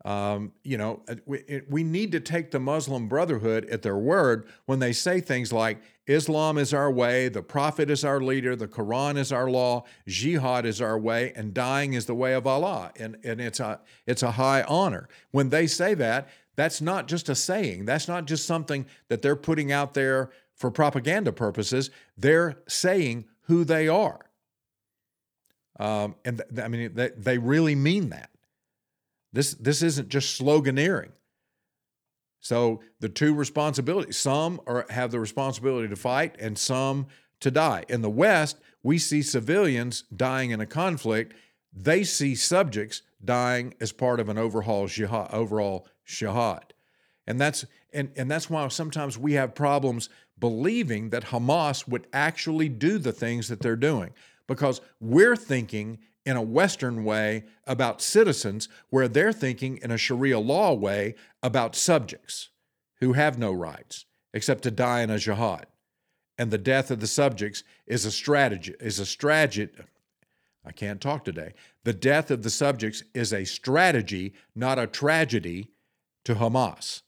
Um, 0.05 0.53
you 0.65 0.79
know, 0.79 1.03
uh, 1.09 1.17
we, 1.27 1.63
we 1.69 1.85
need 1.85 2.13
to 2.13 2.21
take 2.21 2.51
the 2.51 2.59
Muslim 2.59 3.07
Brotherhood 3.07 3.67
at 3.67 3.83
their 3.83 3.99
word 3.99 4.49
when 4.65 4.79
they 4.79 4.93
say 4.93 5.21
things 5.21 5.53
like 5.53 5.83
Islam 6.07 6.57
is 6.57 6.73
our 6.73 6.91
way, 6.91 7.29
the 7.29 7.43
Prophet 7.43 7.91
is 7.91 8.03
our 8.03 8.19
leader, 8.19 8.57
the 8.57 8.67
Quran 8.67 9.19
is 9.19 9.31
our 9.31 9.51
law, 9.51 9.85
jihad 10.09 10.65
is 10.65 10.81
our 10.81 10.99
way, 10.99 11.33
and 11.37 11.53
dying 11.53 11.93
is 11.93 12.07
the 12.07 12.15
way 12.15 12.33
of 12.33 12.47
Allah. 12.47 12.93
And, 12.97 13.19
and 13.25 13.41
it's, 13.43 13.61
a, 13.61 13.81
it's 14.07 14.23
a 14.23 14.33
high 14.33 14.63
honor. 14.63 15.09
When 15.33 15.51
they 15.51 15.67
say 15.67 15.93
that, 15.95 16.29
that's 16.61 16.83
not 16.83 17.09
just 17.09 17.31
a 17.31 17.35
saying, 17.35 17.87
that's 17.87 18.07
not 18.07 18.27
just 18.27 18.47
something 18.47 18.85
that 19.09 19.23
they're 19.23 19.35
putting 19.35 19.73
out 19.73 19.95
there 19.95 20.31
for 20.55 20.71
propaganda 20.71 21.33
purposes. 21.33 21.91
They're 22.19 22.59
saying 22.69 23.25
who 23.45 23.65
they 23.65 23.89
are. 23.89 24.27
Um, 25.79 26.17
and 26.27 26.43
th- 26.51 26.63
I 26.63 26.69
mean, 26.69 26.93
they, 26.95 27.09
they 27.17 27.39
really 27.39 27.75
mean 27.75 28.11
that. 28.11 28.29
This, 29.33 29.55
this 29.55 29.83
isn't 29.83 30.11
just 30.11 30.39
sloganeering. 30.39 31.13
So 32.41 32.83
the 32.99 33.09
two 33.09 33.35
responsibilities, 33.35 34.19
some 34.19 34.61
are, 34.67 34.85
have 34.91 35.11
the 35.11 35.21
responsibility 35.21 35.89
to 35.89 35.97
fight 35.97 36.37
and 36.39 36.59
some 36.59 37.07
to 37.41 37.51
die. 37.51 37.85
In 37.89 38.03
the 38.03 38.11
West, 38.11 38.59
we 38.83 38.99
see 38.99 39.23
civilians 39.23 40.05
dying 40.15 40.51
in 40.51 40.61
a 40.61 40.67
conflict. 40.67 41.33
They 41.73 42.05
see 42.05 42.35
subjects 42.35 43.01
dying 43.25 43.75
as 43.81 43.93
part 43.93 44.21
of 44.21 44.29
an 44.29 44.37
overhaul 44.37 44.89
jihad, 44.89 45.33
overall 45.33 45.87
jihad. 46.19 46.75
And 47.27 47.41
that's 47.41 47.65
and, 47.93 48.11
and 48.17 48.31
that's 48.31 48.49
why 48.49 48.67
sometimes 48.69 49.19
we 49.19 49.33
have 49.35 49.55
problems 49.55 50.09
believing 50.39 51.11
that 51.11 51.27
Hamas 51.27 51.87
would 51.87 52.07
actually 52.13 52.69
do 52.69 52.99
the 52.99 53.13
things 53.13 53.49
that 53.49 53.61
they're 53.61 53.77
doing 53.77 54.11
because 54.47 54.81
we're 55.01 55.37
thinking 55.37 55.99
in 56.25 56.37
a 56.37 56.43
Western 56.43 57.05
way 57.05 57.45
about 57.67 58.03
citizens, 58.03 58.69
where 58.91 59.09
they're 59.09 59.33
thinking 59.33 59.79
in 59.83 59.91
a 59.91 59.99
Sharia 59.99 60.39
law 60.39 60.73
way 60.73 61.15
about 61.43 61.75
subjects 61.75 62.51
who 62.97 63.15
have 63.15 63.39
no 63.39 63.53
rights 63.53 64.05
except 64.33 64.63
to 64.63 64.71
die 64.71 65.01
in 65.01 65.11
a 65.11 65.19
jihad. 65.19 65.67
And 66.39 66.51
the 66.51 66.59
death 66.59 66.91
of 66.91 67.01
the 67.01 67.07
subjects 67.07 67.65
is 67.87 68.05
a 68.05 68.11
strategy, 68.11 68.75
is 68.81 68.99
a 68.99 69.07
strategy. 69.07 69.69
I 70.65 70.73
can't 70.73 71.01
talk 71.01 71.25
today. 71.25 71.55
The 71.85 71.93
death 71.93 72.31
of 72.31 72.43
the 72.43 72.51
subjects 72.51 73.03
is 73.15 73.33
a 73.33 73.45
strategy, 73.45 74.35
not 74.55 74.79
a 74.79 74.87
tragedy 74.87 75.71
to 76.31 76.41
Hamas. 76.41 77.03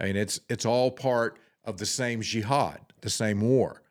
I 0.00 0.06
mean, 0.06 0.16
it's 0.16 0.40
it's 0.48 0.66
all 0.66 0.90
part 0.90 1.38
of 1.64 1.78
the 1.78 1.86
same 1.86 2.20
jihad, 2.20 2.80
the 3.00 3.10
same 3.10 3.40
war. 3.40 3.82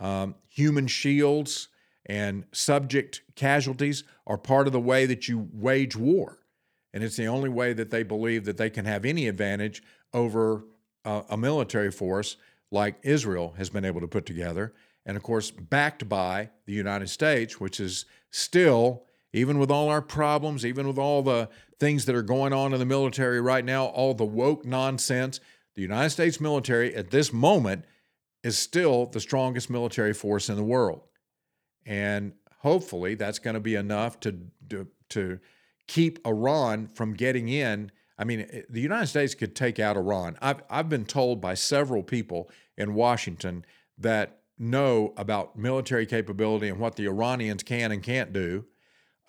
Um, 0.00 0.34
human 0.48 0.86
shields, 0.86 1.68
and 2.06 2.44
subject 2.52 3.22
casualties 3.34 4.04
are 4.26 4.38
part 4.38 4.66
of 4.66 4.72
the 4.72 4.80
way 4.80 5.06
that 5.06 5.28
you 5.28 5.48
wage 5.52 5.96
war. 5.96 6.38
And 6.92 7.04
it's 7.04 7.16
the 7.16 7.26
only 7.26 7.50
way 7.50 7.72
that 7.72 7.90
they 7.90 8.02
believe 8.02 8.44
that 8.46 8.56
they 8.56 8.70
can 8.70 8.84
have 8.84 9.04
any 9.04 9.28
advantage 9.28 9.82
over 10.12 10.64
uh, 11.04 11.22
a 11.28 11.36
military 11.36 11.90
force 11.90 12.36
like 12.70 12.96
Israel 13.02 13.54
has 13.58 13.70
been 13.70 13.84
able 13.84 14.00
to 14.00 14.08
put 14.08 14.26
together. 14.26 14.72
And 15.06 15.16
of 15.16 15.22
course, 15.22 15.50
backed 15.50 16.08
by 16.08 16.50
the 16.66 16.72
United 16.72 17.10
States, 17.10 17.60
which 17.60 17.80
is 17.80 18.06
still, 18.30 19.04
even 19.32 19.58
with 19.58 19.70
all 19.70 19.88
our 19.88 20.02
problems, 20.02 20.66
even 20.66 20.86
with 20.86 20.98
all 20.98 21.22
the 21.22 21.48
things 21.78 22.04
that 22.06 22.14
are 22.14 22.22
going 22.22 22.52
on 22.52 22.72
in 22.72 22.78
the 22.78 22.86
military 22.86 23.40
right 23.40 23.64
now, 23.64 23.86
all 23.86 24.14
the 24.14 24.24
woke 24.24 24.64
nonsense, 24.64 25.40
the 25.74 25.82
United 25.82 26.10
States 26.10 26.40
military 26.40 26.94
at 26.94 27.10
this 27.10 27.32
moment 27.32 27.84
is 28.42 28.58
still 28.58 29.06
the 29.06 29.20
strongest 29.20 29.70
military 29.70 30.12
force 30.12 30.48
in 30.48 30.56
the 30.56 30.64
world 30.64 31.02
and 31.86 32.32
hopefully 32.60 33.14
that's 33.14 33.38
going 33.38 33.54
to 33.54 33.60
be 33.60 33.74
enough 33.74 34.20
to, 34.20 34.38
to 34.68 34.86
to 35.08 35.40
keep 35.86 36.24
Iran 36.26 36.86
from 36.86 37.14
getting 37.14 37.48
in. 37.48 37.90
I 38.16 38.24
mean, 38.24 38.46
eh, 38.50 38.62
the 38.68 38.80
United 38.80 39.08
States 39.08 39.34
could 39.34 39.56
take 39.56 39.78
out 39.78 39.96
Iran. 39.96 40.36
I've 40.40 40.62
I've 40.70 40.88
been 40.88 41.04
told 41.04 41.40
by 41.40 41.54
several 41.54 42.02
people 42.02 42.50
in 42.76 42.94
Washington 42.94 43.64
that 43.98 44.38
know 44.58 45.12
about 45.16 45.56
military 45.56 46.06
capability 46.06 46.68
and 46.68 46.78
what 46.78 46.96
the 46.96 47.06
Iranians 47.06 47.62
can 47.62 47.92
and 47.92 48.02
can't 48.02 48.32
do. 48.32 48.64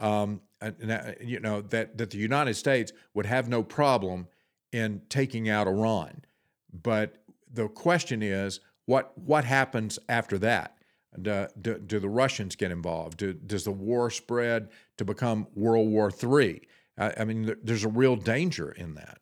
Um, 0.02 0.42
and, 0.60 1.16
you 1.22 1.40
know 1.40 1.62
that 1.62 1.98
that 1.98 2.10
the 2.10 2.18
United 2.18 2.56
States 2.56 2.92
would 3.14 3.26
have 3.26 3.48
no 3.48 3.64
problem 3.64 4.28
in 4.72 5.02
taking 5.10 5.50
out 5.50 5.68
Iran, 5.68 6.26
but 6.74 7.24
the 7.54 7.68
question 7.68 8.22
is 8.22 8.60
what 8.86 9.18
what 9.18 9.46
happens 9.46 10.00
after 10.10 10.38
that? 10.40 10.78
Do, 11.22 11.48
do, 11.60 11.78
do, 11.78 12.00
the 12.00 12.08
Russians 12.08 12.56
get 12.56 12.72
involved? 12.72 13.18
Do, 13.18 13.34
does 13.34 13.66
the 13.66 13.72
war 13.72 14.10
spread 14.10 14.70
to 14.98 15.04
become 15.04 15.48
World 15.56 15.90
War 15.90 16.10
III? 16.10 16.62
I, 16.98 17.14
I 17.20 17.26
mean, 17.26 17.54
there's 17.62 17.84
a 17.84 17.90
real 17.90 18.16
danger 18.16 18.72
in 18.72 18.96
that. 18.96 19.20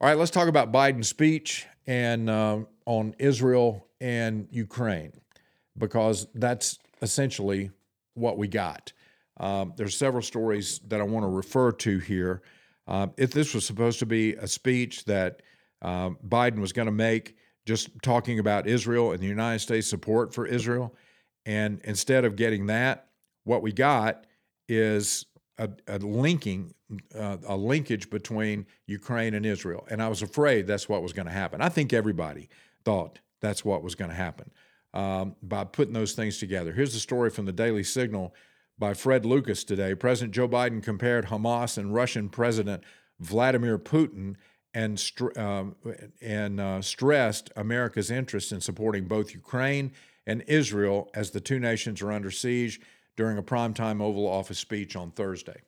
All 0.00 0.08
right, 0.08 0.16
let's 0.16 0.30
talk 0.30 0.46
about 0.48 0.72
Biden's 0.72 1.08
speech 1.08 1.66
and 1.86 2.30
uh, 2.30 2.60
on 2.86 3.14
Israel 3.18 3.88
and 4.00 4.46
Ukraine, 4.50 5.12
because 5.76 6.28
that's 6.34 6.78
essentially 7.00 7.70
what 8.14 8.38
we 8.38 8.46
got. 8.46 8.92
Um, 9.38 9.72
there's 9.76 9.96
several 9.96 10.22
stories 10.22 10.80
that 10.88 11.00
I 11.00 11.04
want 11.04 11.24
to 11.24 11.28
refer 11.28 11.72
to 11.72 11.98
here. 11.98 12.42
Uh, 12.86 13.08
if 13.16 13.32
this 13.32 13.54
was 13.54 13.64
supposed 13.64 13.98
to 14.00 14.06
be 14.06 14.34
a 14.34 14.46
speech 14.46 15.04
that 15.06 15.42
uh, 15.80 16.10
Biden 16.26 16.58
was 16.58 16.72
going 16.72 16.86
to 16.86 16.92
make, 16.92 17.36
just 17.64 17.90
talking 18.02 18.38
about 18.38 18.66
Israel 18.66 19.12
and 19.12 19.20
the 19.20 19.26
United 19.26 19.60
States 19.60 19.86
support 19.86 20.34
for 20.34 20.46
Israel, 20.46 20.94
and 21.46 21.80
instead 21.84 22.24
of 22.24 22.36
getting 22.36 22.66
that, 22.66 23.08
what 23.44 23.62
we 23.62 23.72
got 23.72 24.26
is 24.68 25.26
a, 25.58 25.68
a 25.86 25.98
linking, 25.98 26.74
uh, 27.14 27.38
a 27.46 27.56
linkage 27.56 28.10
between 28.10 28.66
Ukraine 28.86 29.34
and 29.34 29.46
Israel. 29.46 29.86
And 29.90 30.02
I 30.02 30.08
was 30.08 30.22
afraid 30.22 30.66
that's 30.66 30.88
what 30.88 31.02
was 31.02 31.12
going 31.12 31.26
to 31.26 31.32
happen. 31.32 31.60
I 31.60 31.68
think 31.68 31.92
everybody 31.92 32.48
thought 32.84 33.20
that's 33.40 33.64
what 33.64 33.82
was 33.82 33.94
going 33.94 34.10
to 34.10 34.16
happen 34.16 34.50
um, 34.94 35.36
by 35.42 35.64
putting 35.64 35.94
those 35.94 36.12
things 36.12 36.38
together. 36.38 36.72
Here's 36.72 36.92
the 36.92 37.00
story 37.00 37.30
from 37.30 37.46
the 37.46 37.52
Daily 37.52 37.84
Signal 37.84 38.34
by 38.82 38.94
Fred 38.94 39.24
Lucas 39.24 39.62
today. 39.62 39.94
President 39.94 40.34
Joe 40.34 40.48
Biden 40.48 40.82
compared 40.82 41.26
Hamas 41.26 41.78
and 41.78 41.94
Russian 41.94 42.28
President 42.28 42.82
Vladimir 43.20 43.78
Putin 43.78 44.34
and, 44.74 45.00
um, 45.36 45.76
and 46.20 46.58
uh, 46.58 46.82
stressed 46.82 47.52
America's 47.54 48.10
interest 48.10 48.50
in 48.50 48.60
supporting 48.60 49.04
both 49.04 49.34
Ukraine 49.34 49.92
and 50.26 50.42
Israel 50.48 51.08
as 51.14 51.30
the 51.30 51.38
two 51.38 51.60
nations 51.60 52.02
are 52.02 52.10
under 52.10 52.32
siege 52.32 52.80
during 53.16 53.38
a 53.38 53.42
primetime 53.42 54.02
Oval 54.02 54.26
Office 54.26 54.58
speech 54.58 54.96
on 54.96 55.12
Thursday. 55.12 55.60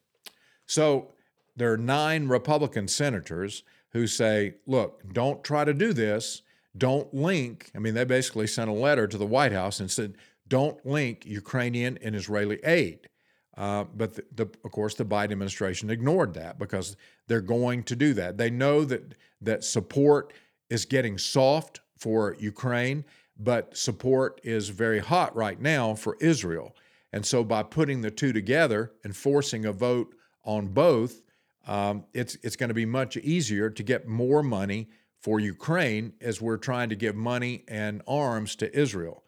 So 0.66 1.12
there 1.54 1.72
are 1.72 1.78
nine 1.78 2.26
Republican 2.26 2.88
senators 2.88 3.62
who 3.90 4.08
say, 4.08 4.54
look, 4.66 5.04
don't 5.12 5.44
try 5.44 5.64
to 5.64 5.72
do 5.72 5.92
this. 5.92 6.42
Don't 6.76 7.14
link. 7.14 7.70
I 7.76 7.78
mean, 7.78 7.94
they 7.94 8.02
basically 8.02 8.48
sent 8.48 8.68
a 8.68 8.72
letter 8.72 9.06
to 9.06 9.16
the 9.16 9.24
White 9.24 9.52
House 9.52 9.78
and 9.78 9.88
said, 9.88 10.16
don't 10.48 10.84
link 10.84 11.24
Ukrainian 11.26 11.98
and 12.02 12.14
Israeli 12.14 12.58
aid. 12.64 13.08
Uh, 13.56 13.84
but 13.94 14.14
the, 14.14 14.24
the, 14.34 14.46
of 14.64 14.72
course, 14.72 14.94
the 14.94 15.04
Biden 15.04 15.32
administration 15.32 15.90
ignored 15.90 16.34
that 16.34 16.58
because 16.58 16.96
they're 17.28 17.40
going 17.40 17.84
to 17.84 17.96
do 17.96 18.12
that. 18.14 18.36
They 18.36 18.50
know 18.50 18.84
that 18.84 19.14
that 19.40 19.62
support 19.62 20.32
is 20.70 20.84
getting 20.84 21.18
soft 21.18 21.80
for 21.96 22.34
Ukraine, 22.40 23.04
but 23.38 23.76
support 23.76 24.40
is 24.42 24.68
very 24.68 24.98
hot 24.98 25.34
right 25.36 25.60
now 25.60 25.94
for 25.94 26.16
Israel. 26.20 26.74
And 27.12 27.24
so, 27.24 27.44
by 27.44 27.62
putting 27.62 28.00
the 28.00 28.10
two 28.10 28.32
together 28.32 28.92
and 29.04 29.16
forcing 29.16 29.66
a 29.66 29.72
vote 29.72 30.16
on 30.44 30.68
both, 30.68 31.22
um, 31.66 32.04
it's 32.12 32.36
it's 32.42 32.56
going 32.56 32.68
to 32.68 32.74
be 32.74 32.86
much 32.86 33.16
easier 33.16 33.70
to 33.70 33.82
get 33.84 34.08
more 34.08 34.42
money 34.42 34.88
for 35.22 35.38
Ukraine 35.40 36.12
as 36.20 36.40
we're 36.40 36.58
trying 36.58 36.88
to 36.88 36.96
give 36.96 37.14
money 37.14 37.64
and 37.68 38.02
arms 38.06 38.56
to 38.56 38.78
Israel. 38.78 39.23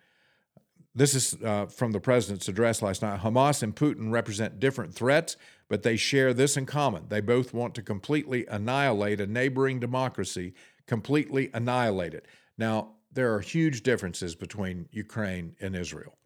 This 0.97 1.15
is 1.15 1.37
uh, 1.45 1.67
from 1.67 1.93
the 1.93 2.01
president's 2.01 2.49
address 2.49 2.81
last 2.81 3.03
night. 3.03 3.21
Hamas 3.21 3.63
and 3.63 3.77
Putin 3.77 4.11
represent 4.11 4.59
different 4.59 4.95
threats, 4.95 5.37
but 5.69 5.83
they 5.83 5.97
share 5.97 6.33
this 6.33 6.57
in 6.57 6.65
common. 6.65 7.05
They 7.11 7.21
both 7.21 7.53
want 7.53 7.75
to 7.75 7.83
completely 7.83 8.47
annihilate 8.47 9.21
a 9.21 9.27
neighboring 9.27 9.79
democracy, 9.79 10.55
completely 10.87 11.51
annihilate 11.53 12.15
it. 12.15 12.25
Now, 12.57 12.95
there 13.13 13.35
are 13.35 13.41
huge 13.41 13.83
differences 13.83 14.35
between 14.35 14.89
Ukraine 14.91 15.55
and 15.61 15.77
Israel. 15.77 16.17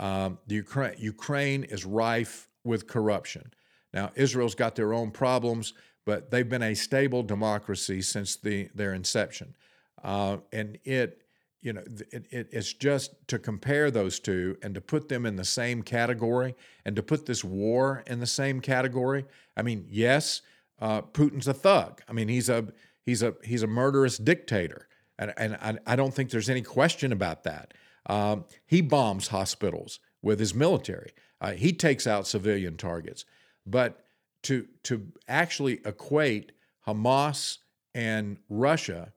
Um, 0.00 0.38
the 0.48 0.56
Ukraine, 0.56 0.94
Ukraine 0.98 1.62
is 1.62 1.84
rife 1.84 2.48
with 2.64 2.88
corruption. 2.88 3.52
Now, 3.94 4.10
Israel's 4.16 4.56
got 4.56 4.74
their 4.74 4.92
own 4.92 5.12
problems, 5.12 5.72
but 6.04 6.32
they've 6.32 6.48
been 6.48 6.62
a 6.64 6.74
stable 6.74 7.22
democracy 7.22 8.02
since 8.02 8.34
the, 8.34 8.70
their 8.74 8.92
inception. 8.92 9.54
Uh, 10.02 10.38
and 10.52 10.78
it 10.84 11.22
you 11.62 11.72
know, 11.72 11.82
it, 12.10 12.26
it, 12.30 12.48
it's 12.52 12.72
just 12.72 13.14
to 13.28 13.38
compare 13.38 13.90
those 13.90 14.18
two 14.18 14.56
and 14.62 14.74
to 14.74 14.80
put 14.80 15.08
them 15.08 15.26
in 15.26 15.36
the 15.36 15.44
same 15.44 15.82
category 15.82 16.54
and 16.84 16.96
to 16.96 17.02
put 17.02 17.26
this 17.26 17.44
war 17.44 18.02
in 18.06 18.20
the 18.20 18.26
same 18.26 18.60
category. 18.60 19.26
I 19.56 19.62
mean, 19.62 19.86
yes, 19.88 20.42
uh, 20.80 21.02
Putin's 21.02 21.48
a 21.48 21.54
thug. 21.54 22.00
I 22.08 22.12
mean, 22.12 22.28
he's 22.28 22.48
a 22.48 22.68
he's 23.04 23.22
a 23.22 23.34
he's 23.44 23.62
a 23.62 23.66
murderous 23.66 24.16
dictator, 24.18 24.88
and 25.18 25.32
and 25.36 25.56
I, 25.56 25.78
I 25.86 25.96
don't 25.96 26.14
think 26.14 26.30
there's 26.30 26.50
any 26.50 26.62
question 26.62 27.12
about 27.12 27.44
that. 27.44 27.74
Um, 28.06 28.46
he 28.66 28.80
bombs 28.80 29.28
hospitals 29.28 30.00
with 30.22 30.40
his 30.40 30.54
military. 30.54 31.12
Uh, 31.40 31.52
he 31.52 31.72
takes 31.72 32.06
out 32.06 32.26
civilian 32.26 32.76
targets, 32.76 33.24
but 33.66 34.04
to 34.44 34.66
to 34.84 35.08
actually 35.28 35.80
equate 35.84 36.52
Hamas 36.86 37.58
and 37.94 38.38
Russia 38.48 39.12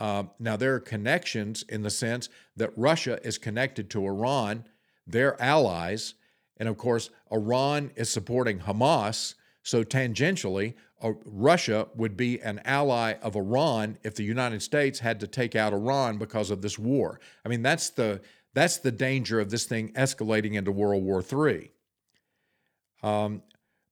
uh, 0.00 0.24
now, 0.38 0.56
there 0.56 0.74
are 0.74 0.80
connections 0.80 1.62
in 1.68 1.82
the 1.82 1.90
sense 1.90 2.30
that 2.56 2.72
Russia 2.74 3.20
is 3.22 3.36
connected 3.36 3.90
to 3.90 4.06
Iran, 4.06 4.64
their 5.06 5.40
allies. 5.40 6.14
And 6.56 6.68
of 6.68 6.78
course, 6.78 7.10
Iran 7.30 7.90
is 7.96 8.08
supporting 8.08 8.60
Hamas. 8.60 9.34
So, 9.62 9.84
tangentially, 9.84 10.72
uh, 11.02 11.12
Russia 11.26 11.88
would 11.94 12.16
be 12.16 12.40
an 12.40 12.62
ally 12.64 13.14
of 13.20 13.36
Iran 13.36 13.98
if 14.02 14.14
the 14.14 14.24
United 14.24 14.62
States 14.62 15.00
had 15.00 15.20
to 15.20 15.26
take 15.26 15.54
out 15.54 15.74
Iran 15.74 16.16
because 16.16 16.50
of 16.50 16.62
this 16.62 16.78
war. 16.78 17.20
I 17.44 17.50
mean, 17.50 17.62
that's 17.62 17.90
the, 17.90 18.22
that's 18.54 18.78
the 18.78 18.92
danger 18.92 19.38
of 19.38 19.50
this 19.50 19.66
thing 19.66 19.92
escalating 19.92 20.54
into 20.54 20.72
World 20.72 21.04
War 21.04 21.22
III. 21.22 21.70
Um, 23.02 23.42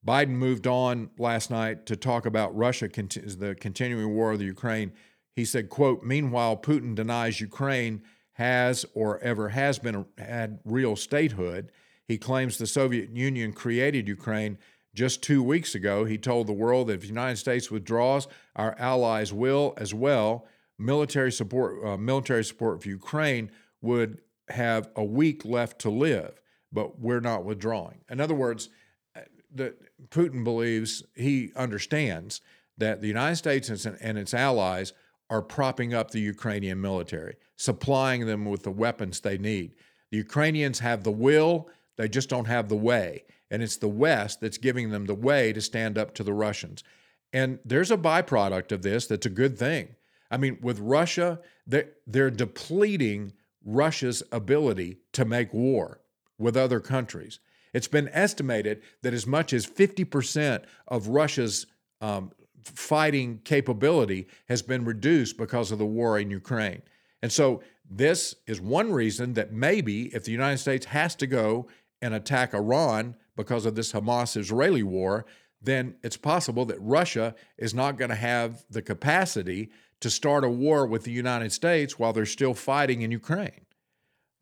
Biden 0.06 0.28
moved 0.28 0.66
on 0.66 1.11
last 1.18 1.50
night 1.50 1.84
to 1.86 1.96
talk 1.96 2.24
about 2.24 2.56
Russia, 2.56 2.88
the 2.88 3.56
continuing 3.61 4.14
war 4.14 4.32
of 4.32 4.38
the 4.38 4.46
Ukraine 4.46 4.92
he 5.39 5.45
said, 5.45 5.68
quote, 5.68 6.03
meanwhile, 6.03 6.57
Putin 6.57 6.97
denies 6.97 7.41
Ukraine 7.41 8.03
has 8.32 8.84
or 8.93 9.20
ever 9.20 9.51
has 9.51 9.78
been 9.78 10.05
had 10.18 10.59
real 10.64 10.97
statehood. 10.97 11.70
He 12.09 12.18
claims 12.18 12.59
the 12.59 12.66
Soviet 12.66 13.11
Union 13.11 13.53
created 13.53 14.09
Ukraine 14.09 14.59
just 14.95 15.22
two 15.22 15.41
weeks 15.41 15.76
ago. 15.76 16.05
He 16.05 16.18
told 16.18 16.49
the 16.49 16.53
world 16.53 16.89
that 16.89 16.95
if 16.95 17.03
the 17.03 17.07
United 17.07 17.36
States 17.36 17.70
withdraws, 17.70 18.26
our 18.57 18.74
allies 18.80 19.32
will 19.32 19.74
as 19.76 19.95
well. 19.95 20.45
Military 20.76 21.30
support, 21.30 21.84
uh, 21.84 21.97
military 21.97 22.43
support 22.43 22.82
for 22.82 22.89
Ukraine 22.89 23.53
would 23.80 24.18
have 24.49 24.91
a 24.97 25.05
week 25.05 25.45
left 25.45 25.78
to 25.82 25.91
live, 25.91 26.41
but 26.72 26.99
we're 26.99 27.20
not 27.20 27.45
withdrawing. 27.45 28.01
In 28.11 28.20
other 28.20 28.34
words, 28.34 28.70
uh, 29.14 29.20
the, 29.55 29.76
Putin 30.09 30.43
believes 30.43 31.05
he 31.14 31.53
understands 31.55 32.41
that 32.76 33.01
the 33.01 33.09
United 33.09 33.36
States 33.36 33.68
and 33.68 34.18
its 34.18 34.34
allies 34.34 34.93
are 35.31 35.43
propping 35.43 35.95
up 35.95 36.11
the 36.11 36.20
Ukrainian 36.20 36.81
military, 36.81 37.37
supplying 37.57 38.26
them 38.26 38.45
with 38.45 38.62
the 38.62 38.70
weapons 38.70 39.20
they 39.20 39.39
need. 39.39 39.74
The 40.11 40.16
Ukrainians 40.18 40.79
have 40.79 41.05
the 41.05 41.12
will, 41.12 41.68
they 41.97 42.09
just 42.09 42.29
don't 42.29 42.47
have 42.47 42.68
the 42.68 42.76
way. 42.76 43.24
And 43.51 43.62
it's 43.62 43.76
the 43.76 43.89
West 43.89 44.41
that's 44.41 44.59
giving 44.59 44.91
them 44.91 45.07
the 45.07 45.14
way 45.14 45.53
to 45.53 45.61
stand 45.61 45.99
up 45.99 46.14
to 46.14 46.22
the 46.22 46.33
Russians. 46.33 46.85
And 47.33 47.59
there's 47.64 47.91
a 47.91 47.97
byproduct 47.97 48.72
of 48.72 48.83
this 48.83 49.07
that's 49.07 49.26
a 49.26 49.31
good 49.31 49.59
thing. 49.59 49.97
I 50.31 50.37
mean, 50.37 50.59
with 50.62 50.79
Russia, 50.79 51.41
they're, 51.66 51.91
they're 52.07 52.31
depleting 52.31 53.33
Russia's 53.64 54.22
ability 54.33 54.99
to 55.12 55.24
make 55.24 55.53
war 55.53 56.01
with 56.39 56.57
other 56.57 56.81
countries. 56.81 57.41
It's 57.74 57.89
been 57.89 58.09
estimated 58.12 58.83
that 59.03 59.12
as 59.12 59.26
much 59.26 59.53
as 59.53 59.66
50% 59.66 60.64
of 60.87 61.09
Russia's 61.09 61.66
um, 62.01 62.33
fighting 62.64 63.40
capability 63.44 64.26
has 64.48 64.62
been 64.62 64.84
reduced 64.84 65.36
because 65.36 65.70
of 65.70 65.78
the 65.78 65.86
war 65.86 66.18
in 66.18 66.30
Ukraine. 66.30 66.82
And 67.22 67.32
so, 67.32 67.62
this 67.90 68.34
is 68.46 68.61
one 68.61 68.92
reason 68.92 69.32
that 69.34 69.50
maybe 69.50 70.14
if 70.14 70.24
the 70.24 70.30
United 70.30 70.59
States 70.59 70.86
has 70.86 71.14
to 71.16 71.26
go 71.26 71.68
and 72.02 72.12
attack 72.12 72.52
Iran 72.52 73.16
because 73.34 73.64
of 73.64 73.74
this 73.74 73.92
Hamas 73.92 74.36
Israeli 74.36 74.82
war, 74.82 75.24
then 75.62 75.94
it's 76.02 76.16
possible 76.16 76.64
that 76.66 76.78
Russia 76.80 77.34
is 77.56 77.74
not 77.74 77.96
going 77.96 78.11
to 78.11 78.14
have 78.14 78.64
the 78.70 78.82
capacity 78.82 79.70
to 80.00 80.11
start 80.11 80.44
a 80.44 80.48
war 80.48 80.86
with 80.86 81.04
the 81.04 81.11
United 81.11 81.50
States 81.50 81.98
while 81.98 82.12
they're 82.12 82.26
still 82.26 82.54
fighting 82.54 83.02
in 83.02 83.11
Ukraine. 83.11 83.64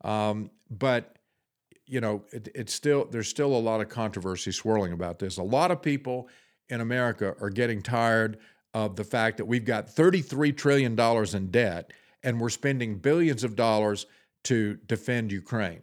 Um, 0.03 0.51
but 0.69 1.17
you 1.85 2.01
know, 2.01 2.23
it, 2.31 2.49
it's 2.53 2.73
still 2.73 3.05
there's 3.05 3.29
still 3.29 3.55
a 3.55 3.57
lot 3.57 3.81
of 3.81 3.89
controversy 3.89 4.51
swirling 4.51 4.91
about 4.91 5.19
this. 5.19 5.37
A 5.37 5.43
lot 5.43 5.71
of 5.71 5.81
people 5.81 6.27
in 6.69 6.81
America 6.81 7.35
are 7.39 7.49
getting 7.49 7.81
tired 7.81 8.37
of 8.73 8.95
the 8.95 9.03
fact 9.03 9.37
that 9.37 9.45
we've 9.45 9.65
got 9.65 9.87
$33 9.87 10.55
trillion 10.55 10.99
in 11.35 11.51
debt 11.51 11.91
and 12.23 12.39
we're 12.39 12.49
spending 12.49 12.97
billions 12.97 13.43
of 13.43 13.55
dollars 13.55 14.05
to 14.43 14.75
defend 14.87 15.31
Ukraine. 15.31 15.81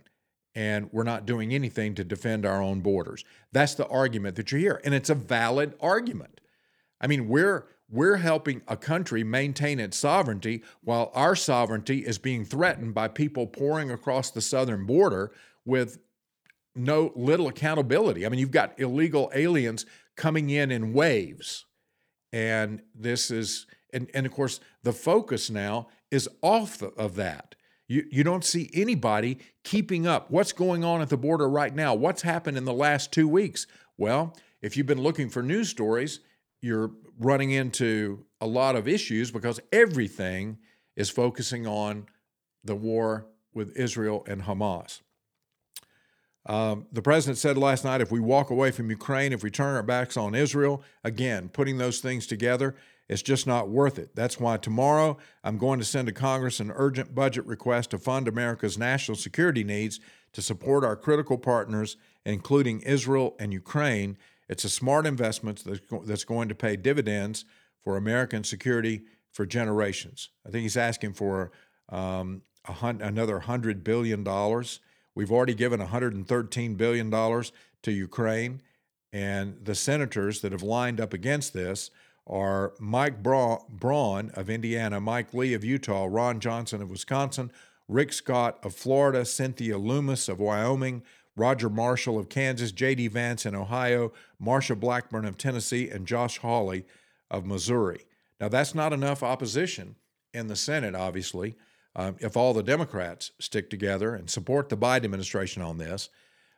And 0.54 0.88
we're 0.92 1.02
not 1.02 1.26
doing 1.26 1.52
anything 1.52 1.96
to 1.96 2.04
defend 2.04 2.46
our 2.46 2.62
own 2.62 2.80
borders. 2.80 3.24
That's 3.50 3.74
the 3.74 3.88
argument 3.88 4.36
that 4.36 4.52
you 4.52 4.58
hear. 4.58 4.80
And 4.84 4.94
it's 4.94 5.10
a 5.10 5.14
valid 5.14 5.74
argument. 5.80 6.40
I 7.00 7.08
mean, 7.08 7.28
we're 7.28 7.66
we're 7.90 8.16
helping 8.16 8.62
a 8.66 8.76
country 8.76 9.22
maintain 9.24 9.78
its 9.78 9.96
sovereignty 9.96 10.62
while 10.82 11.10
our 11.14 11.36
sovereignty 11.36 11.98
is 11.98 12.18
being 12.18 12.44
threatened 12.44 12.94
by 12.94 13.08
people 13.08 13.46
pouring 13.46 13.90
across 13.90 14.30
the 14.30 14.40
southern 14.40 14.86
border 14.86 15.32
with 15.64 15.98
no 16.74 17.12
little 17.14 17.48
accountability. 17.48 18.24
I 18.24 18.28
mean, 18.28 18.40
you've 18.40 18.50
got 18.50 18.78
illegal 18.80 19.30
aliens 19.34 19.86
coming 20.16 20.50
in 20.50 20.70
in 20.70 20.92
waves. 20.92 21.64
And 22.32 22.82
this 22.94 23.30
is, 23.30 23.66
and, 23.92 24.10
and 24.14 24.26
of 24.26 24.32
course, 24.32 24.60
the 24.82 24.92
focus 24.92 25.50
now 25.50 25.88
is 26.10 26.28
off 26.42 26.78
the, 26.78 26.88
of 26.88 27.14
that. 27.16 27.54
You, 27.86 28.04
you 28.10 28.24
don't 28.24 28.44
see 28.44 28.70
anybody 28.72 29.38
keeping 29.62 30.06
up. 30.06 30.30
What's 30.30 30.52
going 30.52 30.84
on 30.84 31.02
at 31.02 31.10
the 31.10 31.16
border 31.16 31.48
right 31.48 31.74
now? 31.74 31.94
What's 31.94 32.22
happened 32.22 32.56
in 32.56 32.64
the 32.64 32.72
last 32.72 33.12
two 33.12 33.28
weeks? 33.28 33.66
Well, 33.98 34.36
if 34.62 34.76
you've 34.76 34.86
been 34.86 35.02
looking 35.02 35.28
for 35.28 35.42
news 35.42 35.68
stories, 35.68 36.20
you're 36.60 36.92
running 37.18 37.50
into 37.50 38.24
a 38.40 38.46
lot 38.46 38.74
of 38.74 38.88
issues 38.88 39.30
because 39.30 39.60
everything 39.72 40.58
is 40.96 41.10
focusing 41.10 41.66
on 41.66 42.06
the 42.64 42.74
war 42.74 43.26
with 43.52 43.76
Israel 43.76 44.24
and 44.26 44.42
Hamas. 44.42 45.00
Um, 46.46 46.86
the 46.92 47.02
president 47.02 47.38
said 47.38 47.56
last 47.56 47.84
night 47.84 48.00
if 48.00 48.10
we 48.10 48.20
walk 48.20 48.50
away 48.50 48.70
from 48.70 48.90
Ukraine, 48.90 49.32
if 49.32 49.42
we 49.42 49.50
turn 49.50 49.76
our 49.76 49.82
backs 49.82 50.16
on 50.16 50.34
Israel, 50.34 50.82
again, 51.02 51.48
putting 51.48 51.78
those 51.78 52.00
things 52.00 52.26
together, 52.26 52.74
it's 53.08 53.22
just 53.22 53.46
not 53.46 53.68
worth 53.68 53.98
it. 53.98 54.14
That's 54.14 54.40
why 54.40 54.56
tomorrow 54.56 55.18
I'm 55.42 55.58
going 55.58 55.78
to 55.78 55.84
send 55.84 56.06
to 56.06 56.12
Congress 56.12 56.60
an 56.60 56.72
urgent 56.74 57.14
budget 57.14 57.46
request 57.46 57.90
to 57.90 57.98
fund 57.98 58.28
America's 58.28 58.78
national 58.78 59.16
security 59.16 59.64
needs 59.64 60.00
to 60.32 60.42
support 60.42 60.84
our 60.84 60.96
critical 60.96 61.38
partners, 61.38 61.96
including 62.24 62.80
Israel 62.80 63.36
and 63.38 63.52
Ukraine. 63.52 64.16
It's 64.48 64.64
a 64.64 64.70
smart 64.70 65.06
investment 65.06 65.64
that's 66.06 66.24
going 66.24 66.48
to 66.48 66.54
pay 66.54 66.76
dividends 66.76 67.44
for 67.82 67.96
American 67.96 68.44
security 68.44 69.02
for 69.32 69.44
generations. 69.44 70.30
I 70.46 70.50
think 70.50 70.62
he's 70.62 70.76
asking 70.76 71.14
for 71.14 71.52
um, 71.90 72.42
hun- 72.64 73.02
another 73.02 73.40
$100 73.40 73.84
billion 73.84 74.24
We've 75.14 75.30
already 75.30 75.54
given 75.54 75.80
$113 75.80 76.76
billion 76.76 77.10
to 77.10 77.92
Ukraine, 77.92 78.62
and 79.12 79.64
the 79.64 79.74
senators 79.74 80.40
that 80.40 80.52
have 80.52 80.62
lined 80.62 81.00
up 81.00 81.12
against 81.12 81.52
this 81.52 81.90
are 82.26 82.72
Mike 82.80 83.22
Braun 83.22 84.30
of 84.34 84.50
Indiana, 84.50 85.00
Mike 85.00 85.32
Lee 85.34 85.54
of 85.54 85.62
Utah, 85.62 86.06
Ron 86.10 86.40
Johnson 86.40 86.82
of 86.82 86.90
Wisconsin, 86.90 87.52
Rick 87.86 88.12
Scott 88.12 88.58
of 88.62 88.74
Florida, 88.74 89.24
Cynthia 89.24 89.78
Lummis 89.78 90.28
of 90.28 90.40
Wyoming, 90.40 91.02
Roger 91.36 91.68
Marshall 91.68 92.18
of 92.18 92.28
Kansas, 92.28 92.72
J.D. 92.72 93.08
Vance 93.08 93.44
in 93.44 93.54
Ohio, 93.54 94.12
Marsha 94.42 94.78
Blackburn 94.78 95.26
of 95.26 95.36
Tennessee, 95.36 95.90
and 95.90 96.06
Josh 96.06 96.38
Hawley 96.38 96.86
of 97.30 97.44
Missouri. 97.44 98.06
Now, 98.40 98.48
that's 98.48 98.74
not 98.74 98.92
enough 98.92 99.22
opposition 99.22 99.96
in 100.32 100.46
the 100.46 100.56
Senate, 100.56 100.94
obviously, 100.94 101.56
um, 101.96 102.16
if 102.20 102.36
all 102.36 102.52
the 102.52 102.62
Democrats 102.62 103.32
stick 103.38 103.70
together 103.70 104.14
and 104.14 104.28
support 104.28 104.68
the 104.68 104.76
Biden 104.76 105.04
administration 105.04 105.62
on 105.62 105.78
this, 105.78 106.10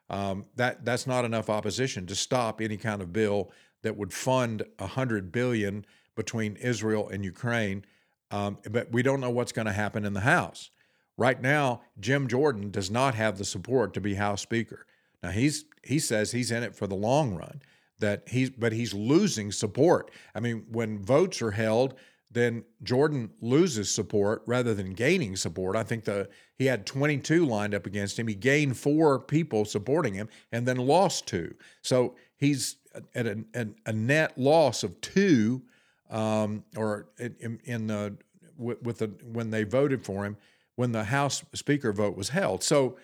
um, 0.08 0.46
that 0.56 0.84
that's 0.84 1.06
not 1.06 1.24
enough 1.24 1.50
opposition 1.50 2.06
to 2.06 2.14
stop 2.14 2.60
any 2.60 2.76
kind 2.76 3.02
of 3.02 3.12
bill 3.12 3.50
that 3.82 3.96
would 3.96 4.12
fund 4.12 4.64
hundred 4.80 5.32
billion 5.32 5.84
between 6.14 6.56
Israel 6.56 7.08
and 7.08 7.24
Ukraine. 7.24 7.84
Um, 8.30 8.58
but 8.70 8.90
we 8.90 9.02
don't 9.02 9.20
know 9.20 9.30
what's 9.30 9.52
going 9.52 9.66
to 9.66 9.72
happen 9.72 10.04
in 10.04 10.14
the 10.14 10.20
House. 10.20 10.70
Right 11.16 11.40
now, 11.40 11.82
Jim 12.00 12.28
Jordan 12.28 12.70
does 12.70 12.90
not 12.90 13.14
have 13.14 13.38
the 13.38 13.44
support 13.44 13.94
to 13.94 14.00
be 14.00 14.14
House 14.14 14.42
Speaker. 14.42 14.86
Now 15.22 15.30
he's 15.30 15.64
he 15.82 15.98
says 15.98 16.32
he's 16.32 16.50
in 16.50 16.62
it 16.62 16.74
for 16.74 16.86
the 16.86 16.94
long 16.94 17.34
run. 17.34 17.62
That 17.98 18.28
he's 18.28 18.50
but 18.50 18.72
he's 18.72 18.92
losing 18.92 19.52
support. 19.52 20.10
I 20.34 20.40
mean, 20.40 20.66
when 20.70 21.02
votes 21.02 21.40
are 21.40 21.52
held, 21.52 21.94
then 22.30 22.64
Jordan 22.82 23.30
loses 23.40 23.90
support 23.90 24.42
rather 24.46 24.74
than 24.74 24.92
gaining 24.92 25.36
support. 25.36 25.76
I 25.76 25.82
think 25.82 26.04
the 26.04 26.28
he 26.58 26.66
had 26.66 26.86
22 26.86 27.44
lined 27.44 27.74
up 27.74 27.86
against 27.86 28.18
him. 28.18 28.26
He 28.26 28.34
gained 28.34 28.76
four 28.76 29.18
people 29.18 29.64
supporting 29.64 30.14
him 30.14 30.28
and 30.50 30.66
then 30.66 30.76
lost 30.76 31.26
two. 31.26 31.54
So 31.82 32.16
he's 32.36 32.76
at 33.14 33.26
a, 33.26 33.68
a 33.84 33.92
net 33.92 34.36
loss 34.38 34.82
of 34.82 35.00
two, 35.00 35.62
um, 36.10 36.64
or 36.76 37.08
in, 37.18 37.60
in 37.64 37.86
the 37.86 38.16
with, 38.56 38.82
with 38.82 38.98
the 38.98 39.08
when 39.24 39.50
they 39.50 39.64
voted 39.64 40.04
for 40.04 40.24
him 40.24 40.36
when 40.76 40.92
the 40.92 41.04
House 41.04 41.42
Speaker 41.54 41.92
vote 41.92 42.16
was 42.16 42.30
held. 42.30 42.62
So 42.62 42.96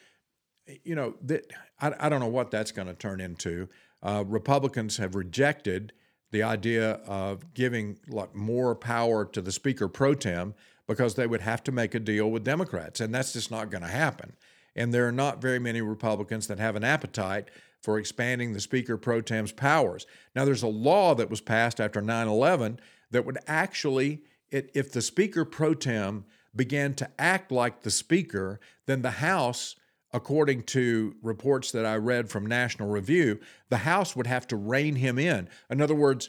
you 0.84 0.94
know 0.94 1.14
that 1.22 1.50
I, 1.80 1.92
I 1.98 2.08
don't 2.08 2.20
know 2.20 2.28
what 2.28 2.50
that's 2.50 2.72
going 2.72 2.88
to 2.88 2.94
turn 2.94 3.20
into. 3.20 3.68
Uh, 4.02 4.24
Republicans 4.26 4.96
have 4.96 5.14
rejected 5.14 5.92
the 6.33 6.43
idea 6.43 6.95
of 7.07 7.55
giving 7.55 7.99
like 8.09 8.35
more 8.35 8.74
power 8.74 9.24
to 9.26 9.41
the 9.41 9.53
speaker 9.53 9.87
pro 9.87 10.14
tem 10.14 10.55
because 10.89 11.14
they 11.14 11.26
would 11.26 11.43
have 11.43 11.62
to 11.64 11.72
make 11.72 11.95
a 11.95 12.01
deal 12.01 12.30
with 12.30 12.43
Democrats, 12.43 13.01
and 13.01 13.14
that's 13.14 13.33
just 13.33 13.51
not 13.51 13.70
going 13.70 13.83
to 13.83 13.89
happen. 13.89 14.33
And 14.74 14.93
there 14.93 15.07
are 15.07 15.12
not 15.12 15.41
very 15.41 15.59
many 15.59 15.80
Republicans 15.80 16.47
that 16.49 16.59
have 16.59 16.74
an 16.74 16.85
appetite 16.85 17.51
for 17.83 17.99
expanding 17.99 18.53
the 18.53 18.61
speaker 18.61 18.97
pro 18.97 19.20
tem's 19.20 19.53
powers. 19.53 20.07
Now, 20.35 20.45
there's 20.45 20.62
a 20.62 20.68
law 20.68 21.14
that 21.14 21.30
was 21.30 21.41
passed 21.41 21.80
after 21.80 22.01
9 22.01 22.28
11 22.28 22.80
that 23.11 23.24
would 23.24 23.39
actually, 23.47 24.22
if 24.51 24.93
the 24.93 25.03
speaker 25.03 25.45
pro 25.45 25.74
tem 25.74 26.24
began 26.55 26.95
to 26.95 27.11
act 27.18 27.53
like 27.53 27.83
the 27.83 27.91
speaker, 27.91 28.61
then 28.87 29.03
the 29.03 29.11
House 29.12 29.76
according 30.12 30.62
to 30.64 31.14
reports 31.22 31.72
that 31.72 31.86
I 31.86 31.96
read 31.96 32.28
from 32.28 32.46
National 32.46 32.88
Review, 32.88 33.40
the 33.70 33.78
House 33.78 34.14
would 34.14 34.26
have 34.26 34.46
to 34.48 34.56
rein 34.56 34.96
him 34.96 35.18
in. 35.18 35.48
In 35.70 35.80
other 35.80 35.94
words, 35.94 36.28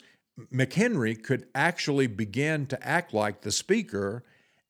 McHenry 0.52 1.22
could 1.22 1.46
actually 1.54 2.08
begin 2.08 2.66
to 2.68 2.88
act 2.88 3.14
like 3.14 3.42
the 3.42 3.52
Speaker, 3.52 4.24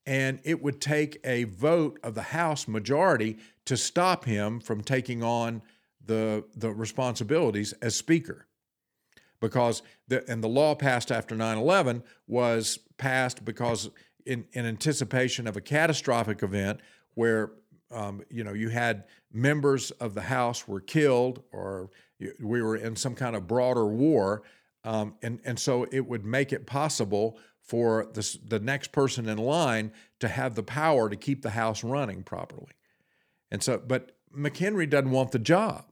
and 0.05 0.39
it 0.43 0.61
would 0.61 0.81
take 0.81 1.19
a 1.23 1.45
vote 1.45 1.99
of 2.03 2.15
the 2.15 2.21
House 2.21 2.67
majority 2.67 3.37
to 3.65 3.77
stop 3.77 4.25
him 4.25 4.59
from 4.59 4.81
taking 4.81 5.23
on 5.23 5.61
the, 6.05 6.43
the 6.55 6.71
responsibilities 6.71 7.73
as 7.73 7.95
Speaker. 7.95 8.47
Because 9.39 9.83
the, 10.07 10.29
and 10.29 10.43
the 10.43 10.49
law 10.49 10.73
passed 10.73 11.11
after 11.11 11.35
9 11.35 11.57
11 11.57 12.03
was 12.27 12.79
passed 12.97 13.43
because 13.43 13.89
in, 14.25 14.45
in 14.53 14.65
anticipation 14.65 15.47
of 15.47 15.57
a 15.57 15.61
catastrophic 15.61 16.43
event 16.43 16.79
where 17.13 17.51
um, 17.93 18.21
you 18.29 18.43
know, 18.43 18.53
you 18.53 18.69
had 18.69 19.05
members 19.31 19.91
of 19.91 20.13
the 20.13 20.21
House 20.21 20.67
were 20.67 20.81
killed, 20.81 21.43
or 21.51 21.89
we 22.39 22.61
were 22.61 22.75
in 22.75 22.95
some 22.95 23.15
kind 23.15 23.35
of 23.35 23.47
broader 23.47 23.85
war, 23.85 24.43
um, 24.83 25.15
and 25.21 25.39
and 25.45 25.59
so 25.59 25.87
it 25.91 26.07
would 26.07 26.25
make 26.25 26.51
it 26.51 26.65
possible 26.65 27.37
for 27.61 28.07
the 28.13 28.37
the 28.45 28.59
next 28.59 28.91
person 28.91 29.29
in 29.29 29.37
line 29.37 29.91
to 30.19 30.27
have 30.27 30.55
the 30.55 30.63
power 30.63 31.09
to 31.09 31.15
keep 31.15 31.41
the 31.41 31.51
House 31.51 31.83
running 31.83 32.23
properly. 32.23 32.73
And 33.51 33.63
so, 33.63 33.77
but 33.77 34.17
McHenry 34.35 34.89
doesn't 34.89 35.11
want 35.11 35.31
the 35.31 35.39
job, 35.39 35.85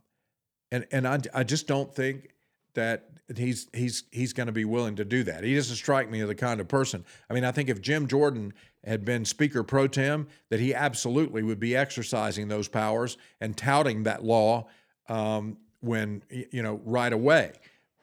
and 0.72 0.86
and 0.92 1.08
I 1.08 1.20
I 1.34 1.44
just 1.44 1.68
don't 1.68 1.94
think 1.94 2.30
that 2.74 3.10
he's 3.36 3.68
he's 3.74 4.04
he's 4.12 4.34
going 4.34 4.48
to 4.48 4.54
be 4.54 4.66
willing 4.66 4.96
to 4.96 5.06
do 5.06 5.24
that. 5.24 5.44
He 5.44 5.56
doesn't 5.56 5.76
strike 5.76 6.10
me 6.10 6.22
as 6.22 6.28
the 6.28 6.36
kind 6.36 6.60
of 6.60 6.68
person. 6.68 7.06
I 7.30 7.34
mean, 7.34 7.44
I 7.44 7.52
think 7.52 7.70
if 7.70 7.82
Jim 7.82 8.08
Jordan 8.08 8.54
had 8.84 9.06
been 9.06 9.26
Speaker 9.26 9.64
pro 9.64 9.88
tem, 9.88 10.28
that 10.50 10.60
he 10.60 10.74
absolutely 10.74 11.44
would 11.44 11.60
be 11.60 11.76
exercising 11.76 12.48
those 12.48 12.68
powers 12.68 13.18
and 13.40 13.56
touting 13.56 14.04
that 14.04 14.24
law 14.24 14.68
um, 15.08 15.58
when 15.82 16.24
you 16.30 16.64
know 16.64 16.82
right 16.86 17.14
away. 17.14 17.54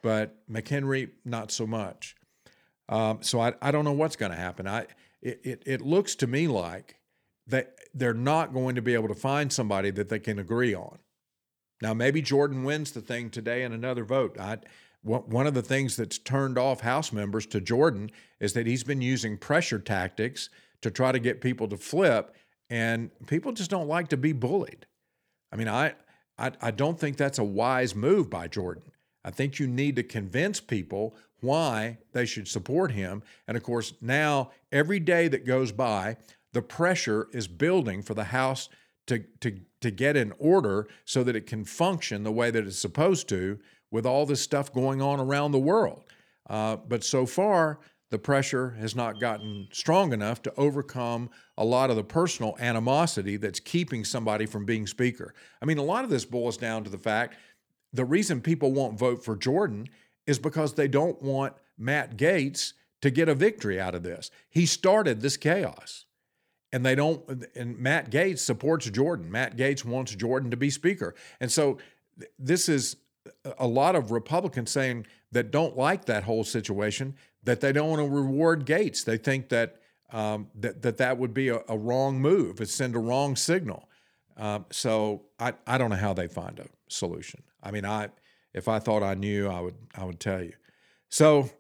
But 0.02 0.36
McHenry, 0.50 1.10
not 1.24 1.50
so 1.50 1.66
much. 1.66 2.14
Um, 2.88 3.18
so 3.22 3.40
I, 3.40 3.54
I 3.60 3.70
don't 3.70 3.84
know 3.84 3.92
what's 3.92 4.16
going 4.16 4.32
to 4.32 4.38
happen. 4.38 4.66
I 4.66 4.86
it, 5.20 5.40
it 5.42 5.62
it 5.66 5.80
looks 5.80 6.14
to 6.16 6.26
me 6.26 6.48
like 6.48 6.96
that 7.46 7.74
they're 7.94 8.14
not 8.14 8.52
going 8.52 8.74
to 8.76 8.82
be 8.82 8.94
able 8.94 9.08
to 9.08 9.14
find 9.14 9.52
somebody 9.52 9.90
that 9.90 10.08
they 10.08 10.18
can 10.18 10.38
agree 10.38 10.74
on. 10.74 10.98
Now 11.80 11.94
maybe 11.94 12.22
Jordan 12.22 12.64
wins 12.64 12.92
the 12.92 13.00
thing 13.00 13.30
today 13.30 13.62
in 13.62 13.72
another 13.72 14.04
vote. 14.04 14.38
I 14.38 14.58
one 15.02 15.46
of 15.46 15.54
the 15.54 15.62
things 15.62 15.96
that's 15.96 16.18
turned 16.18 16.58
off 16.58 16.80
House 16.80 17.12
members 17.12 17.46
to 17.46 17.60
Jordan 17.60 18.10
is 18.40 18.52
that 18.54 18.66
he's 18.66 18.84
been 18.84 19.00
using 19.00 19.38
pressure 19.38 19.78
tactics 19.78 20.50
to 20.82 20.90
try 20.90 21.12
to 21.12 21.18
get 21.18 21.40
people 21.40 21.68
to 21.68 21.76
flip, 21.76 22.34
and 22.68 23.10
people 23.26 23.52
just 23.52 23.70
don't 23.70 23.88
like 23.88 24.08
to 24.08 24.16
be 24.16 24.32
bullied. 24.32 24.86
I 25.52 25.56
mean, 25.56 25.68
I, 25.68 25.94
I, 26.36 26.52
I 26.60 26.70
don't 26.70 26.98
think 26.98 27.16
that's 27.16 27.38
a 27.38 27.44
wise 27.44 27.94
move 27.94 28.28
by 28.28 28.48
Jordan. 28.48 28.92
I 29.24 29.30
think 29.30 29.58
you 29.58 29.66
need 29.66 29.96
to 29.96 30.02
convince 30.02 30.60
people 30.60 31.14
why 31.40 31.98
they 32.12 32.26
should 32.26 32.48
support 32.48 32.92
him. 32.92 33.22
And 33.46 33.56
of 33.56 33.62
course, 33.62 33.94
now 34.00 34.50
every 34.72 35.00
day 35.00 35.28
that 35.28 35.46
goes 35.46 35.72
by, 35.72 36.16
the 36.52 36.62
pressure 36.62 37.28
is 37.32 37.46
building 37.48 38.02
for 38.02 38.14
the 38.14 38.24
House 38.24 38.68
to, 39.06 39.20
to, 39.40 39.60
to 39.80 39.90
get 39.90 40.16
in 40.16 40.32
order 40.38 40.88
so 41.04 41.22
that 41.24 41.36
it 41.36 41.46
can 41.46 41.64
function 41.64 42.24
the 42.24 42.32
way 42.32 42.50
that 42.50 42.66
it's 42.66 42.78
supposed 42.78 43.28
to 43.28 43.58
with 43.90 44.04
all 44.04 44.26
this 44.26 44.42
stuff 44.42 44.72
going 44.72 45.00
on 45.00 45.20
around 45.20 45.52
the 45.52 45.58
world. 45.58 46.04
Uh, 46.48 46.76
but 46.76 47.04
so 47.04 47.26
far, 47.26 47.78
the 48.10 48.18
pressure 48.18 48.70
has 48.80 48.96
not 48.96 49.20
gotten 49.20 49.68
strong 49.70 50.12
enough 50.12 50.40
to 50.42 50.54
overcome 50.56 51.28
a 51.58 51.64
lot 51.64 51.90
of 51.90 51.96
the 51.96 52.04
personal 52.04 52.56
animosity 52.58 53.36
that's 53.36 53.60
keeping 53.60 54.04
somebody 54.04 54.46
from 54.46 54.64
being 54.64 54.86
speaker. 54.86 55.34
I 55.60 55.66
mean, 55.66 55.78
a 55.78 55.82
lot 55.82 56.04
of 56.04 56.10
this 56.10 56.24
boils 56.24 56.56
down 56.56 56.84
to 56.84 56.90
the 56.90 56.98
fact 56.98 57.36
the 57.92 58.04
reason 58.04 58.40
people 58.40 58.72
won't 58.72 58.98
vote 58.98 59.24
for 59.24 59.36
Jordan 59.36 59.88
is 60.26 60.38
because 60.38 60.74
they 60.74 60.88
don't 60.88 61.20
want 61.22 61.54
Matt 61.78 62.16
Gaetz 62.16 62.74
to 63.00 63.10
get 63.10 63.28
a 63.28 63.34
victory 63.34 63.80
out 63.80 63.94
of 63.94 64.02
this. 64.02 64.30
He 64.48 64.66
started 64.66 65.20
this 65.20 65.36
chaos. 65.36 66.04
And 66.72 66.84
they 66.84 66.94
don't, 66.94 67.46
and 67.56 67.78
Matt 67.78 68.10
Gaetz 68.10 68.40
supports 68.40 68.90
Jordan. 68.90 69.30
Matt 69.30 69.56
Gaetz 69.56 69.84
wants 69.84 70.14
Jordan 70.14 70.50
to 70.50 70.56
be 70.56 70.68
speaker. 70.68 71.14
And 71.40 71.50
so 71.50 71.78
this 72.38 72.68
is 72.68 72.96
a 73.58 73.66
lot 73.66 73.96
of 73.96 74.10
Republicans 74.10 74.70
saying 74.70 75.06
that 75.32 75.50
don't 75.50 75.76
like 75.76 76.04
that 76.06 76.24
whole 76.24 76.44
situation 76.44 77.14
that 77.44 77.60
they 77.60 77.72
don't 77.72 77.88
want 77.88 78.02
to 78.02 78.08
reward 78.08 78.66
Gaetz. 78.66 79.04
They 79.04 79.16
think 79.16 79.48
that 79.48 79.76
um, 80.10 80.48
that, 80.54 80.82
that 80.82 80.98
that 80.98 81.18
would 81.18 81.34
be 81.34 81.48
a, 81.48 81.60
a, 81.68 81.76
wrong 81.76 82.18
move. 82.20 82.60
It 82.60 82.70
send 82.70 82.96
a 82.96 82.98
wrong 82.98 83.36
signal. 83.36 83.88
Um, 84.38 84.64
so 84.70 85.22
I, 85.38 85.52
I 85.66 85.76
don't 85.76 85.90
know 85.90 85.96
how 85.96 86.14
they 86.14 86.28
find 86.28 86.58
a 86.58 86.66
solution. 86.88 87.42
I 87.62 87.70
mean, 87.70 87.84
I 87.84 88.08
if 88.54 88.68
I 88.68 88.78
thought 88.78 89.02
I 89.02 89.14
knew, 89.14 89.48
I 89.48 89.60
would 89.60 89.74
I 89.94 90.04
would 90.04 90.20
tell 90.20 90.42
you. 90.42 90.54
So 91.10 91.50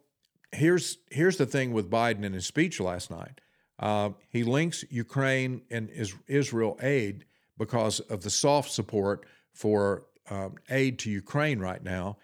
here's 0.52 0.98
here's 1.10 1.36
the 1.36 1.46
thing 1.46 1.72
with 1.72 1.90
Biden 1.90 2.24
in 2.24 2.32
his 2.32 2.46
speech 2.46 2.80
last 2.80 3.10
night. 3.10 3.40
Uh, 3.78 4.10
he 4.30 4.42
links 4.42 4.84
Ukraine 4.90 5.62
and 5.70 5.88
Israel 6.26 6.78
aid 6.82 7.24
because 7.56 8.00
of 8.00 8.22
the 8.22 8.30
soft 8.30 8.70
support 8.70 9.26
for 9.52 10.06
um, 10.30 10.54
aid 10.70 10.98
to 11.00 11.10
Ukraine 11.10 11.58
right 11.58 11.82
now, 11.82 12.18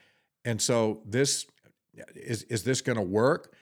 and 0.44 0.60
so 0.60 1.00
this 1.06 1.46
is 2.14 2.42
is 2.44 2.64
this 2.64 2.80
going 2.80 2.98
to 2.98 3.02
work? 3.02 3.54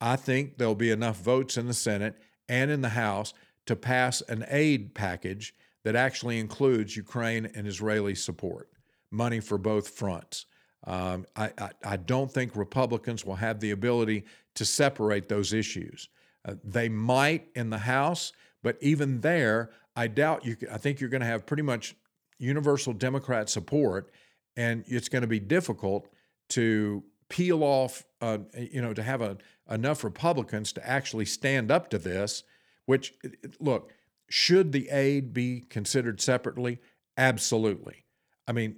I 0.00 0.16
think 0.16 0.58
there'll 0.58 0.74
be 0.74 0.90
enough 0.90 1.18
votes 1.18 1.56
in 1.56 1.66
the 1.66 1.74
Senate 1.74 2.16
and 2.48 2.70
in 2.70 2.82
the 2.82 2.90
House 2.90 3.32
to 3.66 3.76
pass 3.76 4.20
an 4.22 4.44
aid 4.48 4.94
package 4.94 5.54
that 5.84 5.96
actually 5.96 6.38
includes 6.38 6.96
Ukraine 6.96 7.46
and 7.54 7.66
Israeli 7.66 8.14
support, 8.14 8.68
money 9.10 9.40
for 9.40 9.56
both 9.58 9.88
fronts. 9.88 10.46
Um, 10.84 11.26
I, 11.34 11.50
I, 11.58 11.70
I, 11.84 11.96
don't 11.96 12.30
think 12.30 12.54
Republicans 12.54 13.24
will 13.24 13.34
have 13.34 13.58
the 13.58 13.72
ability 13.72 14.24
to 14.54 14.64
separate 14.64 15.28
those 15.28 15.52
issues. 15.52 16.08
Uh, 16.46 16.54
they 16.62 16.88
might 16.88 17.48
in 17.54 17.70
the 17.70 17.78
House, 17.78 18.32
but 18.62 18.78
even 18.80 19.20
there, 19.20 19.70
I 19.96 20.06
doubt 20.06 20.44
you. 20.44 20.56
I 20.70 20.78
think 20.78 21.00
you're 21.00 21.10
going 21.10 21.22
to 21.22 21.26
have 21.26 21.44
pretty 21.44 21.62
much 21.62 21.96
universal 22.38 22.92
Democrat 22.92 23.50
support, 23.50 24.10
and 24.56 24.84
it's 24.86 25.08
going 25.08 25.22
to 25.22 25.28
be 25.28 25.40
difficult 25.40 26.08
to 26.50 27.02
peel 27.28 27.64
off, 27.64 28.04
uh, 28.20 28.38
you 28.56 28.80
know, 28.80 28.94
to 28.94 29.02
have 29.02 29.20
a, 29.20 29.36
enough 29.68 30.04
Republicans 30.04 30.72
to 30.74 30.88
actually 30.88 31.24
stand 31.24 31.70
up 31.70 31.90
to 31.90 31.98
this. 31.98 32.44
Which, 32.84 33.14
look, 33.58 33.92
should 34.30 34.70
the 34.70 34.88
aid 34.90 35.34
be 35.34 35.64
considered 35.68 36.20
separately? 36.20 36.78
Absolutely. 37.18 38.04
I 38.46 38.52
mean, 38.52 38.76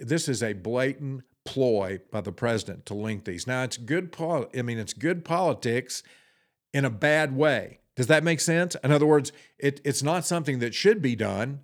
this 0.00 0.26
is 0.26 0.42
a 0.42 0.54
blatant 0.54 1.24
ploy 1.44 2.00
by 2.10 2.22
the 2.22 2.32
president 2.32 2.86
to 2.86 2.94
link 2.94 3.24
these. 3.24 3.46
Now, 3.46 3.64
it's 3.64 3.76
good. 3.76 4.10
Pol- 4.10 4.48
I 4.56 4.62
mean, 4.62 4.78
it's 4.78 4.94
good 4.94 5.22
politics 5.22 6.02
in 6.72 6.84
a 6.84 6.90
bad 6.90 7.36
way. 7.36 7.80
Does 7.96 8.06
that 8.06 8.24
make 8.24 8.40
sense? 8.40 8.76
In 8.82 8.90
other 8.90 9.06
words, 9.06 9.32
it, 9.58 9.80
it's 9.84 10.02
not 10.02 10.24
something 10.24 10.60
that 10.60 10.74
should 10.74 11.02
be 11.02 11.14
done, 11.14 11.60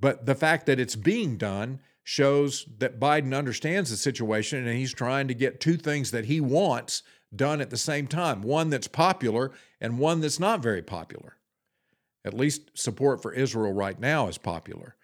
but 0.00 0.26
the 0.26 0.34
fact 0.34 0.66
that 0.66 0.80
it's 0.80 0.96
being 0.96 1.36
done 1.36 1.80
shows 2.02 2.66
that 2.78 2.98
Biden 2.98 3.36
understands 3.36 3.90
the 3.90 3.96
situation 3.96 4.66
and 4.66 4.78
he's 4.78 4.94
trying 4.94 5.28
to 5.28 5.34
get 5.34 5.60
two 5.60 5.76
things 5.76 6.10
that 6.10 6.24
he 6.24 6.40
wants 6.40 7.02
done 7.36 7.60
at 7.60 7.68
the 7.68 7.76
same 7.76 8.06
time 8.06 8.40
one 8.40 8.70
that's 8.70 8.88
popular 8.88 9.52
and 9.80 9.98
one 9.98 10.20
that's 10.20 10.40
not 10.40 10.60
very 10.60 10.80
popular. 10.82 11.36
At 12.24 12.32
least 12.32 12.70
support 12.72 13.20
for 13.20 13.32
Israel 13.32 13.72
right 13.72 13.98
now 14.00 14.28
is 14.28 14.38
popular. 14.38 14.96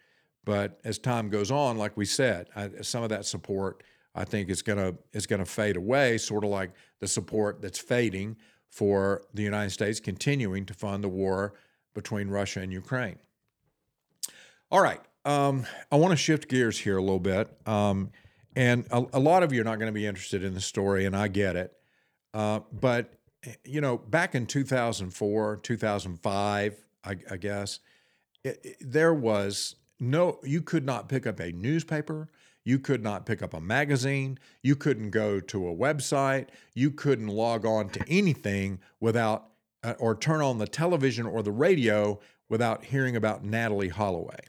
But 0.44 0.80
as 0.84 0.98
time 0.98 1.28
goes 1.28 1.50
on, 1.50 1.76
like 1.76 1.96
we 1.96 2.06
said, 2.06 2.48
I, 2.56 2.70
some 2.80 3.02
of 3.02 3.10
that 3.10 3.26
support 3.26 3.82
I 4.14 4.24
think 4.24 4.48
is 4.48 4.62
going 4.62 4.78
to 4.78 4.96
is 5.12 5.26
going 5.26 5.40
to 5.40 5.46
fade 5.46 5.76
away, 5.76 6.18
sort 6.18 6.44
of 6.44 6.50
like 6.50 6.72
the 7.00 7.08
support 7.08 7.60
that's 7.60 7.78
fading 7.78 8.36
for 8.74 9.22
the 9.32 9.42
United 9.42 9.70
States 9.70 10.00
continuing 10.00 10.66
to 10.66 10.74
fund 10.74 11.04
the 11.04 11.08
war 11.08 11.54
between 11.94 12.28
Russia 12.28 12.58
and 12.58 12.72
Ukraine. 12.72 13.16
All 14.68 14.80
right, 14.80 15.00
um, 15.24 15.64
I 15.92 15.96
want 15.96 16.10
to 16.10 16.16
shift 16.16 16.48
gears 16.48 16.76
here 16.76 16.96
a 16.96 17.00
little 17.00 17.20
bit, 17.20 17.48
um, 17.68 18.10
and 18.56 18.84
a, 18.90 19.04
a, 19.12 19.20
lot 19.20 19.44
of 19.44 19.52
you 19.52 19.60
are 19.60 19.64
not 19.64 19.78
going 19.78 19.86
to 19.86 19.92
be 19.92 20.04
interested 20.04 20.42
in 20.42 20.54
the 20.54 20.60
story, 20.60 21.04
and 21.04 21.16
I 21.16 21.28
get 21.28 21.54
it. 21.54 21.72
Uh, 22.32 22.60
but 22.72 23.14
you 23.64 23.80
know, 23.80 23.96
back 23.96 24.34
in 24.34 24.44
2004, 24.44 25.60
2005, 25.62 26.84
I, 27.04 27.16
I 27.30 27.36
guess 27.36 27.78
it, 28.42 28.58
it, 28.64 28.76
there 28.80 29.14
was 29.14 29.76
no. 30.00 30.40
You 30.42 30.62
could 30.62 30.84
not 30.84 31.08
pick 31.08 31.28
up 31.28 31.38
a 31.38 31.52
newspaper 31.52 32.28
you 32.64 32.78
could 32.78 33.02
not 33.02 33.26
pick 33.26 33.42
up 33.42 33.52
a 33.52 33.60
magazine. 33.60 34.38
You 34.62 34.74
couldn't 34.74 35.10
go 35.10 35.38
to 35.38 35.68
a 35.68 35.74
website. 35.74 36.48
You 36.74 36.90
couldn't 36.90 37.28
log 37.28 37.66
on 37.66 37.90
to 37.90 38.04
anything 38.08 38.80
without, 39.00 39.50
uh, 39.82 39.94
or 39.98 40.16
turn 40.16 40.40
on 40.40 40.58
the 40.58 40.66
television 40.66 41.26
or 41.26 41.42
the 41.42 41.52
radio 41.52 42.18
without 42.48 42.84
hearing 42.84 43.16
about 43.16 43.44
Natalie 43.44 43.90
Holloway. 43.90 44.40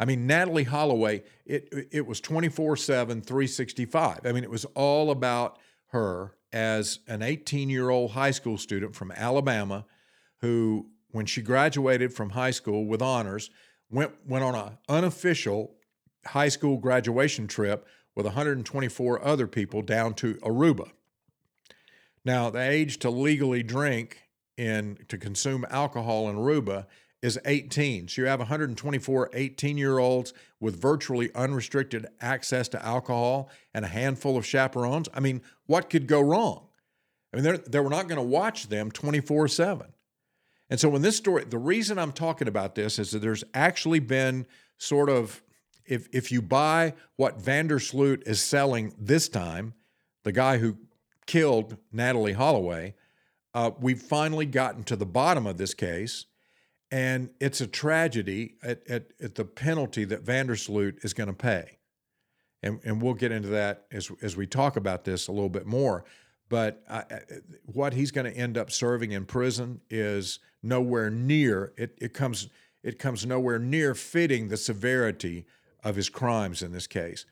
I 0.00 0.06
mean, 0.06 0.26
Natalie 0.26 0.64
Holloway, 0.64 1.22
it, 1.44 1.88
it 1.92 2.06
was 2.06 2.20
24 2.20 2.76
7, 2.76 3.20
365. 3.20 4.20
I 4.24 4.32
mean, 4.32 4.42
it 4.42 4.50
was 4.50 4.64
all 4.74 5.10
about 5.10 5.58
her 5.88 6.34
as 6.52 7.00
an 7.06 7.22
18 7.22 7.68
year 7.68 7.90
old 7.90 8.12
high 8.12 8.30
school 8.32 8.58
student 8.58 8.96
from 8.96 9.12
Alabama 9.12 9.84
who, 10.40 10.88
when 11.10 11.26
she 11.26 11.42
graduated 11.42 12.12
from 12.12 12.30
high 12.30 12.50
school 12.50 12.86
with 12.86 13.02
honors, 13.02 13.50
went, 13.90 14.12
went 14.26 14.42
on 14.42 14.54
an 14.54 14.78
unofficial 14.88 15.74
high 16.26 16.48
school 16.48 16.76
graduation 16.76 17.46
trip 17.46 17.86
with 18.14 18.26
124 18.26 19.24
other 19.24 19.46
people 19.46 19.82
down 19.82 20.14
to 20.14 20.34
Aruba. 20.36 20.90
Now, 22.24 22.50
the 22.50 22.60
age 22.60 22.98
to 22.98 23.10
legally 23.10 23.62
drink 23.62 24.22
and 24.58 25.08
to 25.08 25.16
consume 25.16 25.64
alcohol 25.70 26.28
in 26.28 26.36
Aruba 26.36 26.86
is 27.22 27.38
18. 27.44 28.08
So 28.08 28.22
you 28.22 28.28
have 28.28 28.40
124 28.40 29.30
18 29.32 29.78
year 29.78 29.98
olds 29.98 30.32
with 30.58 30.80
virtually 30.80 31.30
unrestricted 31.34 32.06
access 32.20 32.68
to 32.68 32.84
alcohol 32.84 33.50
and 33.74 33.84
a 33.84 33.88
handful 33.88 34.36
of 34.36 34.46
chaperones. 34.46 35.08
I 35.14 35.20
mean, 35.20 35.42
what 35.66 35.90
could 35.90 36.06
go 36.06 36.20
wrong? 36.20 36.66
I 37.32 37.40
mean, 37.40 37.60
they 37.66 37.80
were 37.80 37.90
not 37.90 38.08
going 38.08 38.16
to 38.16 38.22
watch 38.22 38.68
them 38.68 38.90
24 38.90 39.48
7. 39.48 39.86
And 40.68 40.78
so, 40.78 40.88
when 40.88 41.02
this 41.02 41.16
story, 41.16 41.44
the 41.44 41.58
reason 41.58 41.98
I'm 41.98 42.12
talking 42.12 42.48
about 42.48 42.74
this 42.74 42.98
is 42.98 43.10
that 43.10 43.20
there's 43.20 43.44
actually 43.54 43.98
been 43.98 44.46
sort 44.78 45.10
of 45.10 45.42
if 45.90 46.08
if 46.12 46.32
you 46.32 46.40
buy 46.40 46.94
what 47.16 47.42
van 47.42 47.66
der 47.66 47.78
Sloot 47.78 48.22
is 48.26 48.40
selling 48.40 48.94
this 48.98 49.28
time, 49.28 49.74
the 50.22 50.32
guy 50.32 50.58
who 50.58 50.78
killed 51.26 51.76
Natalie 51.92 52.32
Holloway, 52.32 52.94
uh, 53.52 53.72
we've 53.78 54.00
finally 54.00 54.46
gotten 54.46 54.84
to 54.84 54.96
the 54.96 55.06
bottom 55.06 55.46
of 55.46 55.58
this 55.58 55.74
case, 55.74 56.26
and 56.90 57.30
it's 57.40 57.60
a 57.60 57.66
tragedy 57.66 58.54
at, 58.62 58.88
at, 58.88 59.12
at 59.20 59.34
the 59.34 59.44
penalty 59.44 60.04
that 60.04 60.22
van 60.22 60.46
der 60.46 60.56
Sloot 60.56 60.98
is 61.02 61.12
going 61.12 61.28
to 61.28 61.34
pay. 61.34 61.78
And, 62.62 62.80
and 62.84 63.00
we'll 63.00 63.14
get 63.14 63.32
into 63.32 63.48
that 63.48 63.86
as, 63.90 64.10
as 64.22 64.36
we 64.36 64.46
talk 64.46 64.76
about 64.76 65.04
this 65.04 65.28
a 65.28 65.32
little 65.32 65.48
bit 65.48 65.66
more. 65.66 66.04
But 66.48 66.82
what 67.64 67.94
he's 67.94 68.10
going 68.10 68.30
to 68.30 68.36
end 68.36 68.58
up 68.58 68.70
serving 68.70 69.12
in 69.12 69.24
prison 69.24 69.80
is 69.88 70.40
nowhere 70.62 71.08
near 71.10 71.72
it. 71.76 71.96
It 72.00 72.12
comes 72.12 72.48
it 72.82 72.98
comes 72.98 73.26
nowhere 73.26 73.58
near 73.58 73.94
fitting 73.94 74.48
the 74.48 74.56
severity 74.56 75.46
of 75.84 75.96
his 75.96 76.08
crimes 76.08 76.62
in 76.62 76.72
this 76.72 76.86
case. 76.86 77.26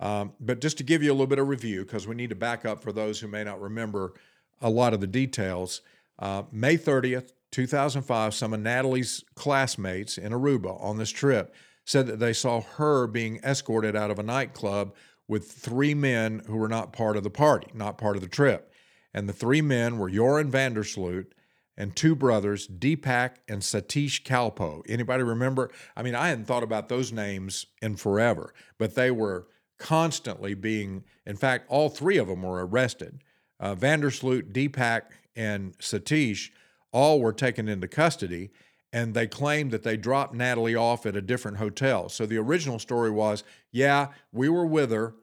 Um, 0.00 0.32
but 0.40 0.60
just 0.60 0.78
to 0.78 0.84
give 0.84 1.02
you 1.02 1.10
a 1.10 1.14
little 1.14 1.26
bit 1.26 1.38
of 1.38 1.48
review, 1.48 1.84
because 1.84 2.06
we 2.06 2.14
need 2.14 2.30
to 2.30 2.36
back 2.36 2.64
up 2.64 2.82
for 2.82 2.92
those 2.92 3.20
who 3.20 3.28
may 3.28 3.44
not 3.44 3.60
remember 3.60 4.14
a 4.60 4.68
lot 4.68 4.94
of 4.94 5.00
the 5.00 5.06
details. 5.06 5.80
Uh, 6.18 6.42
May 6.50 6.76
30th, 6.76 7.32
2005, 7.52 8.34
some 8.34 8.52
of 8.52 8.60
Natalie's 8.60 9.24
classmates 9.34 10.18
in 10.18 10.32
Aruba 10.32 10.82
on 10.82 10.98
this 10.98 11.10
trip 11.10 11.54
said 11.84 12.06
that 12.06 12.18
they 12.18 12.32
saw 12.32 12.60
her 12.60 13.06
being 13.06 13.38
escorted 13.44 13.94
out 13.94 14.10
of 14.10 14.18
a 14.18 14.22
nightclub 14.22 14.94
with 15.28 15.50
three 15.50 15.94
men 15.94 16.42
who 16.46 16.56
were 16.56 16.68
not 16.68 16.92
part 16.92 17.16
of 17.16 17.22
the 17.22 17.30
party, 17.30 17.68
not 17.74 17.98
part 17.98 18.16
of 18.16 18.22
the 18.22 18.28
trip. 18.28 18.72
And 19.14 19.28
the 19.28 19.32
three 19.32 19.62
men 19.62 19.98
were 19.98 20.10
Joran 20.10 20.50
van 20.50 20.74
der 20.74 20.84
Sloot, 20.84 21.32
and 21.76 21.96
two 21.96 22.14
brothers, 22.14 22.68
Deepak 22.68 23.36
and 23.48 23.62
Satish 23.62 24.22
Kalpoe. 24.22 24.82
Anybody 24.88 25.22
remember? 25.22 25.70
I 25.96 26.02
mean, 26.02 26.14
I 26.14 26.28
hadn't 26.28 26.44
thought 26.44 26.62
about 26.62 26.88
those 26.88 27.12
names 27.12 27.66
in 27.80 27.96
forever, 27.96 28.52
but 28.78 28.94
they 28.94 29.10
were 29.10 29.46
constantly 29.78 30.54
being, 30.54 31.04
in 31.26 31.36
fact, 31.36 31.66
all 31.68 31.88
three 31.88 32.18
of 32.18 32.28
them 32.28 32.42
were 32.42 32.64
arrested. 32.66 33.22
Uh, 33.58 33.74
van 33.74 34.00
der 34.00 34.10
Sloot, 34.10 34.52
Deepak, 34.52 35.02
and 35.34 35.76
Satish 35.78 36.50
all 36.92 37.20
were 37.20 37.32
taken 37.32 37.68
into 37.68 37.88
custody, 37.88 38.50
and 38.92 39.14
they 39.14 39.26
claimed 39.26 39.70
that 39.70 39.82
they 39.82 39.96
dropped 39.96 40.34
Natalie 40.34 40.76
off 40.76 41.06
at 41.06 41.16
a 41.16 41.22
different 41.22 41.56
hotel. 41.56 42.08
So 42.10 42.26
the 42.26 42.36
original 42.36 42.78
story 42.78 43.10
was, 43.10 43.42
yeah, 43.70 44.08
we 44.30 44.48
were 44.48 44.66
with 44.66 44.90
her 44.90 45.14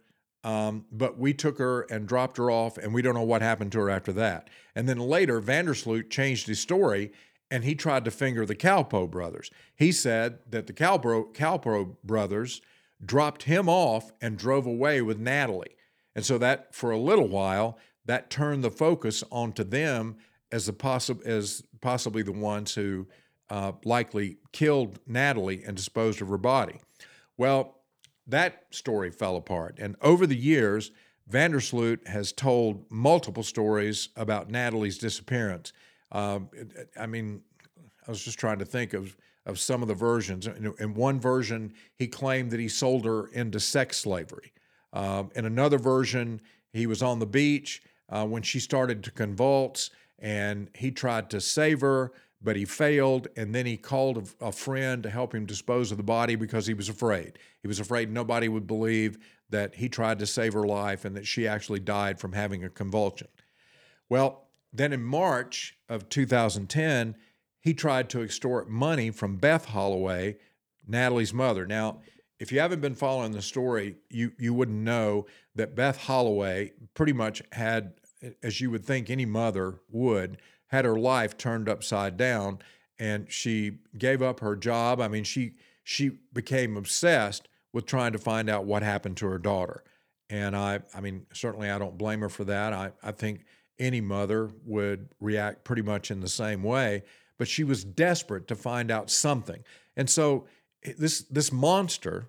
um, 0.44 0.86
but 0.92 1.18
we 1.18 1.34
took 1.34 1.58
her 1.58 1.82
and 1.90 2.08
dropped 2.08 2.38
her 2.38 2.50
off, 2.50 2.78
and 2.78 2.94
we 2.94 3.02
don't 3.02 3.16
know 3.16 3.24
what 3.24 3.42
happened 3.42 3.72
to 3.74 3.80
her 3.80 3.90
after 3.90 4.14
that. 4.14 4.50
And 4.76 4.88
then 4.88 5.00
later, 5.00 5.40
van 5.40 5.66
der 5.66 5.74
Sloot 5.74 6.10
changed 6.10 6.48
his 6.48 6.60
story 6.60 7.12
and 7.52 7.64
he 7.64 7.76
tried 7.76 8.06
to 8.06 8.12
finger 8.12 8.46
the 8.46 8.56
Kalpoe 8.56 9.10
brothers. 9.10 9.50
He 9.76 9.92
said 9.92 10.40
that 10.50 10.68
the 10.68 10.74
Kalpoe, 10.74 11.34
Kalpoe 11.34 11.96
brothers 12.04 12.62
dropped 13.04 13.44
him 13.44 13.68
off 13.68 14.12
and 14.22 14.38
drove 14.38 14.66
away 14.66 15.02
with 15.02 15.18
Natalie. 15.18 15.76
And 16.16 16.26
so 16.26 16.38
that, 16.38 16.76
for 16.76 16.92
a 16.92 16.98
little 16.98 17.28
while, 17.28 17.78
that 18.06 18.30
turned 18.30 18.64
the 18.64 18.72
focus 18.72 19.24
onto 19.32 19.64
them 19.64 20.18
as 20.52 20.66
the 20.66 20.74
possi- 20.74 21.26
as 21.26 21.64
possibly 21.82 22.24
the 22.24 22.32
ones 22.32 22.76
who 22.76 23.08
uh, 23.50 23.72
likely 23.84 24.38
killed 24.52 25.00
Natalie 25.08 25.64
and 25.64 25.76
disposed 25.76 26.22
of 26.22 26.28
her 26.30 26.38
body. 26.38 26.80
Well, 27.38 27.79
that 28.30 28.66
story 28.72 29.12
fell 29.12 29.36
apart. 29.36 29.78
And 29.80 29.96
over 30.02 30.28
the 30.28 30.36
years, 30.36 30.92
van 31.28 31.52
der 31.52 31.60
Sloot 31.60 32.08
has 32.08 32.32
told 32.32 32.86
multiple 32.90 33.44
stories 33.44 34.10
about 34.16 34.50
Natalie's 34.50 34.98
disappearance. 34.98 35.74
Um, 36.12 36.50
I 37.00 37.06
mean, 37.06 37.42
I 38.08 38.12
was 38.12 38.24
just 38.24 38.40
trying 38.40 38.60
to 38.60 38.66
think 38.66 38.94
of 38.94 39.16
of 39.46 39.58
some 39.60 39.82
of 39.82 39.88
the 39.88 39.96
versions. 39.96 40.48
In 40.48 40.94
one 40.94 41.20
version, 41.20 41.74
he 41.96 42.08
claimed 42.08 42.52
that 42.52 42.60
he 42.60 42.68
sold 42.68 43.06
her 43.06 43.28
into 43.30 43.60
sex 43.60 43.98
slavery. 43.98 44.52
Um, 44.94 45.32
in 45.36 45.46
another 45.46 45.80
version, 45.80 46.42
he 46.72 46.86
was 46.86 47.02
on 47.02 47.20
the 47.20 47.26
beach. 47.26 47.82
uh, 48.10 48.26
when 48.26 48.42
she 48.42 48.60
started 48.60 49.04
to 49.04 49.12
convulse, 49.12 49.92
and 50.20 50.70
he 50.76 50.92
tried 50.92 51.30
to 51.30 51.40
save 51.40 51.82
her, 51.82 52.12
but 52.42 52.56
he 52.56 52.66
failed. 52.66 53.28
And 53.36 53.54
then 53.54 53.66
he 53.66 53.78
called 53.78 54.30
a, 54.42 54.48
a 54.48 54.52
friend 54.52 55.04
to 55.04 55.10
help 55.10 55.34
him 55.34 55.46
dispose 55.46 55.92
of 55.92 55.98
the 55.98 56.04
body 56.04 56.36
because 56.36 56.68
he 56.68 56.74
was 56.74 56.90
afraid. 56.90 57.40
He 57.62 57.68
was 57.68 57.80
afraid 57.80 58.12
nobody 58.12 58.48
would 58.48 58.68
believe 58.68 59.18
that 59.50 59.76
he 59.76 59.90
tried 59.90 60.20
to 60.20 60.26
save 60.26 60.54
her 60.54 60.66
life 60.66 61.06
and 61.06 61.16
that 61.16 61.28
she 61.28 61.48
actually 61.48 61.80
died 61.80 62.20
from 62.20 62.34
having 62.34 62.64
a 62.64 62.70
convulsion. 62.70 63.28
Well, 64.10 64.48
then 64.72 64.94
in 64.94 65.04
March 65.04 65.78
of 65.88 66.10
2010, 66.10 67.16
he 67.62 67.74
tried 67.74 68.10
to 68.10 68.22
extort 68.22 68.70
money 68.70 69.12
from 69.12 69.38
Beth 69.38 69.66
Holloway, 69.66 70.38
Natalie's 70.88 71.34
mother. 71.34 71.66
Now, 71.66 72.02
if 72.40 72.52
you 72.52 72.60
haven't 72.60 72.82
been 72.82 72.96
following 72.96 73.32
the 73.32 73.42
story, 73.42 73.98
you 74.10 74.32
you 74.38 74.54
wouldn't 74.54 74.78
know 74.78 75.26
that 75.56 75.76
Beth 75.76 75.98
Holloway 75.98 76.72
pretty 76.94 77.12
much 77.12 77.42
had, 77.52 77.94
as 78.42 78.62
you 78.62 78.72
would 78.72 78.86
think 78.86 79.10
any 79.10 79.26
mother 79.26 79.82
would, 79.90 80.38
had 80.70 80.86
her 80.86 80.98
life 80.98 81.38
turned 81.38 81.68
upside 81.68 82.18
down, 82.18 82.60
and 82.98 83.32
she 83.32 83.80
gave 83.98 84.22
up 84.22 84.40
her 84.40 84.56
job. 84.56 85.00
I 85.00 85.08
mean, 85.08 85.24
she 85.24 85.54
she 85.84 86.12
became 86.34 86.78
obsessed 86.78 87.48
with 87.74 87.86
trying 87.86 88.14
to 88.14 88.18
find 88.18 88.50
out 88.50 88.66
what 88.66 88.84
happened 88.84 89.18
to 89.18 89.28
her 89.28 89.38
daughter, 89.38 89.84
and 90.30 90.56
I 90.56 90.80
I 90.94 91.02
mean 91.02 91.26
certainly 91.34 91.70
I 91.70 91.78
don't 91.80 91.98
blame 91.98 92.22
her 92.22 92.30
for 92.30 92.44
that. 92.46 92.74
I 92.74 92.92
I 93.04 93.12
think 93.12 93.46
any 93.78 94.02
mother 94.02 94.50
would 94.66 95.10
react 95.20 95.64
pretty 95.64 95.82
much 95.82 96.12
in 96.12 96.20
the 96.20 96.30
same 96.30 96.64
way, 96.64 97.04
but 97.38 97.48
she 97.48 97.64
was 97.64 97.84
desperate 97.84 98.48
to 98.48 98.56
find 98.56 98.92
out 98.92 99.10
something, 99.10 99.64
and 99.98 100.10
so 100.10 100.46
eh, 100.84 100.94
this 100.98 101.22
this 101.22 101.52
monster, 101.52 102.28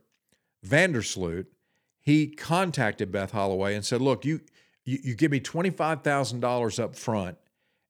van 0.63 0.93
der 0.93 1.03
Sloot, 1.03 1.47
he 2.01 2.27
contacted 2.29 3.13
Beth 3.13 3.33
Holloway 3.33 3.75
and 3.75 3.85
said, 3.85 4.01
"Look, 4.01 4.25
you 4.25 4.41
you, 4.85 4.99
you 5.03 5.15
give 5.15 5.31
me 5.31 5.41
twenty 5.41 5.71
five 5.71 6.03
thousand 6.03 6.41
dollars 6.41 6.79
up 6.79 6.97
front, 6.97 7.37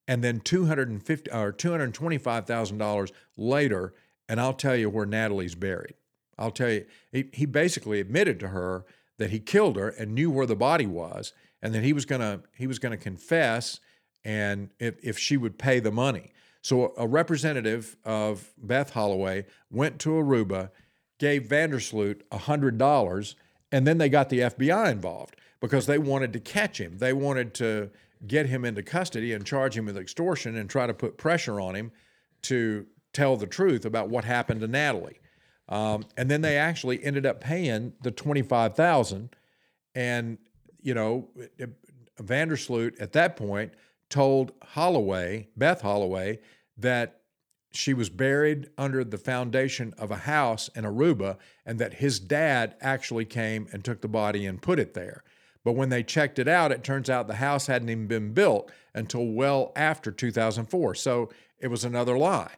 and 0.09 0.23
then 0.23 0.41
two 0.41 0.67
hundred 0.67 0.89
and 0.89 1.03
fifty 1.03 1.31
or 1.31 1.53
two 1.53 1.71
hundred 1.71 1.95
twenty 1.95 2.19
five 2.19 2.47
thousand 2.47 2.79
dollars 2.79 3.13
later, 3.37 3.95
and 4.29 4.41
I'll 4.41 4.55
tell 4.55 4.77
you 4.77 4.91
where 4.91 5.07
Natalie's 5.07 5.55
buried. 5.55 5.95
I'll 6.39 6.51
tell 6.51 6.71
you." 6.71 6.87
He, 7.13 7.31
he 7.33 7.47
basically 7.47 8.01
admitted 8.01 8.41
to 8.41 8.49
her 8.49 8.85
that 9.19 9.31
he 9.31 9.39
killed 9.39 9.77
her 9.77 9.89
and 9.91 10.15
knew 10.15 10.31
where 10.31 10.47
the 10.47 10.57
body 10.57 10.87
was, 10.87 11.33
and 11.63 11.75
that 11.75 11.83
he 11.83 11.93
was 11.93 12.05
gonna 12.05 12.43
he 12.57 12.67
was 12.67 12.79
gonna 12.79 12.97
confess, 12.97 13.81
and 14.25 14.71
if 14.79 14.97
if 15.03 15.19
she 15.19 15.37
would 15.37 15.59
pay 15.59 15.81
the 15.81 15.93
money. 15.93 16.33
So 16.63 16.93
a 16.97 17.07
representative 17.07 17.97
of 18.05 18.51
Beth 18.59 18.91
Holloway 18.91 19.47
went 19.71 19.99
to 20.01 20.11
Aruba, 20.11 20.71
gave 21.19 21.47
van 21.47 21.71
der 21.71 21.81
Sloot 21.81 22.29
$100, 22.31 23.35
and 23.73 23.87
then 23.87 23.99
they 23.99 24.09
got 24.09 24.29
the 24.29 24.41
FBI 24.41 24.91
involved 24.91 25.37
because 25.61 25.87
they 25.87 25.99
wanted 25.99 26.33
to 26.33 26.41
catch 26.41 26.81
him. 26.81 26.99
They 26.99 27.13
wanted 27.13 27.55
to 27.55 27.91
get 28.27 28.47
him 28.47 28.65
into 28.65 28.83
custody 28.83 29.33
and 29.33 29.47
charge 29.47 29.77
him 29.77 29.87
with 29.87 29.97
extortion 29.97 30.57
and 30.57 30.69
try 30.69 30.87
to 30.87 30.95
put 30.95 31.17
pressure 31.17 31.61
on 31.61 31.75
him 31.75 31.91
to 32.43 32.87
tell 33.13 33.37
the 33.37 33.47
truth 33.47 33.85
about 33.85 34.09
what 34.09 34.25
happened 34.25 34.61
to 34.61 34.69
Natalie. 34.69 35.21
Um, 35.69 36.05
and 36.17 36.31
then 36.31 36.41
they 36.41 36.57
actually 36.57 37.03
ended 37.03 37.27
up 37.27 37.41
paying 37.41 37.93
the 38.03 38.11
25000 38.11 39.31
and 39.95 40.39
you 40.83 40.95
know 40.95 41.29
van 42.19 42.49
der 42.49 42.57
Sloot 42.57 42.99
at 43.01 43.13
that 43.13 43.37
point 43.37 43.73
told 44.09 44.53
Holloway, 44.63 45.49
Beth 45.57 45.81
Holloway, 45.81 46.41
that 46.77 47.21
she 47.73 47.95
was 47.95 48.11
buried 48.11 48.69
under 48.77 49.05
the 49.05 49.19
foundation 49.19 49.95
of 49.97 50.11
a 50.11 50.17
house 50.17 50.69
in 50.75 50.85
Aruba 50.85 51.39
and 51.65 51.79
that 51.79 51.95
his 51.95 52.19
dad 52.19 52.75
actually 52.81 53.25
came 53.25 53.69
and 53.73 53.85
took 53.85 54.01
the 54.01 54.09
body 54.09 54.45
and 54.47 54.61
put 54.61 54.81
it 54.81 54.95
there. 54.95 55.23
But 55.65 55.73
when 55.73 55.91
they 55.91 56.03
checked 56.03 56.39
it 56.39 56.49
out, 56.49 56.73
it 56.73 56.83
turns 56.83 57.11
out 57.11 57.27
the 57.27 57.35
house 57.35 57.67
hadn't 57.67 57.91
even 57.91 58.07
been 58.07 58.33
built 58.33 58.71
until 58.95 59.27
well 59.27 59.73
after 59.77 60.11
2004. 60.11 60.95
So 60.95 61.31
it 61.59 61.69
was 61.69 61.85
another 61.85 62.17
lie. 62.17 62.55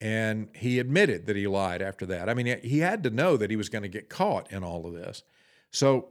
And 0.00 0.48
he 0.54 0.78
admitted 0.78 1.26
that 1.26 1.36
he 1.36 1.46
lied 1.46 1.82
after 1.82 2.06
that. 2.06 2.28
I 2.28 2.34
mean, 2.34 2.58
he 2.62 2.80
had 2.80 3.02
to 3.04 3.10
know 3.10 3.36
that 3.36 3.50
he 3.50 3.56
was 3.56 3.68
going 3.68 3.82
to 3.82 3.88
get 3.88 4.08
caught 4.08 4.50
in 4.50 4.62
all 4.62 4.86
of 4.86 4.94
this. 4.94 5.22
So, 5.70 6.08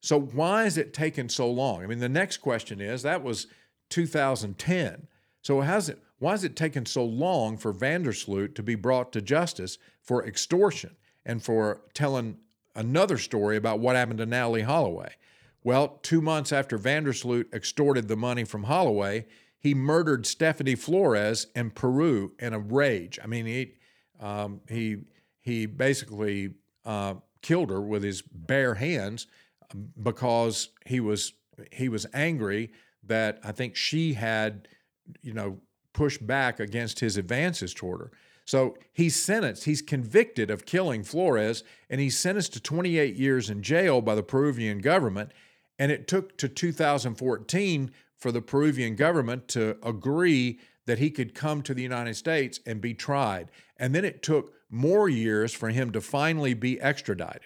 so 0.00 0.20
why 0.20 0.64
is 0.64 0.76
it 0.76 0.92
taking 0.94 1.28
so 1.28 1.50
long? 1.50 1.82
I 1.82 1.86
mean, 1.86 2.00
the 2.00 2.08
next 2.08 2.38
question 2.38 2.80
is 2.80 3.02
that 3.02 3.22
was 3.22 3.46
2010. 3.90 5.08
So 5.42 5.60
how's 5.60 5.88
it? 5.88 6.02
Why 6.18 6.32
has 6.32 6.42
it 6.42 6.56
taken 6.56 6.84
so 6.84 7.04
long 7.04 7.56
for 7.56 7.72
van 7.72 8.02
der 8.02 8.12
Sloot 8.12 8.54
to 8.56 8.62
be 8.62 8.74
brought 8.74 9.12
to 9.12 9.22
justice 9.22 9.78
for 10.02 10.26
extortion 10.26 10.96
and 11.24 11.42
for 11.42 11.82
telling 11.94 12.38
another 12.74 13.18
story 13.18 13.56
about 13.56 13.78
what 13.78 13.94
happened 13.94 14.18
to 14.18 14.26
Natalie 14.26 14.62
Holloway? 14.62 15.12
Well, 15.68 15.98
two 16.02 16.22
months 16.22 16.50
after 16.50 16.78
van 16.78 17.04
der 17.04 17.12
Sloot 17.12 17.52
extorted 17.52 18.08
the 18.08 18.16
money 18.16 18.44
from 18.44 18.62
Holloway, 18.62 19.26
he 19.60 19.74
murdered 19.74 20.24
Stephanie 20.24 20.76
Flores 20.76 21.48
in 21.54 21.72
Peru 21.72 22.32
in 22.38 22.54
a 22.54 22.58
rage. 22.58 23.18
I 23.22 23.26
mean, 23.26 23.44
he 23.44 23.74
um, 24.18 24.62
he 24.66 24.96
he 25.42 25.66
basically 25.66 26.54
uh, 26.86 27.16
killed 27.42 27.68
her 27.68 27.82
with 27.82 28.02
his 28.02 28.22
bare 28.22 28.76
hands 28.76 29.26
um, 29.70 29.90
because 30.02 30.70
he 30.86 31.00
was 31.00 31.34
he 31.70 31.90
was 31.90 32.06
angry 32.14 32.72
that 33.02 33.38
I 33.44 33.52
think 33.52 33.76
she 33.76 34.14
had, 34.14 34.68
you 35.20 35.34
know, 35.34 35.58
pushed 35.92 36.26
back 36.26 36.60
against 36.60 37.00
his 37.00 37.18
advances 37.18 37.74
toward 37.74 38.00
her. 38.00 38.12
So 38.46 38.78
he's 38.94 39.22
sentenced, 39.22 39.64
he's 39.64 39.82
convicted 39.82 40.50
of 40.50 40.64
killing 40.64 41.04
Flores, 41.04 41.62
and 41.90 42.00
he's 42.00 42.18
sentenced 42.18 42.54
to 42.54 42.60
28 42.60 43.16
years 43.16 43.50
in 43.50 43.62
jail 43.62 44.00
by 44.00 44.14
the 44.14 44.22
Peruvian 44.22 44.78
government. 44.78 45.32
And 45.78 45.92
it 45.92 46.08
took 46.08 46.36
to 46.38 46.48
2014 46.48 47.90
for 48.16 48.32
the 48.32 48.42
Peruvian 48.42 48.96
government 48.96 49.48
to 49.48 49.76
agree 49.82 50.58
that 50.86 50.98
he 50.98 51.10
could 51.10 51.34
come 51.34 51.62
to 51.62 51.74
the 51.74 51.82
United 51.82 52.14
States 52.14 52.60
and 52.66 52.80
be 52.80 52.94
tried. 52.94 53.50
And 53.76 53.94
then 53.94 54.04
it 54.04 54.22
took 54.22 54.54
more 54.70 55.08
years 55.08 55.52
for 55.52 55.68
him 55.68 55.92
to 55.92 56.00
finally 56.00 56.54
be 56.54 56.80
extradited. 56.80 57.42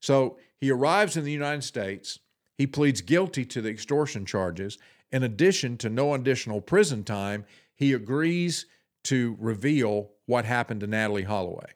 So 0.00 0.38
he 0.60 0.70
arrives 0.70 1.16
in 1.16 1.24
the 1.24 1.32
United 1.32 1.64
States. 1.64 2.18
He 2.56 2.66
pleads 2.66 3.00
guilty 3.00 3.44
to 3.46 3.60
the 3.60 3.70
extortion 3.70 4.24
charges. 4.24 4.78
In 5.10 5.22
addition 5.22 5.76
to 5.78 5.88
no 5.88 6.14
additional 6.14 6.60
prison 6.60 7.04
time, 7.04 7.44
he 7.74 7.92
agrees 7.92 8.66
to 9.04 9.36
reveal 9.40 10.10
what 10.26 10.44
happened 10.44 10.80
to 10.80 10.86
Natalie 10.86 11.24
Holloway. 11.24 11.72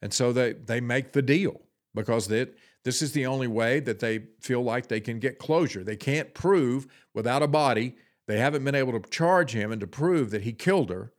And 0.00 0.12
so 0.12 0.32
they, 0.32 0.52
they 0.52 0.80
make 0.80 1.12
the 1.12 1.22
deal 1.22 1.60
because 1.94 2.28
that 2.28 2.56
this 2.84 3.02
is 3.02 3.12
the 3.12 3.26
only 3.26 3.46
way 3.46 3.80
that 3.80 3.98
they 3.98 4.20
feel 4.40 4.62
like 4.62 4.88
they 4.88 5.00
can 5.00 5.18
get 5.18 5.38
closure. 5.38 5.84
They 5.84 5.96
can't 5.96 6.32
prove 6.34 6.86
without 7.14 7.42
a 7.42 7.48
body. 7.48 7.96
They 8.26 8.38
haven't 8.38 8.64
been 8.64 8.74
able 8.74 8.98
to 8.98 9.10
charge 9.10 9.52
him 9.52 9.72
and 9.72 9.80
to 9.80 9.86
prove 9.86 10.30
that 10.30 10.42
he 10.42 10.52
killed 10.52 10.90
her. 10.90 11.12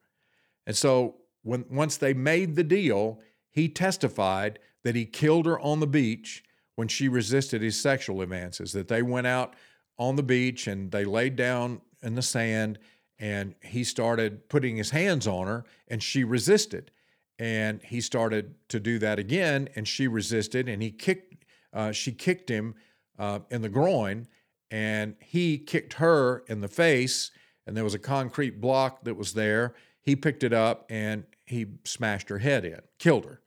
And 0.65 0.75
so 0.75 1.15
when 1.43 1.65
once 1.69 1.97
they 1.97 2.13
made 2.13 2.55
the 2.55 2.63
deal, 2.63 3.19
he 3.49 3.67
testified 3.67 4.59
that 4.83 4.95
he 4.95 5.05
killed 5.05 5.45
her 5.45 5.59
on 5.59 5.79
the 5.79 5.87
beach 5.87 6.43
when 6.75 6.87
she 6.87 7.09
resisted 7.09 7.61
his 7.61 7.79
sexual 7.79 8.21
advances, 8.21 8.71
that 8.71 8.87
they 8.87 9.01
went 9.01 9.27
out 9.27 9.55
on 9.97 10.15
the 10.15 10.23
beach 10.23 10.67
and 10.67 10.91
they 10.91 11.03
laid 11.03 11.35
down 11.35 11.81
in 12.01 12.15
the 12.15 12.21
sand 12.21 12.79
and 13.19 13.53
he 13.61 13.83
started 13.83 14.47
putting 14.47 14.77
his 14.77 14.91
hands 14.91 15.27
on 15.27 15.45
her 15.45 15.65
and 15.89 16.01
she 16.01 16.23
resisted 16.23 16.89
and 17.37 17.81
he 17.83 17.99
started 17.99 18.55
to 18.69 18.79
do 18.79 18.97
that 18.99 19.19
again 19.19 19.67
and 19.75 19.87
she 19.87 20.07
resisted 20.07 20.69
and 20.69 20.81
he 20.81 20.89
kicked 20.91 21.28
uh, 21.73 21.91
she 21.91 22.11
kicked 22.11 22.49
him 22.49 22.75
uh, 23.17 23.39
in 23.49 23.61
the 23.61 23.69
groin 23.69 24.27
and 24.71 25.15
he 25.19 25.57
kicked 25.57 25.93
her 25.93 26.43
in 26.47 26.61
the 26.61 26.67
face 26.67 27.31
and 27.65 27.75
there 27.75 27.83
was 27.83 27.93
a 27.93 27.99
concrete 27.99 28.61
block 28.61 29.03
that 29.03 29.15
was 29.15 29.33
there 29.33 29.75
he 30.01 30.15
picked 30.15 30.43
it 30.43 30.53
up 30.53 30.85
and 30.89 31.23
he 31.45 31.65
smashed 31.83 32.29
her 32.29 32.39
head 32.39 32.65
in 32.65 32.79
killed 32.97 33.25
her 33.25 33.41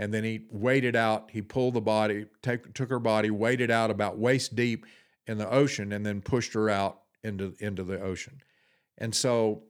and 0.00 0.14
then 0.14 0.24
he 0.24 0.46
waded 0.50 0.96
out. 0.96 1.28
He 1.30 1.42
pulled 1.42 1.74
the 1.74 1.82
body, 1.82 2.24
take, 2.40 2.72
took 2.72 2.88
her 2.88 2.98
body, 2.98 3.30
waded 3.30 3.70
out 3.70 3.90
about 3.90 4.16
waist 4.16 4.56
deep 4.56 4.86
in 5.26 5.36
the 5.36 5.48
ocean, 5.50 5.92
and 5.92 6.06
then 6.06 6.22
pushed 6.22 6.54
her 6.54 6.70
out 6.70 7.02
into 7.22 7.54
into 7.60 7.84
the 7.84 8.00
ocean. 8.00 8.40
And 8.96 9.14
so 9.14 9.64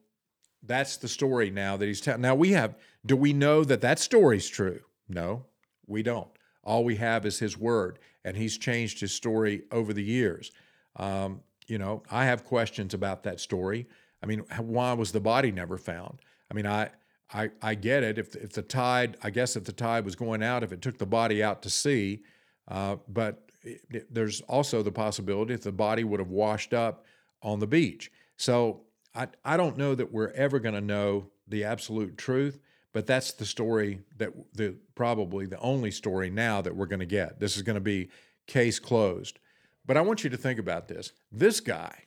that's 0.62 0.98
the 0.98 1.08
story 1.08 1.50
now 1.50 1.76
that 1.76 1.84
he's 1.84 2.00
telling. 2.00 2.20
Now 2.20 2.36
we 2.36 2.52
have. 2.52 2.76
Do 3.04 3.16
we 3.16 3.32
know 3.32 3.64
that 3.64 3.80
that 3.80 3.98
story's 3.98 4.46
true? 4.46 4.82
No, 5.08 5.46
we 5.88 6.04
don't. 6.04 6.28
All 6.62 6.84
we 6.84 6.96
have 6.96 7.24
is 7.26 7.38
his 7.38 7.56
word, 7.56 7.98
and 8.24 8.36
he's 8.36 8.58
changed 8.58 9.00
his 9.00 9.12
story 9.12 9.62
over 9.72 9.92
the 9.92 10.02
years. 10.02 10.52
Um, 10.96 11.40
you 11.66 11.78
know, 11.78 12.02
I 12.10 12.26
have 12.26 12.44
questions 12.44 12.94
about 12.94 13.22
that 13.22 13.40
story. 13.40 13.86
I 14.22 14.26
mean, 14.26 14.40
why 14.58 14.92
was 14.92 15.12
the 15.12 15.20
body 15.20 15.50
never 15.50 15.78
found? 15.78 16.20
I 16.50 16.54
mean, 16.54 16.66
I 16.66 16.90
I, 17.32 17.50
I 17.62 17.74
get 17.74 18.02
it. 18.02 18.18
If, 18.18 18.34
if 18.34 18.52
the 18.52 18.62
tide, 18.62 19.16
I 19.22 19.30
guess 19.30 19.56
if 19.56 19.64
the 19.64 19.72
tide 19.72 20.04
was 20.04 20.16
going 20.16 20.42
out, 20.42 20.62
if 20.62 20.72
it 20.72 20.82
took 20.82 20.98
the 20.98 21.06
body 21.06 21.42
out 21.42 21.62
to 21.62 21.70
sea, 21.70 22.22
uh, 22.68 22.96
but 23.08 23.50
it, 23.62 23.80
it, 23.90 24.14
there's 24.14 24.40
also 24.42 24.82
the 24.82 24.92
possibility 24.92 25.54
if 25.54 25.62
the 25.62 25.72
body 25.72 26.04
would 26.04 26.20
have 26.20 26.30
washed 26.30 26.74
up 26.74 27.04
on 27.42 27.60
the 27.60 27.66
beach. 27.66 28.10
So 28.36 28.82
I, 29.14 29.28
I 29.44 29.56
don't 29.56 29.76
know 29.76 29.94
that 29.94 30.12
we're 30.12 30.32
ever 30.32 30.58
going 30.58 30.74
to 30.74 30.80
know 30.80 31.28
the 31.46 31.64
absolute 31.64 32.18
truth, 32.18 32.58
but 32.92 33.06
that's 33.06 33.32
the 33.32 33.46
story 33.46 34.00
that 34.16 34.32
the 34.54 34.76
probably 34.94 35.46
the 35.46 35.58
only 35.60 35.90
story 35.90 36.30
now 36.30 36.60
that 36.60 36.74
we're 36.74 36.86
going 36.86 37.00
to 37.00 37.06
get. 37.06 37.40
This 37.40 37.56
is 37.56 37.62
going 37.62 37.74
to 37.74 37.80
be 37.80 38.10
case 38.46 38.78
closed. 38.78 39.38
But 39.86 39.96
I 39.96 40.02
want 40.02 40.24
you 40.24 40.30
to 40.30 40.36
think 40.36 40.58
about 40.58 40.88
this. 40.88 41.12
This 41.32 41.60
guy, 41.60 42.04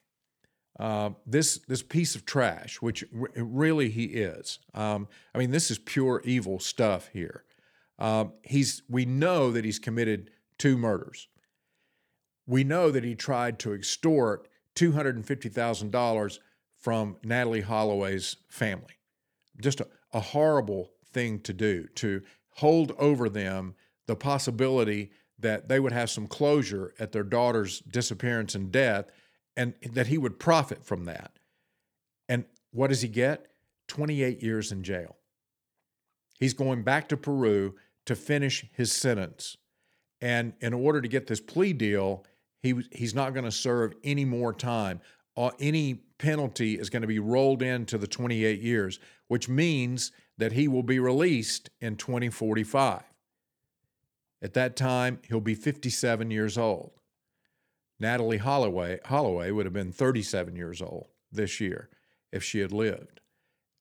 uh, 0.80 1.12
this 1.26 1.60
this 1.68 1.84
piece 1.84 2.16
of 2.16 2.26
trash, 2.26 2.82
which 2.82 3.04
r- 3.18 3.30
really 3.36 3.90
he 3.90 4.06
is. 4.06 4.60
Um, 4.74 5.08
I 5.34 5.38
mean, 5.38 5.52
this 5.52 5.72
is 5.72 5.80
pure 5.80 6.22
evil 6.26 6.60
stuff 6.60 7.10
here. 7.14 7.44
Uh, 7.98 8.26
he's 8.44 8.84
we 8.90 9.06
know 9.06 9.52
that 9.52 9.66
he's 9.66 9.80
committed 9.80 10.32
two 10.58 10.78
murders. 10.78 11.28
We 12.46 12.64
know 12.64 12.92
that 12.92 13.04
he 13.04 13.16
tried 13.16 13.60
to 13.60 13.74
extort 13.74 14.48
two 14.76 14.92
hundred 14.92 15.16
and 15.16 15.26
fifty 15.26 15.50
thousand 15.50 15.92
dollars 15.92 16.40
from 16.80 17.16
Natalie 17.24 17.62
Holloway's 17.62 18.36
family. 18.50 18.98
Just 19.62 19.80
a, 19.80 19.88
a 20.14 20.20
horrible 20.20 20.92
thing 21.12 21.40
to 21.42 21.54
do 21.54 21.88
to 21.96 22.22
hold 22.56 22.92
over 22.98 23.30
them 23.30 23.76
the 24.08 24.16
possibility 24.16 25.12
that 25.40 25.68
they 25.68 25.80
would 25.80 25.92
have 25.92 26.10
some 26.10 26.28
closure 26.28 26.94
at 27.00 27.12
their 27.12 27.24
daughter's 27.24 27.80
disappearance 27.80 28.56
and 28.56 28.72
death 28.72 29.06
and 29.58 29.74
that 29.92 30.08
he 30.08 30.18
would 30.18 30.40
profit 30.40 30.84
from 30.86 31.06
that. 31.06 31.32
And 32.30 32.46
what 32.72 32.88
does 32.88 33.02
he 33.02 33.08
get? 33.08 33.48
28 33.88 34.42
years 34.42 34.72
in 34.72 34.84
jail. 34.84 35.18
He's 36.40 36.54
going 36.54 36.84
back 36.84 37.10
to 37.10 37.18
Peru 37.18 37.76
to 38.06 38.16
finish 38.16 38.66
his 38.74 38.92
sentence. 38.92 39.58
And 40.22 40.54
in 40.62 40.74
order 40.74 41.02
to 41.02 41.08
get 41.08 41.28
this 41.28 41.40
plea 41.40 41.74
deal, 41.74 42.26
he, 42.62 42.82
he's 42.92 43.14
not 43.14 43.34
going 43.34 43.46
to 43.46 43.52
serve 43.52 43.94
any 44.04 44.26
more 44.26 44.54
time. 44.54 45.02
Uh, 45.36 45.52
any 45.60 45.96
penalty 46.18 46.80
is 46.80 46.90
going 46.90 47.02
to 47.02 47.08
be 47.08 47.20
rolled 47.20 47.62
into 47.62 47.98
the 47.98 48.08
28 48.08 48.62
years, 48.62 49.00
which 49.34 49.50
means 49.50 50.12
that 50.38 50.52
he 50.52 50.68
will 50.68 50.84
be 50.84 51.00
released 51.00 51.72
in 51.82 51.96
2045. 51.96 53.02
At 54.44 54.54
that 54.54 54.76
time, 54.76 55.22
he'll 55.28 55.42
be 55.42 55.56
57 55.56 56.30
years 56.30 56.56
old. 56.56 56.92
Natalie 58.00 58.38
Holloway, 58.38 59.00
Holloway 59.06 59.50
would 59.50 59.66
have 59.66 59.74
been 59.74 59.92
37 59.92 60.56
years 60.56 60.84
old 60.84 61.08
this 61.32 61.60
year 61.60 61.90
if 62.32 62.44
she 62.44 62.60
had 62.60 62.72
lived. 62.72 63.22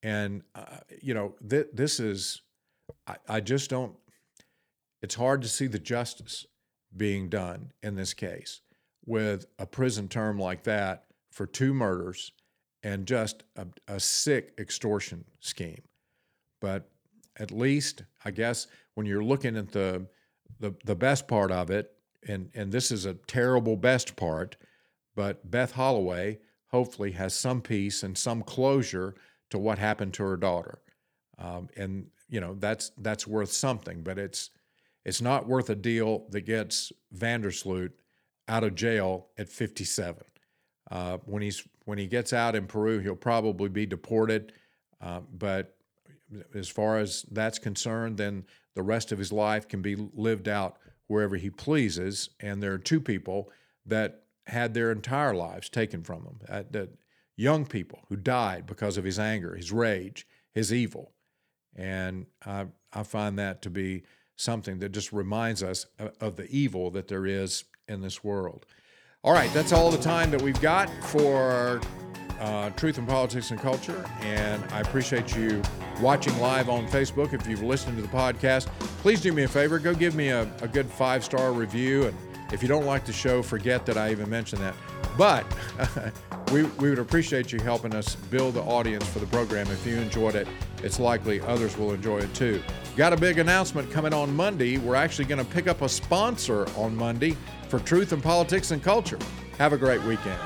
And, 0.02 0.40
uh, 0.54 0.78
you 1.02 1.12
know, 1.12 1.34
th- 1.46 1.68
this 1.74 2.00
is, 2.00 2.40
I, 3.06 3.16
I 3.28 3.40
just 3.40 3.68
don't, 3.68 3.94
it's 5.02 5.16
hard 5.16 5.42
to 5.42 5.48
see 5.48 5.66
the 5.66 5.78
justice 5.78 6.46
being 6.96 7.28
done 7.28 7.72
in 7.82 7.94
this 7.94 8.14
case 8.14 8.62
with 9.04 9.44
a 9.58 9.66
prison 9.66 10.08
term 10.08 10.38
like 10.38 10.62
that 10.62 11.04
for 11.30 11.44
two 11.44 11.74
murders 11.74 12.32
and 12.82 13.06
just 13.06 13.44
a, 13.56 13.66
a 13.88 14.00
sick 14.00 14.54
extortion 14.58 15.24
scheme. 15.40 15.82
But 16.60 16.88
at 17.38 17.50
least, 17.50 18.02
I 18.24 18.30
guess, 18.30 18.66
when 18.94 19.06
you're 19.06 19.24
looking 19.24 19.56
at 19.56 19.72
the, 19.72 20.06
the, 20.60 20.74
the 20.84 20.94
best 20.94 21.26
part 21.26 21.50
of 21.50 21.70
it, 21.70 21.92
and 22.28 22.50
and 22.54 22.70
this 22.70 22.90
is 22.90 23.04
a 23.04 23.14
terrible 23.14 23.76
best 23.76 24.16
part, 24.16 24.56
but 25.14 25.50
Beth 25.50 25.72
Holloway 25.72 26.38
hopefully 26.68 27.12
has 27.12 27.34
some 27.34 27.60
peace 27.60 28.02
and 28.02 28.16
some 28.16 28.42
closure 28.42 29.14
to 29.50 29.58
what 29.58 29.78
happened 29.78 30.14
to 30.14 30.22
her 30.22 30.36
daughter, 30.36 30.78
um, 31.38 31.68
and 31.76 32.06
you 32.28 32.40
know 32.40 32.54
that's 32.54 32.92
that's 32.98 33.26
worth 33.26 33.52
something. 33.52 34.02
But 34.02 34.18
it's 34.18 34.50
it's 35.04 35.20
not 35.20 35.48
worth 35.48 35.68
a 35.70 35.74
deal 35.74 36.26
that 36.30 36.42
gets 36.42 36.92
van 37.10 37.40
der 37.40 37.50
Sloot 37.50 37.92
out 38.48 38.64
of 38.64 38.74
jail 38.74 39.28
at 39.38 39.48
57. 39.48 40.22
Uh, 40.92 41.16
when 41.24 41.40
he's 41.40 41.66
when 41.86 41.96
he 41.96 42.06
gets 42.06 42.34
out 42.34 42.54
in 42.54 42.66
Peru, 42.66 42.98
he'll 42.98 43.16
probably 43.16 43.70
be 43.70 43.86
deported. 43.86 44.52
Uh, 45.00 45.20
but 45.38 45.74
as 46.54 46.68
far 46.68 46.98
as 46.98 47.24
that's 47.30 47.58
concerned, 47.58 48.18
then 48.18 48.44
the 48.74 48.82
rest 48.82 49.10
of 49.10 49.18
his 49.18 49.32
life 49.32 49.66
can 49.66 49.80
be 49.80 49.96
lived 50.14 50.48
out 50.48 50.76
wherever 51.06 51.36
he 51.36 51.48
pleases. 51.48 52.28
And 52.40 52.62
there 52.62 52.74
are 52.74 52.78
two 52.78 53.00
people 53.00 53.50
that 53.86 54.24
had 54.46 54.74
their 54.74 54.92
entire 54.92 55.34
lives 55.34 55.70
taken 55.70 56.02
from 56.02 56.24
them. 56.24 56.64
Uh, 56.74 56.86
young 57.36 57.64
people 57.64 58.00
who 58.10 58.16
died 58.16 58.66
because 58.66 58.98
of 58.98 59.04
his 59.04 59.18
anger, 59.18 59.56
his 59.56 59.72
rage, 59.72 60.26
his 60.52 60.74
evil. 60.74 61.12
And 61.74 62.26
I, 62.44 62.66
I 62.92 63.02
find 63.02 63.38
that 63.38 63.62
to 63.62 63.70
be 63.70 64.02
something 64.36 64.78
that 64.80 64.90
just 64.92 65.10
reminds 65.10 65.62
us 65.62 65.86
of 66.20 66.36
the 66.36 66.50
evil 66.50 66.90
that 66.90 67.08
there 67.08 67.24
is 67.24 67.64
in 67.88 68.02
this 68.02 68.22
world. 68.22 68.66
All 69.24 69.32
right, 69.32 69.52
that's 69.52 69.70
all 69.72 69.88
the 69.88 70.02
time 70.02 70.32
that 70.32 70.42
we've 70.42 70.60
got 70.60 70.90
for 71.04 71.80
uh, 72.40 72.70
Truth 72.70 72.98
in 72.98 73.06
Politics 73.06 73.52
and 73.52 73.60
Culture. 73.60 74.04
And 74.20 74.64
I 74.72 74.80
appreciate 74.80 75.36
you 75.36 75.62
watching 76.00 76.36
live 76.40 76.68
on 76.68 76.88
Facebook. 76.88 77.32
If 77.32 77.46
you've 77.46 77.62
listened 77.62 77.94
to 77.98 78.02
the 78.02 78.08
podcast, 78.08 78.66
please 78.98 79.20
do 79.20 79.32
me 79.32 79.44
a 79.44 79.48
favor 79.48 79.78
go 79.78 79.94
give 79.94 80.16
me 80.16 80.30
a, 80.30 80.42
a 80.60 80.66
good 80.66 80.90
five 80.90 81.22
star 81.22 81.52
review. 81.52 82.06
And 82.06 82.18
if 82.52 82.62
you 82.62 82.68
don't 82.68 82.84
like 82.84 83.04
the 83.04 83.12
show, 83.12 83.44
forget 83.44 83.86
that 83.86 83.96
I 83.96 84.10
even 84.10 84.28
mentioned 84.28 84.60
that. 84.60 84.74
But 85.16 85.46
we, 86.52 86.64
we 86.64 86.90
would 86.90 86.98
appreciate 86.98 87.52
you 87.52 87.60
helping 87.60 87.94
us 87.94 88.16
build 88.16 88.54
the 88.54 88.62
audience 88.62 89.06
for 89.06 89.20
the 89.20 89.26
program. 89.26 89.68
If 89.68 89.86
you 89.86 89.98
enjoyed 89.98 90.34
it, 90.34 90.48
it's 90.82 90.98
likely 90.98 91.40
others 91.42 91.78
will 91.78 91.92
enjoy 91.92 92.18
it 92.18 92.34
too. 92.34 92.60
Got 92.96 93.12
a 93.12 93.16
big 93.16 93.38
announcement 93.38 93.88
coming 93.92 94.12
on 94.12 94.34
Monday. 94.34 94.78
We're 94.78 94.96
actually 94.96 95.26
going 95.26 95.44
to 95.44 95.50
pick 95.52 95.68
up 95.68 95.80
a 95.80 95.88
sponsor 95.88 96.66
on 96.76 96.96
Monday 96.96 97.36
for 97.72 97.78
truth 97.78 98.12
in 98.12 98.20
politics 98.20 98.70
and 98.70 98.82
culture. 98.82 99.18
Have 99.56 99.72
a 99.72 99.78
great 99.78 100.02
weekend. 100.02 100.38